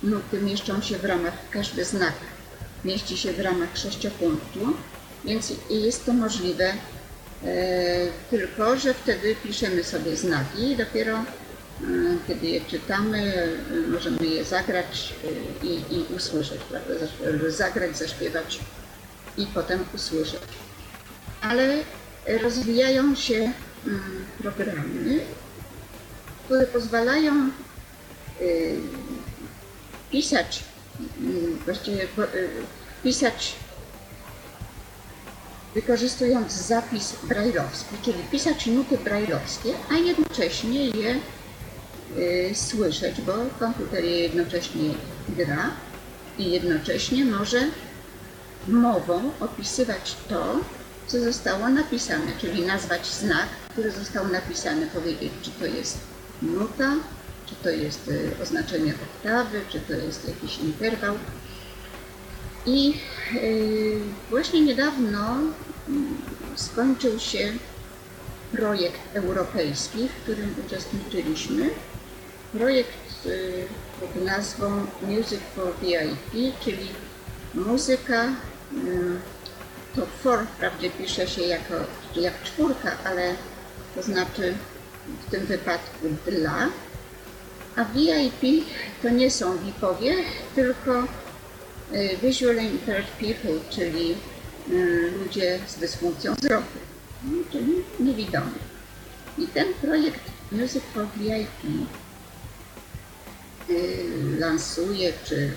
[0.03, 2.13] nuty mieszczą się w ramach, każdy znak
[2.85, 4.59] mieści się w ramach sześciopunktu,
[5.25, 6.73] więc jest to możliwe,
[8.29, 11.23] tylko że wtedy piszemy sobie znaki i dopiero e,
[12.27, 13.33] kiedy je czytamy,
[13.71, 16.93] e, możemy je zagrać e, i, i usłyszeć, prawda?
[17.49, 18.59] Zagrać, zaśpiewać
[19.37, 20.41] i potem usłyszeć.
[21.41, 21.77] Ale
[22.41, 23.51] rozwijają się
[23.87, 25.19] mm, programy,
[26.45, 27.49] które pozwalają
[30.11, 30.63] pisać,
[31.21, 32.07] mm, właściwie
[33.03, 33.55] pisać
[35.75, 41.19] wykorzystując zapis brajlowski, czyli pisać nuty brajlowskie, a jednocześnie je
[42.17, 44.89] y, słyszeć, bo komputer je jednocześnie
[45.29, 45.71] gra
[46.37, 47.59] i jednocześnie może
[48.67, 50.59] mową opisywać to,
[51.07, 55.97] co zostało napisane, czyli nazwać znak, który został napisany, powiedzieć, czy to jest
[56.41, 56.95] nuta,
[57.45, 61.15] czy to jest y, oznaczenie oktawy, czy to jest jakiś interwał.
[62.65, 62.93] I
[63.35, 65.37] y, właśnie niedawno
[66.55, 67.53] skończył się
[68.51, 71.69] projekt europejski, w którym uczestniczyliśmy.
[72.53, 73.67] Projekt y,
[73.99, 76.87] pod nazwą Music for VIP, czyli
[77.53, 78.29] muzyka y,
[79.95, 81.73] to for wprawdzie pisze się jako,
[82.15, 83.35] jak czwórka, ale
[83.95, 84.53] to znaczy
[85.27, 86.69] w tym wypadku dla,
[87.75, 88.65] a VIP
[89.01, 90.15] to nie są VIP-owie,
[90.55, 91.03] tylko
[92.21, 94.15] Visually Impaired People, czyli
[94.69, 96.79] y, ludzie z dysfunkcją wzroku,
[97.23, 98.59] no, czyli niewidomi.
[99.37, 101.49] I ten projekt Music for VIP
[103.69, 105.51] y, lansuje czy y,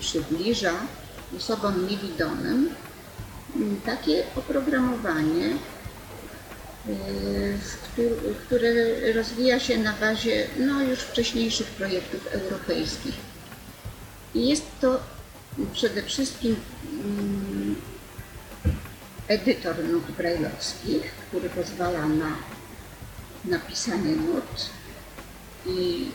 [0.00, 0.72] przybliża
[1.36, 2.70] osobom niewidomym
[3.84, 5.46] takie oprogramowanie,
[6.88, 7.58] y,
[8.46, 8.72] które
[9.12, 13.14] rozwija się na bazie no, już wcześniejszych projektów europejskich.
[14.34, 15.00] I jest to
[15.72, 16.56] przede wszystkim
[17.04, 17.76] mm,
[19.28, 22.36] edytor nut brajlowskich, który pozwala na
[23.44, 24.70] napisanie nut
[25.66, 26.06] i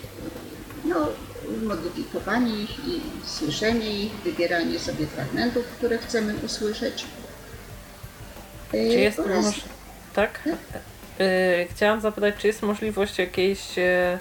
[0.86, 1.08] no,
[1.64, 7.06] modyfikowanie ich i słyszenie ich, wybieranie sobie fragmentów, które chcemy usłyszeć.
[8.72, 9.62] Czy jest oraz- moż...
[10.14, 10.40] Tak?
[11.20, 14.18] Y, chciałam zapytać, czy jest możliwość jakiejś y,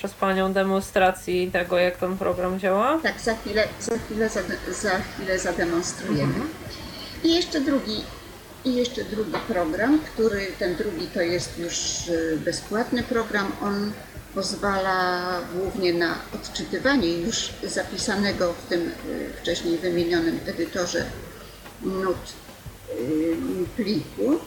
[0.00, 2.98] przez Panią demonstracji tego, jak ten program działa?
[3.02, 6.34] Tak, za chwilę, za chwilę, zade- za chwilę zademonstrujemy.
[7.24, 8.04] I jeszcze drugi,
[8.64, 13.52] i jeszcze drugi program, który ten drugi to jest już y, bezpłatny program.
[13.62, 13.92] On
[14.34, 15.22] pozwala
[15.54, 18.92] głównie na odczytywanie już zapisanego w tym y,
[19.42, 21.04] wcześniej wymienionym edytorze
[21.82, 22.32] nut
[22.90, 23.36] y,
[23.76, 24.38] pliku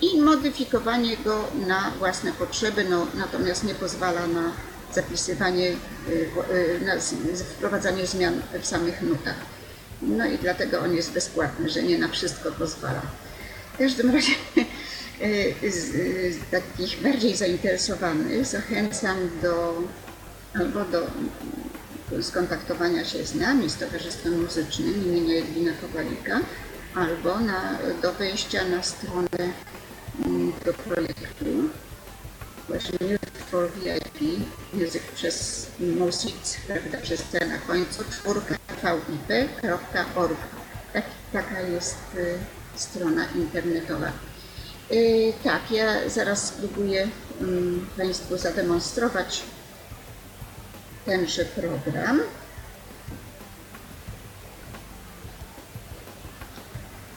[0.00, 4.52] i modyfikowanie go na własne potrzeby, no, natomiast nie pozwala na
[4.94, 5.68] zapisywanie,
[6.08, 6.92] y, y, na
[7.44, 9.36] wprowadzanie zmian w samych nutach.
[10.02, 13.02] No i dlatego on jest bezpłatny, że nie na wszystko pozwala.
[13.74, 14.32] W każdym razie
[15.62, 19.82] y, z takich bardziej zainteresowanych zachęcam do
[20.54, 21.06] albo do
[22.22, 26.40] skontaktowania się z nami, z Towarzystwem Muzycznym imienia Edwina Kowalika,
[26.94, 29.52] albo na, do wejścia na stronę
[30.26, 31.44] mm, do projektu
[32.68, 38.54] właśnie Music for VIP, Music przez Music, prawda, przez C na końcu, czwórka
[39.08, 40.38] vip.org.
[40.92, 42.38] Tak, taka jest y,
[42.76, 44.12] strona internetowa.
[44.92, 47.08] Y, tak, ja zaraz spróbuję
[47.40, 49.42] mm, Państwu zademonstrować
[51.06, 52.20] tenże program.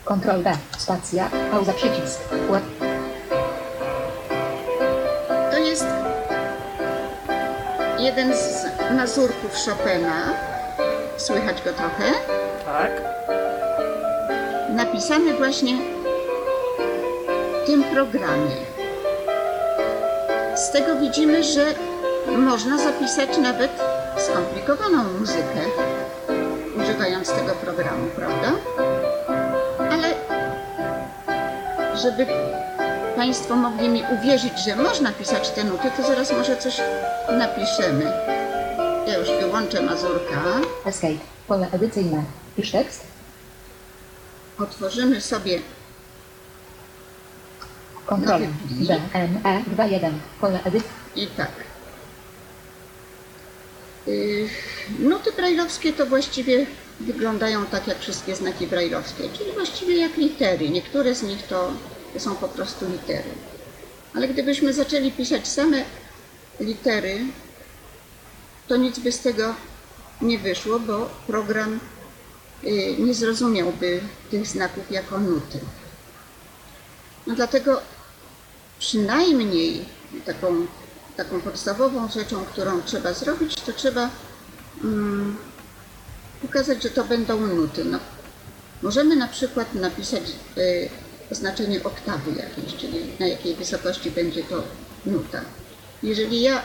[0.06, 2.20] Ctrl B, spacja, pauza przycisk.
[2.50, 2.62] Ład.
[5.50, 5.86] To jest
[7.98, 8.64] jeden z
[8.96, 10.34] mazurków Chopina.
[11.16, 12.12] Słychać go trochę.
[12.64, 12.90] Tak.
[14.70, 15.72] Napisany właśnie
[17.62, 18.56] w tym programie.
[20.54, 21.64] Z tego widzimy, że
[22.38, 23.70] można zapisać nawet
[24.18, 25.60] skomplikowaną muzykę,
[26.82, 28.52] używając tego programu, prawda?
[31.96, 32.26] Żeby
[33.16, 36.80] Państwo mogli mi uwierzyć, że można pisać te nuty, to zaraz może coś
[37.30, 38.12] napiszemy.
[39.06, 40.42] Ja już wyłączę Mazurka.
[40.84, 41.14] Escape,
[41.48, 42.22] pole edycyjne.
[42.56, 43.04] Pisz tekst.
[44.58, 45.60] Otworzymy sobie
[48.06, 50.18] Ctrl D, M, E, 2, 1.
[50.40, 50.88] Pole edycji.
[51.16, 51.50] i tak.
[54.08, 54.48] Y,
[54.98, 56.66] Nuty brajlowskie to właściwie
[57.00, 60.70] wyglądają tak jak wszystkie znaki brajlowskie, czyli właściwie jak litery.
[60.70, 61.72] Niektóre z nich to,
[62.18, 63.30] są po prostu litery.
[64.14, 65.84] Ale gdybyśmy zaczęli pisać same
[66.60, 67.18] litery,
[68.68, 69.54] to nic by z tego
[70.20, 71.80] nie wyszło, bo program
[72.64, 74.00] y, nie zrozumiałby
[74.30, 75.60] tych znaków jako nuty.
[77.26, 77.80] No dlatego
[78.78, 79.84] przynajmniej
[80.26, 80.66] taką,
[81.16, 84.10] taką podstawową rzeczą, którą trzeba zrobić, to trzeba
[84.84, 85.36] mm,
[86.42, 87.84] pokazać, że to będą nuty.
[87.84, 87.98] No,
[88.82, 90.22] możemy na przykład napisać
[90.58, 90.88] y,
[91.32, 94.62] oznaczenie oktawy jakiejś, czyli na jakiej wysokości będzie to
[95.06, 95.40] nuta.
[96.02, 96.62] Jeżeli ja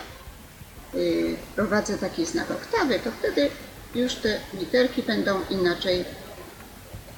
[0.95, 3.49] y, wprowadzę taki znak oktawy, to wtedy
[3.95, 6.05] już te literki będą inaczej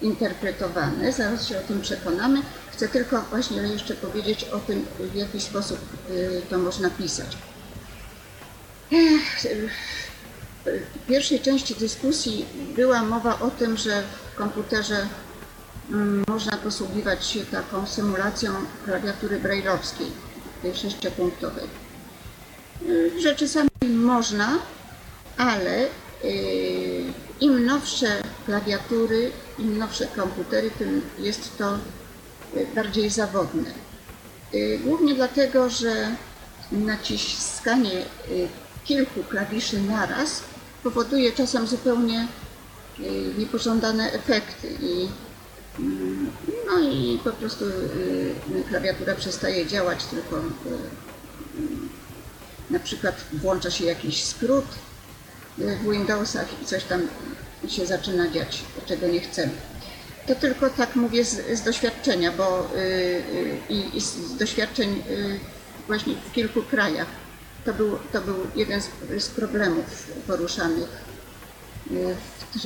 [0.02, 1.12] interpretowane.
[1.12, 2.42] Zaraz się o tym przekonamy.
[2.72, 7.38] Chcę tylko właśnie jeszcze powiedzieć o tym, w jaki sposób y, to można pisać.
[8.92, 9.46] Ech,
[10.66, 12.46] W pierwszej części dyskusji
[12.76, 14.04] była mowa o tym, że
[14.34, 15.08] w komputerze
[15.92, 18.52] mm, można posługiwać się taką symulacją
[18.86, 20.08] klawiatury brajlowskiej,
[20.62, 21.64] tej sześciopunktowej.
[22.90, 24.60] Y, Że czasami można,
[25.38, 25.90] ale y,
[27.40, 33.72] im nowsze klawiatury, im nowsze komputery, tym jest to y, bardziej zawodne.
[34.84, 36.16] Głównie dlatego, że
[36.72, 38.06] naciskanie
[38.84, 40.44] kilku klawiszy naraz
[40.84, 42.28] powoduje czasem zupełnie
[43.00, 45.08] y, niepożądane efekty i
[45.80, 46.32] mm,
[46.68, 50.42] no i po prostu y, klawiatura przestaje działać, tylko y,
[52.70, 54.66] na przykład włącza się jakiś skrót
[55.58, 57.02] w Windowsach i coś tam
[57.68, 59.52] się zaczyna dziać, czego nie chcemy.
[60.28, 62.70] To tylko tak mówię z, z doświadczenia, bo
[63.70, 65.04] i, i z doświadczeń
[65.88, 67.08] właśnie w kilku krajach.
[67.66, 70.90] To był, to był jeden z, z problemów poruszanych
[71.92, 72.58] y, w,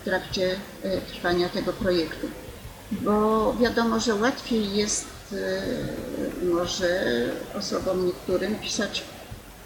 [0.00, 0.52] w trakcie
[0.84, 2.28] y, trwania tego projektu.
[2.92, 7.02] Bo wiadomo, że łatwiej jest y, może
[7.54, 9.04] osobom niektórym pisać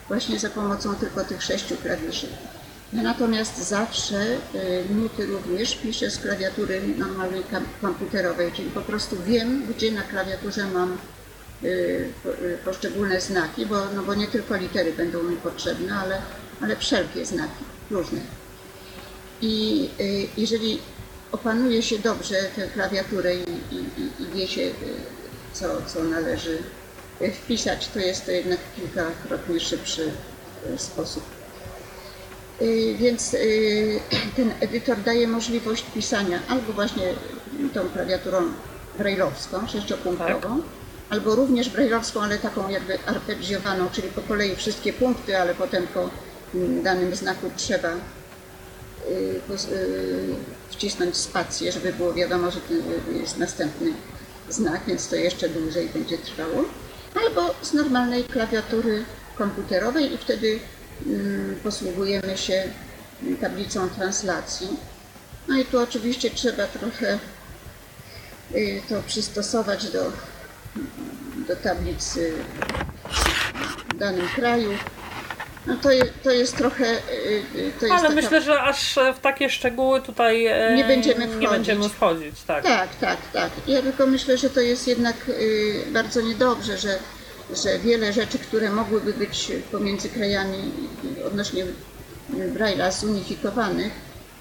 [0.08, 2.26] właśnie za pomocą tylko tych sześciu klawiszy.
[2.92, 4.24] Ja natomiast zawsze
[4.90, 7.42] nuty również piszę z klawiatury normalnej
[7.80, 10.98] komputerowej, czyli po prostu wiem, gdzie na klawiaturze mam
[12.64, 16.22] poszczególne znaki, bo, no bo nie tylko litery będą mi potrzebne, ale,
[16.62, 18.20] ale wszelkie znaki, różne.
[19.42, 20.78] I y, jeżeli
[21.32, 23.76] opanuje się dobrze tę klawiaturę i, i,
[24.22, 24.72] i- wie się, y,
[25.52, 26.58] co, co należy
[27.22, 30.10] y, wpisać, to jest to jednak kilkakrotnie szybszy
[30.74, 31.22] y, sposób.
[32.62, 34.00] Y, Więc y,
[34.36, 37.14] ten edytor daje możliwość pisania albo właśnie
[37.74, 38.42] tą klawiaturą
[38.98, 40.62] brailleowską, sześciopunktową,
[41.10, 46.10] albo również brailleowską, ale taką jakby arpeggiowaną, czyli po kolei wszystkie punkty, ale potem po
[46.54, 49.40] mm, danym znaku trzeba y,
[49.72, 50.34] y,
[50.70, 52.60] wcisnąć spację, żeby było wiadomo, że
[53.12, 53.92] jest następny
[54.48, 56.64] znak, więc to jeszcze dłużej będzie trwało.
[57.26, 59.04] Albo z normalnej klawiatury
[59.38, 60.58] komputerowej i wtedy
[61.06, 62.62] mm, posługujemy się
[63.40, 64.68] tablicą translacji.
[65.48, 67.18] No i tu oczywiście trzeba trochę
[68.54, 70.12] y, to przystosować do,
[71.48, 72.32] do tablicy
[73.88, 74.70] w danym kraju.
[75.66, 76.84] No to, je, to jest trochę.
[76.84, 78.14] y, y, To jest Ale taka...
[78.14, 81.50] myślę, że aż w takie szczegóły tutaj e, Nie będziemy nie wchodzić.
[81.50, 82.42] będziemy wchodzić.
[82.46, 82.64] Tak.
[82.64, 83.50] Tak, tak, tak.
[83.66, 86.98] Ja tylko myślę, że to jest jednak y, bardzo niedobrze, że,
[87.64, 90.58] że wiele rzeczy, które mogłyby być pomiędzy krajami
[91.26, 91.64] odnośnie
[92.32, 93.92] Braille'a zunifikowanych,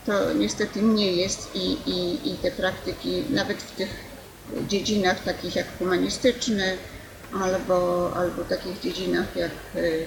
[0.05, 3.89] to niestety nie jest i, i, i te praktyki nawet w tych
[4.67, 6.77] dziedzinach takich jak humanistyczne
[7.41, 10.05] albo, albo takich dziedzinach jak y,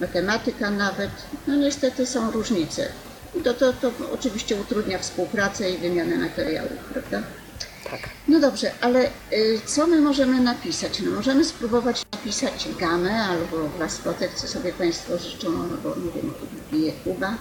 [0.00, 1.10] matematyka nawet,
[1.46, 2.88] no niestety są różnice.
[3.34, 7.22] I to, to, to oczywiście utrudnia współpracę i wymianę materiałów, prawda?
[7.90, 8.00] Tak.
[8.28, 11.00] No dobrze, ale y, co my możemy napisać?
[11.00, 16.32] No możemy spróbować napisać gamę albo blaskotek, co sobie Państwo życzą, albo nie wiem,
[16.72, 17.34] bije Kuba.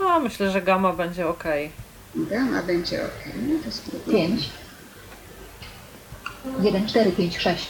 [0.00, 1.44] No, myślę, że gama będzie ok.
[2.14, 3.34] Gama będzie ok.
[3.48, 4.36] No to spróbujemy.
[4.36, 4.50] 5.
[6.62, 7.66] 1, 4, 5, 6.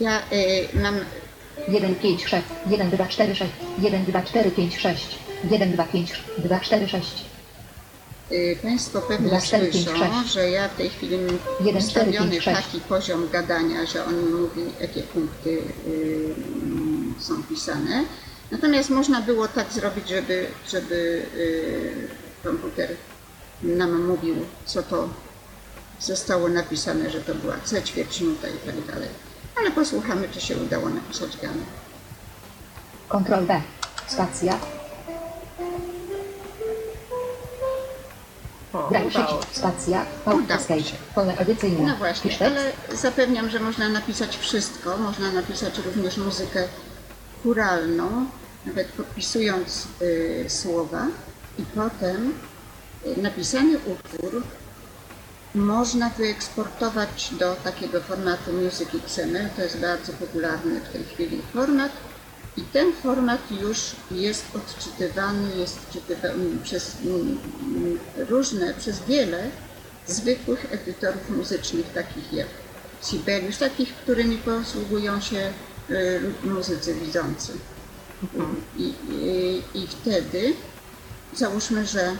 [0.00, 0.94] Ja y, mam
[1.68, 2.42] 1, 5, 6.
[2.70, 3.50] 1, 2, 4, 6.
[3.82, 5.18] 1, 2, 4, 5, 6.
[5.50, 7.24] 1, 2, 5, 2, 4, 6.
[8.32, 10.32] Y, Państwo pewnie Dla cztery, pięć, słyszą, sześć.
[10.34, 12.62] że ja w tej chwili mam Jeden, cztery, ustawiony pięć, sześć.
[12.66, 15.50] taki poziom gadania, że on mi mówi, jakie punkty
[15.86, 16.34] y,
[17.18, 18.04] są pisane.
[18.50, 22.08] Natomiast można było tak zrobić, żeby, żeby y,
[22.44, 22.90] komputer
[23.62, 24.36] nam mówił,
[24.66, 25.08] co to
[26.00, 29.08] zostało napisane, że to była C ćwierćnuta i tak dalej.
[29.56, 31.62] Ale posłuchamy, czy się udało napisać gamę.
[33.08, 33.62] Ctrl B,
[34.06, 34.58] stacja.
[38.72, 39.04] O, Brak
[39.52, 40.96] stacja, Udało się.
[41.14, 41.86] pole edycyjne.
[41.88, 44.96] No właśnie, ale zapewniam, że można napisać wszystko.
[44.96, 46.68] Można napisać również muzykę
[47.42, 48.26] churalną,
[48.66, 51.06] nawet podpisując y, słowa
[51.58, 52.34] i potem
[53.06, 54.42] y, napisany utwór
[55.58, 59.48] można wyeksportować do takiego formatu Music XML.
[59.56, 61.92] To jest bardzo popularny w tej chwili format.
[62.56, 63.78] I ten format już
[64.10, 66.96] jest odczytywany, jest czytywany przez
[68.16, 69.50] różne, przez wiele
[70.06, 72.46] zwykłych edytorów muzycznych, takich jak
[73.02, 75.52] Sibelius, takich, którymi posługują się
[75.90, 77.52] y, muzycy widzący.
[78.76, 80.52] I, i, I wtedy
[81.34, 82.16] załóżmy, że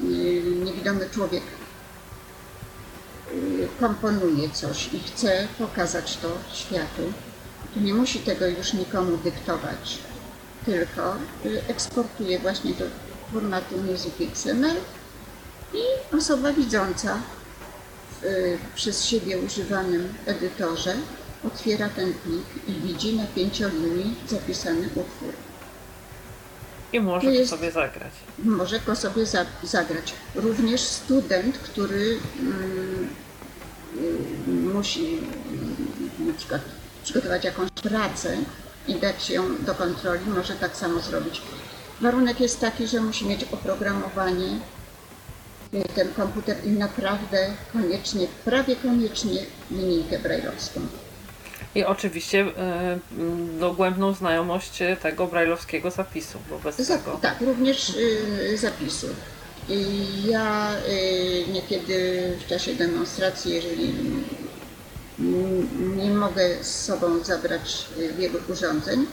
[0.00, 0.04] y,
[0.64, 1.42] niewidomy człowiek
[3.80, 7.12] komponuje coś i chce pokazać to światu,
[7.74, 9.98] to nie musi tego już nikomu dyktować,
[10.66, 11.16] tylko
[11.46, 12.84] y, eksportuje właśnie do
[13.32, 14.76] formatu Music XML
[15.74, 17.18] i osoba widząca
[18.20, 20.96] w y, przez siebie używanym edytorze
[21.44, 25.45] otwiera ten plik i widzi na pięciolinii zapisany utwór.
[26.92, 28.12] I może jest- sobie zagrać.
[28.38, 30.14] Może go sobie za, zagrać.
[30.34, 33.08] Również student, który mm,
[34.48, 35.18] y, musi
[36.18, 36.60] na przykład
[37.04, 38.36] przygotować jakąś pracę
[38.88, 41.42] i dać ją do kontroli, może tak samo zrobić.
[42.00, 44.58] Warunek jest taki, że musi mieć oprogramowanie
[45.74, 49.40] y, ten komputer i naprawdę koniecznie, prawie koniecznie
[49.70, 50.80] linijkę brajlowską.
[51.76, 52.52] I oczywiście y,
[53.18, 57.18] mm, dogłębną znajomość tego brajlowskiego zapisu, bo bez Za, tego...
[57.22, 59.06] tak, również y, zapisu.
[59.68, 59.82] I
[60.26, 63.94] ja y, niekiedy w czasie demonstracji, jeżeli
[65.18, 67.86] mm, nie mogę z sobą zabrać
[68.18, 69.06] wielu urządzeń,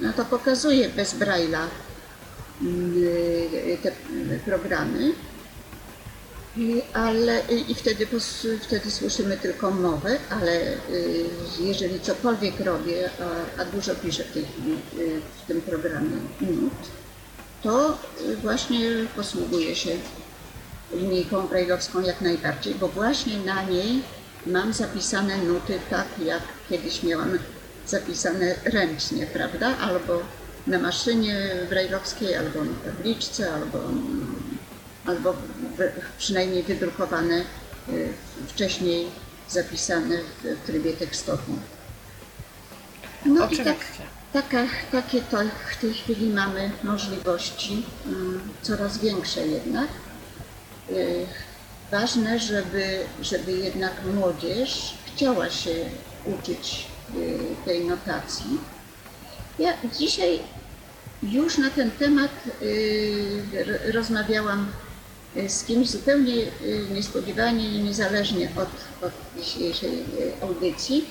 [0.00, 1.66] no to pokazuję bez Braille'a
[2.62, 3.92] y, te
[4.44, 5.12] programy.
[6.56, 8.06] I, ale i wtedy,
[8.62, 10.52] wtedy słyszymy tylko mowę, ale
[10.90, 11.26] y,
[11.60, 14.46] jeżeli cokolwiek robię, a, a dużo piszę w tej y,
[15.44, 16.72] w tym programie nut,
[17.62, 17.98] to
[18.28, 18.80] y, właśnie
[19.16, 19.90] posługuję się
[20.92, 24.02] linijką brajlowską jak najbardziej, bo właśnie na niej
[24.46, 27.38] mam zapisane nuty tak, jak kiedyś miałam
[27.86, 29.76] zapisane ręcznie, prawda?
[29.78, 30.22] Albo
[30.66, 33.78] na maszynie brajlowskiej, albo na tabliczce, albo
[35.06, 35.34] albo
[36.18, 37.44] przynajmniej wydrukowane
[37.88, 38.12] y,
[38.48, 39.06] wcześniej
[39.48, 41.60] zapisane w trybie tekstowym.
[43.26, 43.64] No i Oczywiście.
[44.32, 45.38] tak, taka, takie to
[45.72, 49.88] w tej chwili mamy możliwości, mm, coraz większe jednak.
[50.90, 51.26] Y,
[51.90, 55.74] Ważne, żeby, żeby jednak młodzież chciała się
[56.24, 56.86] uczyć
[57.16, 58.58] y, tej notacji.
[59.58, 60.40] Ja dzisiaj
[61.22, 62.30] już na ten temat
[62.62, 64.89] y, rozmawiałam y,
[65.48, 68.68] z kimś zupełnie y, niespodziewanie i niezależnie od,
[69.06, 71.04] od dzisiejszej y, audycji.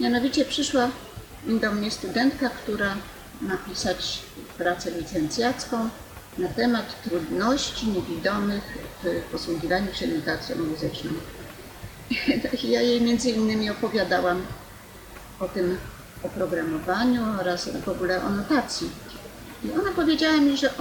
[0.00, 0.90] Mianowicie przyszła
[1.46, 2.96] do mnie studentka, która
[3.40, 4.18] ma pisać
[4.58, 5.88] pracę licencjacką
[6.38, 8.62] na temat trudności niewidomych
[9.04, 11.10] w posługiwaniu się notacją muzyczną.
[12.62, 14.42] Ja jej między innymi opowiadałam
[15.40, 15.78] o tym
[16.22, 18.90] oprogramowaniu oraz w ogóle o notacji.
[19.64, 20.72] I ona powiedziała mi, że y,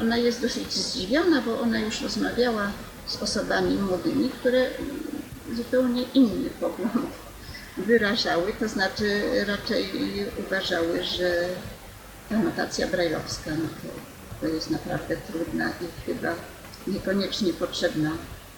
[0.00, 2.72] ona jest dosyć zdziwiona, bo ona już rozmawiała
[3.06, 4.66] z osobami młodymi, które
[5.56, 6.92] zupełnie inny pogląd
[7.86, 9.90] wyrażały, to znaczy raczej
[10.46, 11.48] uważały, że
[12.28, 13.88] ta notacja brajlowska no to,
[14.40, 16.34] to jest naprawdę trudna i chyba
[16.86, 18.10] niekoniecznie potrzebna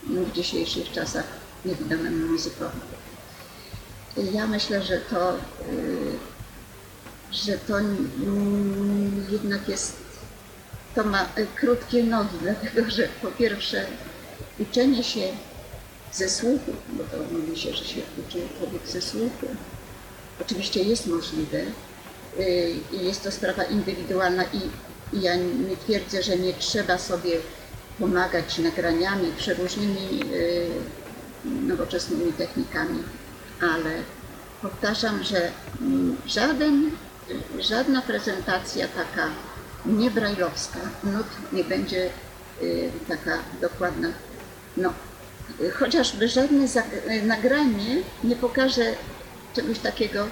[0.06, 1.24] w dzisiejszych czasach
[1.64, 2.78] niewidomemu muzykowi.
[4.32, 5.38] Ja myślę, że to, y,
[7.32, 7.74] że to
[9.30, 9.96] jednak jest,
[10.94, 13.86] to ma y, krótkie nogi, dlatego że po pierwsze
[14.58, 15.20] uczenie się
[16.12, 19.46] ze słuchu, bo to mówi się, że się uczy człowiek ze słuchu,
[20.40, 24.60] oczywiście jest możliwe y, i jest to sprawa indywidualna i,
[25.20, 27.30] ja nie twierdzę, że nie trzeba sobie
[27.98, 30.68] pomagać nagraniami, przeróżnymi y,
[31.44, 33.02] nowoczesnymi technikami,
[33.60, 33.90] ale
[34.62, 35.50] powtarzam, że
[35.80, 36.90] mm, żaden,
[37.58, 39.28] żadna prezentacja taka
[39.86, 42.10] niebrajlowska nut nie będzie
[42.62, 44.08] y, taka dokładna.
[44.76, 44.92] No,
[45.74, 48.84] chociażby żadne y, nagranie nie pokaże
[49.54, 50.26] czegoś takiego,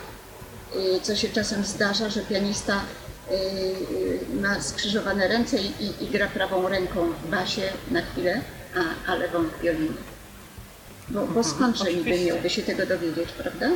[0.77, 2.81] y, co się czasem zdarza, że pianista
[4.41, 8.41] ma skrzyżowane ręce i, i, gra prawą ręką w basie na chwilę,
[8.75, 9.95] a, a lewą w wiolinie.
[11.09, 13.71] Bo, bo skądże niby miałby się tego dowiedzieć, prawda?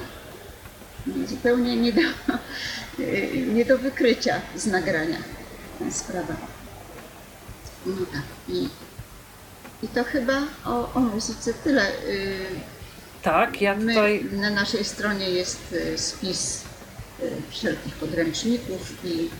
[1.26, 2.00] Zupełnie nie do,
[3.54, 5.18] nie do wykrycia z nagrania
[5.90, 6.34] sprawa.
[7.86, 8.22] No tak.
[8.48, 8.68] I
[9.82, 11.92] I to chyba o, o muzyce tyle.
[12.04, 12.46] Y,
[13.22, 16.64] Tak, ja My, tutaj na naszej stronie jest y, spis
[17.22, 19.30] y, wszelkich podręczników i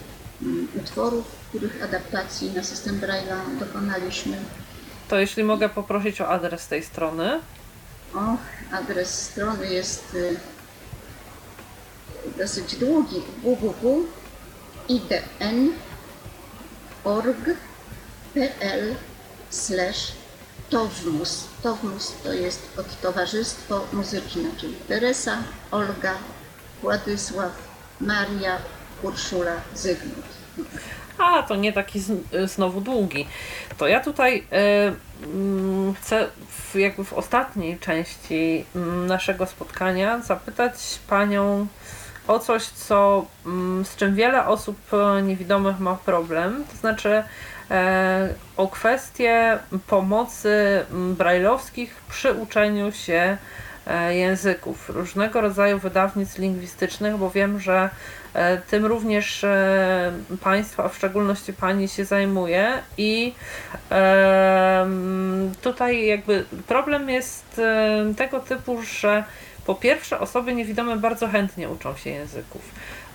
[0.42, 4.36] mm, utworów, których adaptacji na system Braille'a dokonaliśmy.
[5.08, 7.40] to jeśli mogę poprosić o adres tej strony.
[8.14, 8.36] O,
[8.72, 10.16] adres strony jest
[12.38, 13.22] dosyć długi
[17.06, 18.94] www.idn.org.pl
[19.50, 20.12] slash
[20.70, 21.48] Towmus.
[21.62, 25.38] Towmus to jest od Towarzystwo Muzyczne, czyli Teresa,
[25.70, 26.14] Olga,
[26.82, 27.52] Władysław,
[28.00, 28.58] Maria,
[29.02, 30.26] Urszula, Zygmunt.
[31.18, 32.12] A, to nie taki z,
[32.50, 33.26] znowu długi.
[33.78, 40.98] To ja tutaj y, mm, chcę w, jakby w ostatniej części mm, naszego spotkania zapytać
[41.08, 41.66] Panią
[42.28, 47.22] o coś, co, mm, z czym wiele osób e, niewidomych ma problem, to znaczy
[47.70, 53.36] e, o kwestię pomocy mm, brajlowskich przy uczeniu się
[53.86, 57.90] e, języków, różnego rodzaju wydawnictw lingwistycznych, bo wiem, że
[58.70, 59.44] tym również
[60.42, 63.34] Państwo, a w szczególności Pani się zajmuje i
[63.90, 67.60] em, tutaj jakby problem jest
[68.16, 69.24] tego typu, że
[69.66, 72.62] po pierwsze osoby niewidome bardzo chętnie uczą się języków.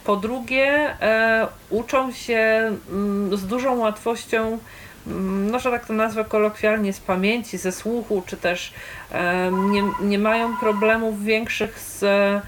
[0.04, 4.58] Po drugie, e, uczą się mm, z dużą łatwością,
[5.08, 8.74] mm, no że tak to nazwę kolokwialnie, z pamięci, ze słuchu, czy też
[9.12, 12.42] e, nie, nie mają problemów większych z e,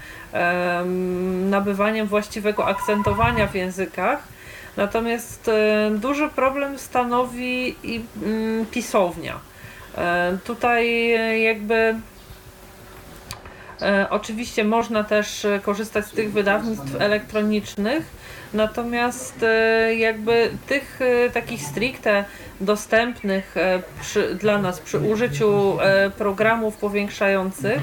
[1.50, 4.34] nabywaniem właściwego akcentowania w językach.
[4.76, 9.38] Natomiast e, duży problem stanowi i mm, pisownia.
[9.98, 11.94] E, tutaj e, jakby
[14.10, 18.02] Oczywiście można też e, korzystać z tych wydawnictw elektronicznych,
[18.54, 22.24] natomiast e, jakby tych e, takich stricte
[22.60, 27.80] dostępnych e, przy, dla nas przy użyciu e, programów powiększających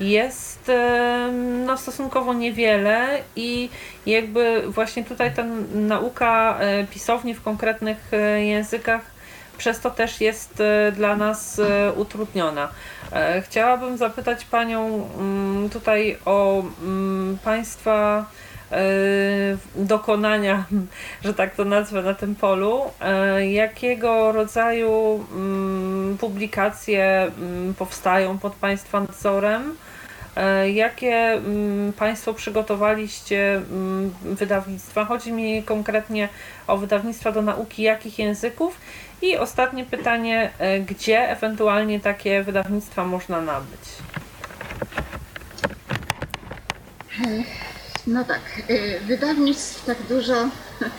[0.00, 1.30] jest e,
[1.66, 3.70] no, stosunkowo niewiele i
[4.06, 5.44] jakby właśnie tutaj ta
[5.74, 9.00] nauka e, pisowni w konkretnych e, językach
[9.58, 12.68] przez to też jest e, dla nas e, utrudniona.
[13.12, 18.26] E, Chciałabym zapytać Panią mm, tutaj o mm, Państwa
[19.74, 20.64] dokonania,
[21.24, 22.82] że tak to nazwę, na tym polu.
[23.50, 27.30] Jakiego rodzaju mm, publikacje
[27.78, 29.76] powstają pod Państwa nadzorem?
[30.74, 31.40] Jakie
[31.98, 33.62] Państwo przygotowaliście
[34.22, 35.04] wydawnictwa?
[35.04, 36.28] Chodzi mi konkretnie
[36.66, 38.78] o wydawnictwa do nauki jakich języków?
[39.22, 43.80] I ostatnie pytanie, e, gdzie ewentualnie takie wydawnictwa można nabyć?
[48.06, 48.40] No tak,
[48.70, 50.34] y, wydawnictw tak dużo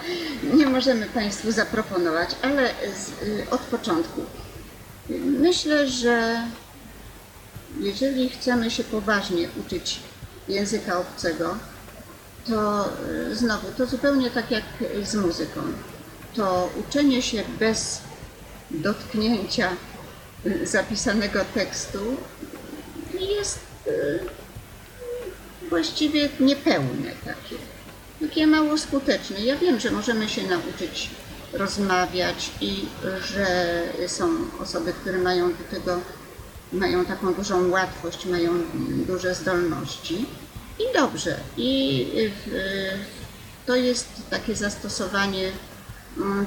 [0.57, 4.21] nie możemy Państwu zaproponować, ale z, y, od początku.
[5.39, 6.43] Myślę, że
[7.79, 9.99] jeżeli chcemy się poważnie uczyć
[10.47, 11.57] języka obcego,
[12.47, 12.89] to
[13.31, 14.63] znowu, to zupełnie tak jak
[15.03, 15.61] z muzyką.
[16.35, 18.01] To uczenie się bez
[18.73, 19.69] dotknięcia
[20.45, 22.17] y, zapisanego tekstu
[23.19, 24.19] jest y,
[25.69, 27.55] właściwie niepełne takie,
[28.21, 29.39] takie mało skuteczne.
[29.39, 31.09] Ja wiem, że możemy się nauczyć
[31.53, 32.85] rozmawiać i
[33.33, 33.47] że
[34.07, 34.29] są
[34.59, 36.01] osoby, które mają do tego,
[36.73, 38.51] mają taką dużą łatwość, mają
[39.07, 40.25] duże zdolności
[40.79, 41.37] i dobrze.
[41.57, 42.31] I y,
[43.65, 45.51] to jest takie zastosowanie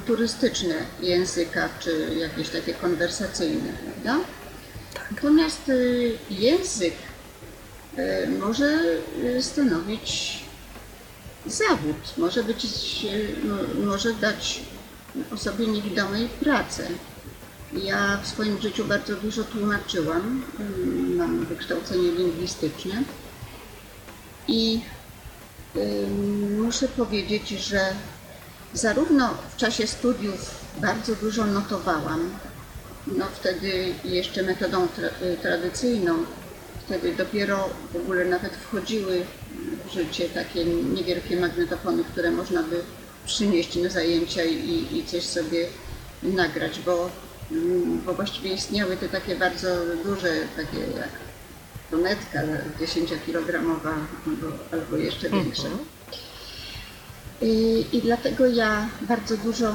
[0.07, 4.25] turystyczne języka, czy jakieś takie konwersacyjne, prawda?
[5.11, 6.95] Natomiast y, język
[7.99, 8.79] y, może
[9.41, 10.39] stanowić
[11.47, 12.65] zawód, może być,
[13.05, 14.61] y, mo- może dać
[15.33, 16.87] osobie niewidomej pracę.
[17.73, 23.03] Ja w swoim życiu bardzo dużo tłumaczyłam, mm, mam wykształcenie lingwistyczne
[24.49, 24.81] i
[26.59, 27.95] muszę powiedzieć, że
[28.77, 30.51] zarówno w czasie studiów
[30.81, 32.31] bardzo dużo notowałam,
[33.07, 36.15] no wtedy jeszcze metodą tra- y, tradycyjną,
[36.87, 39.23] wtedy dopiero w ogóle nawet wchodziły
[39.87, 42.81] w życie takie niewielkie magnetofony, które można by
[43.27, 45.67] przynieść na zajęcia i, i coś sobie
[46.23, 47.11] nagrać, bo,
[47.53, 49.69] mm, bo właściwie istniały te takie bardzo
[50.05, 51.09] duże, takie jak
[51.91, 52.41] tonetka
[52.81, 53.93] 10-kilogramowa
[54.27, 55.69] albo, albo jeszcze większe.
[57.43, 59.75] I, dlatego ja bardzo dużo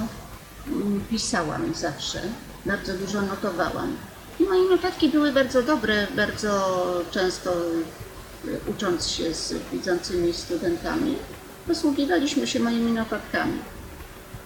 [0.67, 2.21] mm, pisałam zawsze,
[2.65, 3.97] bardzo dużo notowałam.
[4.39, 7.51] I moje notatki były bardzo dobre, bardzo często
[8.45, 11.15] y, ucząc się z widzącymi studentami,
[11.67, 13.59] posługiwaliśmy się moimi notatkami.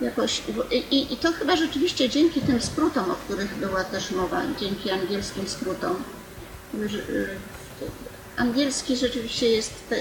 [0.01, 0.43] jakoś.
[0.91, 5.47] I, I to chyba rzeczywiście dzięki tym skrótom, o których była też mowa, dzięki angielskim
[5.47, 5.95] skrótom.
[6.75, 7.27] y,
[8.37, 9.95] Angielski rzeczywiście jest te,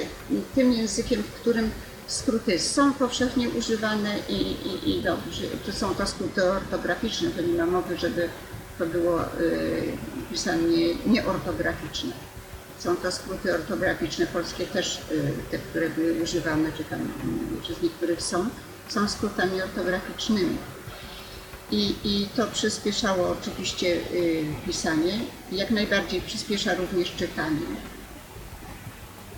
[0.54, 1.70] tym językiem, w którym
[2.06, 5.42] skróty są powszechnie używane i, i, i dobrze.
[5.66, 8.28] To są to skróty ortograficzne, to nie ma mowy, żeby
[8.78, 9.92] to było y,
[10.30, 10.62] pisane
[11.06, 12.12] nieortograficzne.
[12.78, 17.74] Są to skróty ortograficzne, polskie też, y, te, które były używane, czy tam y, czy
[17.74, 18.48] z niektórych są,
[18.88, 20.56] są skrótami ortograficznymi.
[21.70, 25.20] I, I to przyspieszało oczywiście y, pisanie,
[25.52, 27.66] jak najbardziej przyspiesza również czytanie.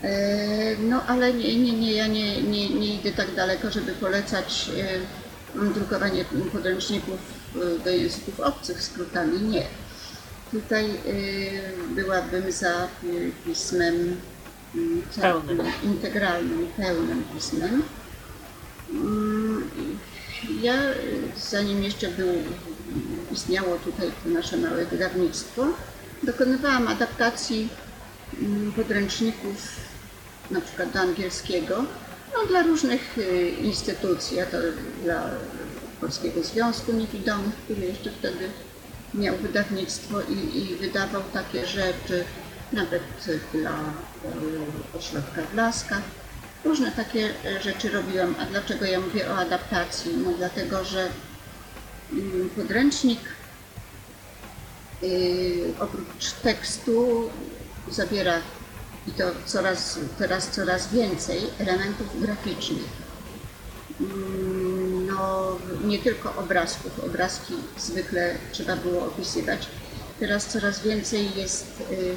[0.02, 4.70] E, No ale nie, nie, nie ja nie, nie, nie idę tak daleko, żeby polecać
[5.56, 7.18] e, drukowanie podręczników
[7.56, 9.40] e, do języków obcych skrótami.
[9.40, 9.62] Nie.
[10.50, 10.90] Tutaj
[11.94, 12.88] byłabym za
[13.44, 14.16] pismem
[14.74, 15.62] mm, Pełnym.
[15.84, 17.82] integralnym, pełnym pismem.
[18.90, 19.70] Mm,
[20.62, 20.74] Ja,
[21.50, 22.28] zanim jeszcze był,
[23.32, 25.66] istniało tutaj to nasze małe wydawnictwo,
[26.22, 27.68] dokonywałam adaptacji
[28.42, 29.56] mm, podręczników
[30.50, 31.84] na przykład do angielskiego,
[32.34, 34.56] no, dla różnych y, instytucji, a to
[35.04, 35.30] dla
[36.00, 38.48] Polskiego Związku Niewidomych, który jeszcze wtedy
[39.14, 42.24] miał wydawnictwo i, i wydawał takie rzeczy,
[42.72, 43.02] nawet
[43.52, 46.02] dla y, ośrodka w Laskach.
[46.64, 48.34] Różne takie y, rzeczy robiłam.
[48.40, 50.16] A dlaczego ja mówię o adaptacji?
[50.16, 51.08] No dlatego, że
[52.12, 53.20] mm, podręcznik
[55.02, 57.30] y, oprócz tekstu
[57.90, 58.40] zawiera
[59.06, 62.84] i to coraz, teraz coraz więcej elementów graficznych.
[64.00, 69.68] Mm, No, nie tylko obrazków, obrazki zwykle trzeba było opisywać.
[70.20, 72.14] Teraz coraz więcej jest y,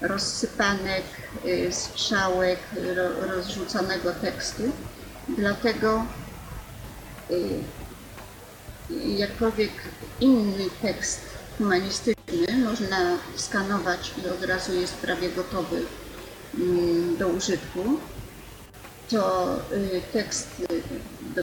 [0.00, 1.04] rozsypanek,
[1.44, 2.58] y, strzałek,
[2.96, 4.62] ro, rozrzuconego tekstu.
[5.28, 6.06] Dlatego
[7.30, 7.60] y,
[9.16, 9.72] jakkolwiek
[10.20, 11.20] inny tekst
[11.58, 15.82] humanistyczny można skanować i od razu jest prawie gotowy
[17.18, 17.98] do użytku,
[19.10, 20.82] to y, tekst y,
[21.34, 21.42] do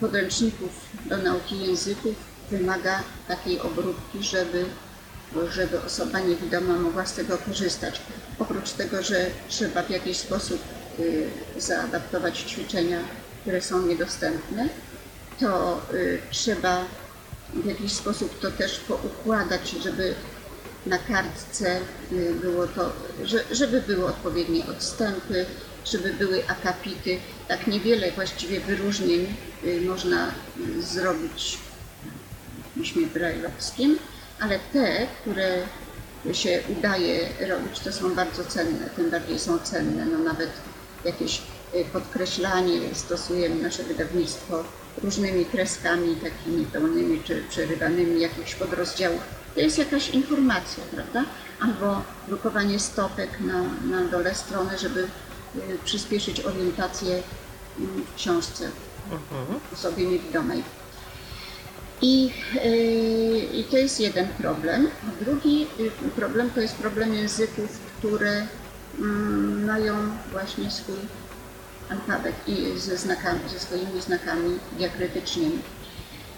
[0.00, 0.70] podręczników
[1.06, 2.14] do nauki języków
[2.50, 4.64] wymaga takiej obróbki, żeby,
[5.50, 8.00] żeby osoba niewidoma mogła z tego korzystać.
[8.38, 10.60] Oprócz tego, że trzeba w jakiś sposób
[10.98, 12.98] y, zaadaptować ćwiczenia,
[13.40, 14.68] które są niedostępne,
[15.40, 15.80] to
[16.30, 16.84] trzeba
[17.54, 20.14] w jakiś sposób to też poukładać, żeby
[20.86, 21.80] na kartce
[22.12, 22.92] y, było to,
[23.24, 25.46] że, żeby były odpowiednie odstępy,
[25.84, 27.18] żeby były akapity.
[27.48, 29.34] Tak niewiele właściwie wyróżnień
[29.64, 30.30] y, można
[30.80, 31.58] zrobić
[32.70, 33.98] w piśmie brajlowskim,
[34.40, 35.66] ale te, które
[36.32, 40.06] się udaje robić, to są bardzo cenne, tym bardziej są cenne.
[40.06, 40.50] No nawet
[41.04, 41.42] jakieś
[41.74, 44.64] y, podkreślanie stosujemy nasze wydawnictwo
[45.02, 49.43] różnymi kreskami takimi pełnymi czy przerywanymi jakichś podrozdziałów.
[49.54, 51.24] To jest jakaś informacja, prawda?
[51.60, 53.62] Albo drukowanie stopek na,
[53.96, 55.00] na dole strony, żeby
[55.56, 57.22] y, przyspieszyć orientację y,
[58.12, 58.70] w książce
[59.72, 60.62] osobie niewidomej.
[62.02, 64.88] I, yy, I to jest jeden problem.
[65.20, 68.46] Drugi y, problem to jest problem języków, które
[68.98, 69.94] mm, mają
[70.32, 70.96] właśnie swój
[71.90, 75.58] alfabet i ze znakami, ze swoimi znakami diakrytycznymi.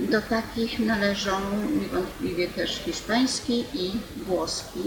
[0.01, 1.41] Do takich należą
[1.81, 3.93] niewątpliwie też hiszpański i
[4.27, 4.81] włoski.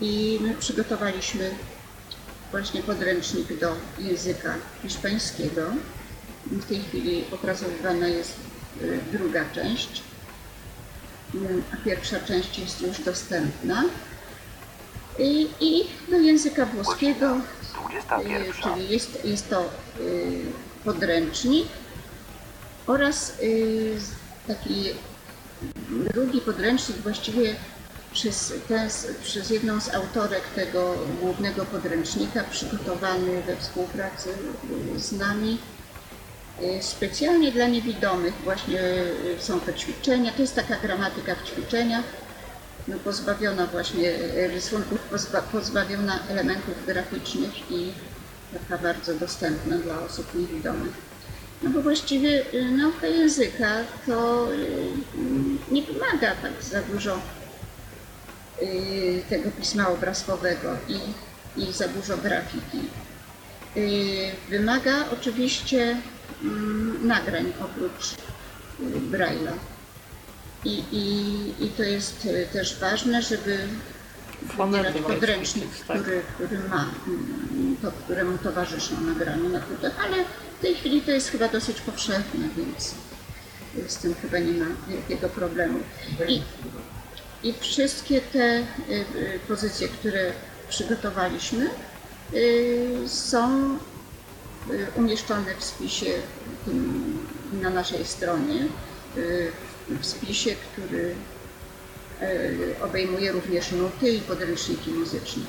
[0.00, 1.50] I my przygotowaliśmy
[2.50, 5.62] właśnie podręcznik do języka hiszpańskiego.
[6.46, 8.36] W tej chwili opracowywana jest
[8.82, 10.02] y, druga część,
[11.34, 13.84] Y, a pierwsza część jest już dostępna.
[15.18, 17.40] I, i do języka włoskiego
[17.74, 18.42] Godzina 21.
[18.42, 19.70] Y, czyli jest, jest to
[20.00, 20.40] y,
[20.84, 21.68] podręcznik
[22.88, 23.96] oraz y,
[24.46, 24.84] taki
[26.14, 27.56] drugi podręcznik właściwie
[28.12, 28.90] przez, ten,
[29.22, 34.28] przez jedną z autorek tego głównego podręcznika przygotowany we współpracy
[34.96, 35.58] y, z nami
[36.62, 38.80] y, specjalnie dla niewidomych właśnie
[39.38, 42.04] są to ćwiczenia, to jest taka gramatyka w ćwiczeniach,
[42.88, 47.92] no, pozbawiona właśnie rysunków, pozba, pozbawiona elementów graficznych i
[48.52, 51.07] taka bardzo dostępna dla osób niewidomych.
[51.62, 53.74] No bo właściwie y, nauka języka
[54.06, 57.20] to y, nie wymaga tak za dużo
[58.62, 60.98] y, tego pisma obrazkowego i,
[61.62, 62.78] i za dużo grafiki.
[64.48, 65.96] Wymaga oczywiście
[66.42, 68.14] mm, nagrań oprócz
[69.10, 69.52] Braille'a.
[70.64, 73.58] I, i, I to jest też ważne, żeby
[74.58, 76.02] wybierać podręcznik, tak.
[76.02, 80.16] który, który ma mm, to, któremu towarzyszą nagrania na płytach, ale
[80.58, 82.94] W tej chwili to jest chyba dosyć powszechne, więc
[83.86, 85.78] z tym chyba nie ma wielkiego problemu.
[86.28, 86.42] I,
[87.42, 90.32] i wszystkie te y, y, pozycje, które
[90.68, 91.70] przygotowaliśmy,
[92.34, 93.78] y, są
[94.96, 96.06] umieszczone w spisie
[97.52, 98.66] na naszej stronie,
[99.88, 101.14] w spisie, który
[102.82, 105.42] obejmuje również nuty i podręczniki muzyczne.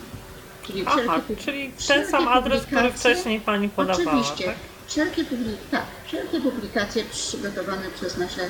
[0.64, 4.46] Czyli Aha, wszelkie czyli ten sam adres, który wcześniej Pani podawała, Oczywiście.
[4.46, 4.56] tak?
[4.90, 8.42] Wszelkie, publi- tak, wszelkie publikacje przygotowane przez nasze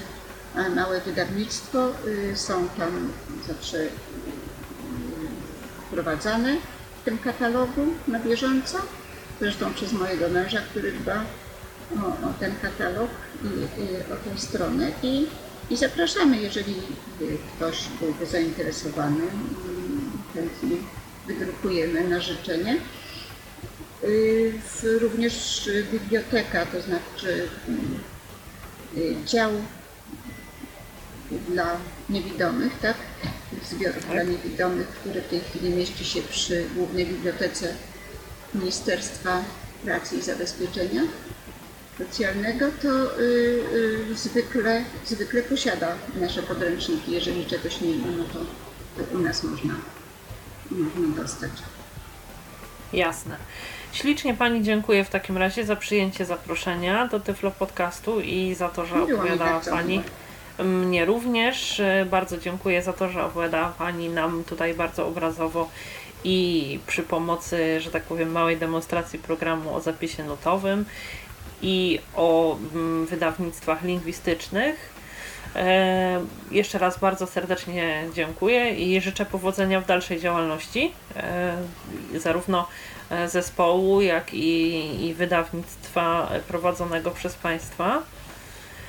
[0.56, 3.11] e, małe wydawnictwo y, są tam
[3.48, 3.90] zawsze y,
[5.88, 6.57] wprowadzane
[7.02, 8.78] w tym katalogu na bieżąco.
[9.41, 11.24] Zresztą przez mojego męża, który dba
[12.03, 13.10] o, o ten katalog
[13.44, 13.48] i,
[14.14, 14.91] o tę stronę.
[15.03, 15.28] I,
[15.70, 16.76] I zapraszamy, jeżeli
[17.56, 19.22] ktoś byłby zainteresowany,
[20.34, 20.78] chętnie
[21.28, 22.78] wydrukujemy na życzenie.
[24.03, 24.53] Y,
[24.99, 27.47] Również biblioteka, to znaczy
[28.97, 29.51] y, dział
[31.49, 31.77] dla
[32.09, 32.97] niewidomych, tak?
[33.69, 37.76] Zbiorów dla niewidomych, który w tej chwili mieści się przy Głównej Bibliotece
[38.53, 39.43] Ministerstwa
[39.84, 41.01] Pracy i Zabezpieczenia
[41.97, 43.23] Socjalnego, to y,
[44.11, 47.11] y, zwykle, zwykle posiada nasze podręczniki.
[47.11, 48.39] Jeżeli czegoś nie ma, no to,
[48.97, 49.76] to u nas można,
[50.71, 51.51] można dostać.
[52.93, 53.38] Jasne.
[53.91, 58.86] Ślicznie Pani dziękuję w takim razie za przyjęcie zaproszenia do Tyflo Podcastu i za to,
[58.86, 60.02] że Miło opowiadała Pani
[60.64, 61.82] mnie również.
[62.06, 65.70] Bardzo dziękuję za to, że opowiadała Pani nam tutaj bardzo obrazowo
[66.24, 70.86] i przy pomocy, że tak powiem, małej demonstracji programu o zapisie nutowym
[71.61, 74.94] i o mm, wydawnictwach lingwistycznych.
[75.56, 76.22] E,
[76.52, 81.57] jeszcze raz bardzo serdecznie dziękuję i życzę powodzenia w dalszej działalności, e,
[82.16, 82.68] zarówno
[83.27, 88.03] zespołu, jak i, i wydawnictwa prowadzonego przez Państwa.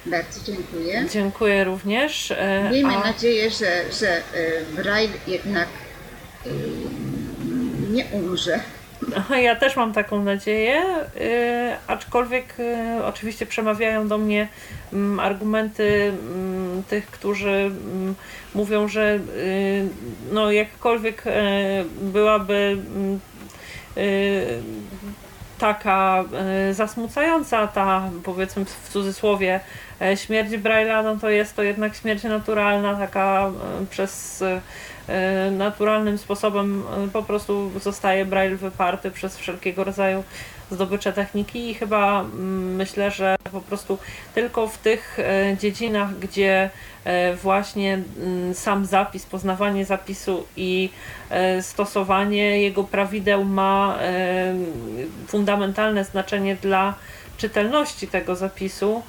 [0.06, 1.06] Bardzo dziękuję.
[1.12, 2.30] Dziękuję również.
[2.30, 5.68] e, Miejmy a- nadzieję, że, że y, Braille jednak
[7.90, 8.60] nie umrze.
[9.42, 10.82] Ja też mam taką nadzieję,
[11.86, 12.54] aczkolwiek
[13.04, 14.48] oczywiście przemawiają do mnie
[14.92, 18.14] mm, argumenty mm, tych, którzy mm,
[18.54, 19.88] mówią, że y,
[20.32, 21.24] no jakkolwiek
[22.02, 22.76] byłaby
[25.60, 26.24] taka
[26.70, 29.60] y, zasmucająca ta powiedzmy w cudzysłowie
[30.00, 33.50] e, śmierć Braille'a, no to jest to jednak śmierć naturalna, taka
[33.82, 34.60] y, przez y,
[35.48, 40.24] y, naturalnym sposobem y, po prostu zostaje Braille wyparty przez wszelkiego rodzaju
[40.70, 43.98] zdobycze techniki i chyba mm, myślę, że po prostu
[44.34, 46.70] tylko w tych e, dziedzinach, gdzie
[47.04, 50.90] e, właśnie mm, sam zapis, poznawanie zapisu i
[51.30, 53.98] e, stosowanie jego prawideł ma
[55.26, 56.94] fundamentalne znaczenie dla
[57.36, 59.02] czytelności tego zapisu,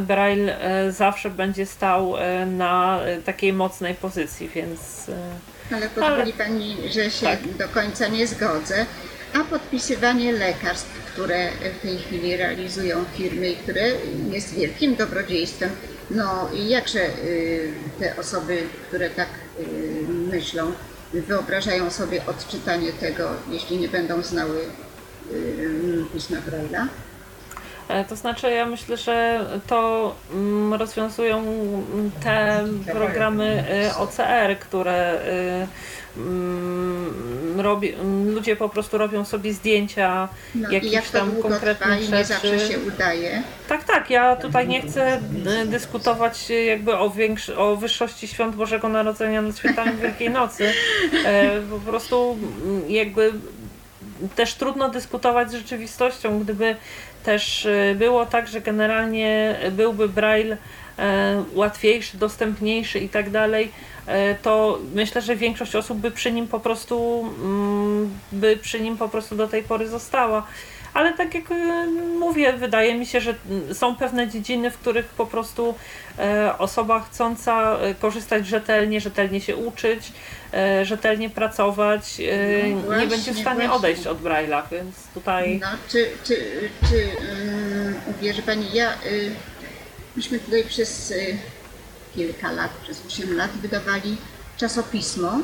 [0.00, 0.56] Braille
[0.90, 2.14] zawsze będzie stał
[2.46, 5.10] na takiej mocnej pozycji, więc
[5.72, 7.56] Ale pozwoli Pani, że się Tak.
[7.56, 8.86] do końca nie zgodzę.
[9.34, 13.82] A podpisywanie lekarstw, które w tej chwili realizują firmy i które
[14.30, 15.70] jest wielkim dobrodziejstwem,
[16.10, 19.28] no i jakże y, te osoby, które tak
[19.60, 19.64] y,
[20.08, 20.72] myślą,
[21.12, 24.60] wyobrażają sobie odczytanie tego, jeśli nie będą znały
[25.32, 26.86] y, pisma Braille'a?
[27.88, 31.44] E, To znaczy, ja myślę, że to mm, rozwiązują
[32.22, 33.64] te programy
[33.98, 35.20] OCR, które
[37.56, 42.12] robi, mm, ludzie po prostu robią sobie zdjęcia No jakichś jak tam trwa konkretnych i
[42.12, 42.72] nie zawsze rzeczy.
[42.72, 43.42] się udaje.
[43.68, 44.10] Tak, tak.
[44.10, 49.42] Ja tutaj nie chcę e, dyskutować e, jakby o, większy, o wyższości świąt Bożego Narodzenia
[49.42, 50.72] nad świętami Wielkiej Nocy.
[51.24, 53.32] E, Po prostu mm, jakby
[54.36, 56.76] też trudno dyskutować z rzeczywistością, gdyby
[57.24, 60.56] też e, było tak, że generalnie byłby Braille
[61.54, 63.72] łatwiejszy, dostępniejszy i tak dalej,
[64.06, 68.96] e, to myślę, że większość osób by przy nim po prostu mm, by przy nim
[68.96, 70.46] po prostu do tej pory została.
[70.94, 71.86] Ale tak jak e,
[72.18, 75.74] mówię, wydaje mi się, że mm, są pewne dziedziny, w których po prostu
[76.18, 80.12] e, osoba chcąca e, korzystać rzetelnie, rzetelnie się uczyć,
[80.52, 83.72] e, rzetelnie pracować, e, No nie właśnie, będzie w stanie właśnie.
[83.72, 86.34] odejść od Braille'a, więc tutaj No, czy, czy,
[86.88, 89.34] czy um, uwierzy Pani, ja, y,
[90.16, 91.38] myśmy tutaj przez y,
[92.14, 94.16] kilka lat, przez 8 lat wydawali
[94.56, 95.38] czasopismo,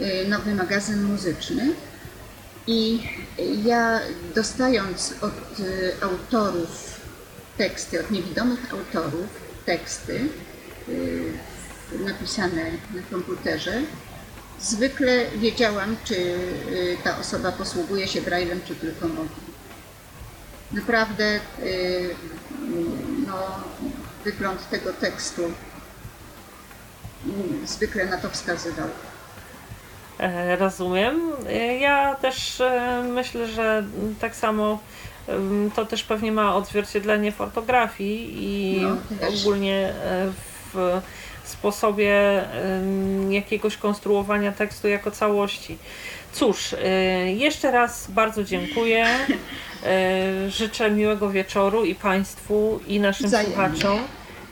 [0.00, 1.72] y, nowy magazyn muzyczny
[2.66, 3.02] i
[3.64, 4.00] ja
[4.34, 7.00] dostając od y, autorów
[7.58, 9.26] teksty, od niewidomych autorów
[9.66, 10.28] teksty
[12.06, 12.64] napisane
[12.94, 13.82] na komputerze,
[14.60, 16.34] zwykle wiedziałam, czy
[17.04, 19.40] ta osoba posługuje się braillem, czy tylko mówi.
[20.72, 21.40] naprawdę
[23.26, 23.62] no,
[24.24, 25.42] wygląd tego tekstu
[27.26, 28.88] mm, zwykle na to wskazywał.
[30.18, 31.20] E, Rozumiem.
[31.48, 33.84] E, Ja też e, myślę, że
[34.20, 34.78] tak samo
[35.76, 38.96] to też pewnie ma odzwierciedlenie w ortografii i No,
[39.40, 39.94] ogólnie
[40.74, 41.00] w
[41.44, 42.44] sposobie
[43.30, 45.78] jakiegoś konstruowania tekstu jako całości.
[46.32, 49.06] Cóż, e, jeszcze raz bardzo dziękuję.
[49.84, 53.54] E, Życzę miłego wieczoru i Państwu, i naszym Wzajemnie.
[53.54, 53.98] słuchaczom.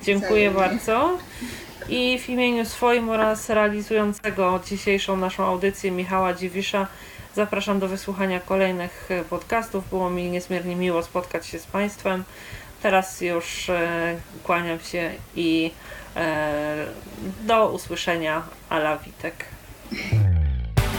[0.03, 0.77] Dziękuję Wzajemnie.
[0.77, 1.19] bardzo.
[1.89, 6.87] I w imieniu swoim oraz realizującego dzisiejszą naszą audycję Michała Dziwisza
[7.35, 9.89] zapraszam do wysłuchania kolejnych podcastów.
[9.91, 12.25] Było mi niezmiernie miło spotkać się z Państwem.
[12.83, 15.71] Teraz już e, kłaniam się i
[17.47, 18.43] do usłyszenia.
[18.69, 19.45] Ala Witek.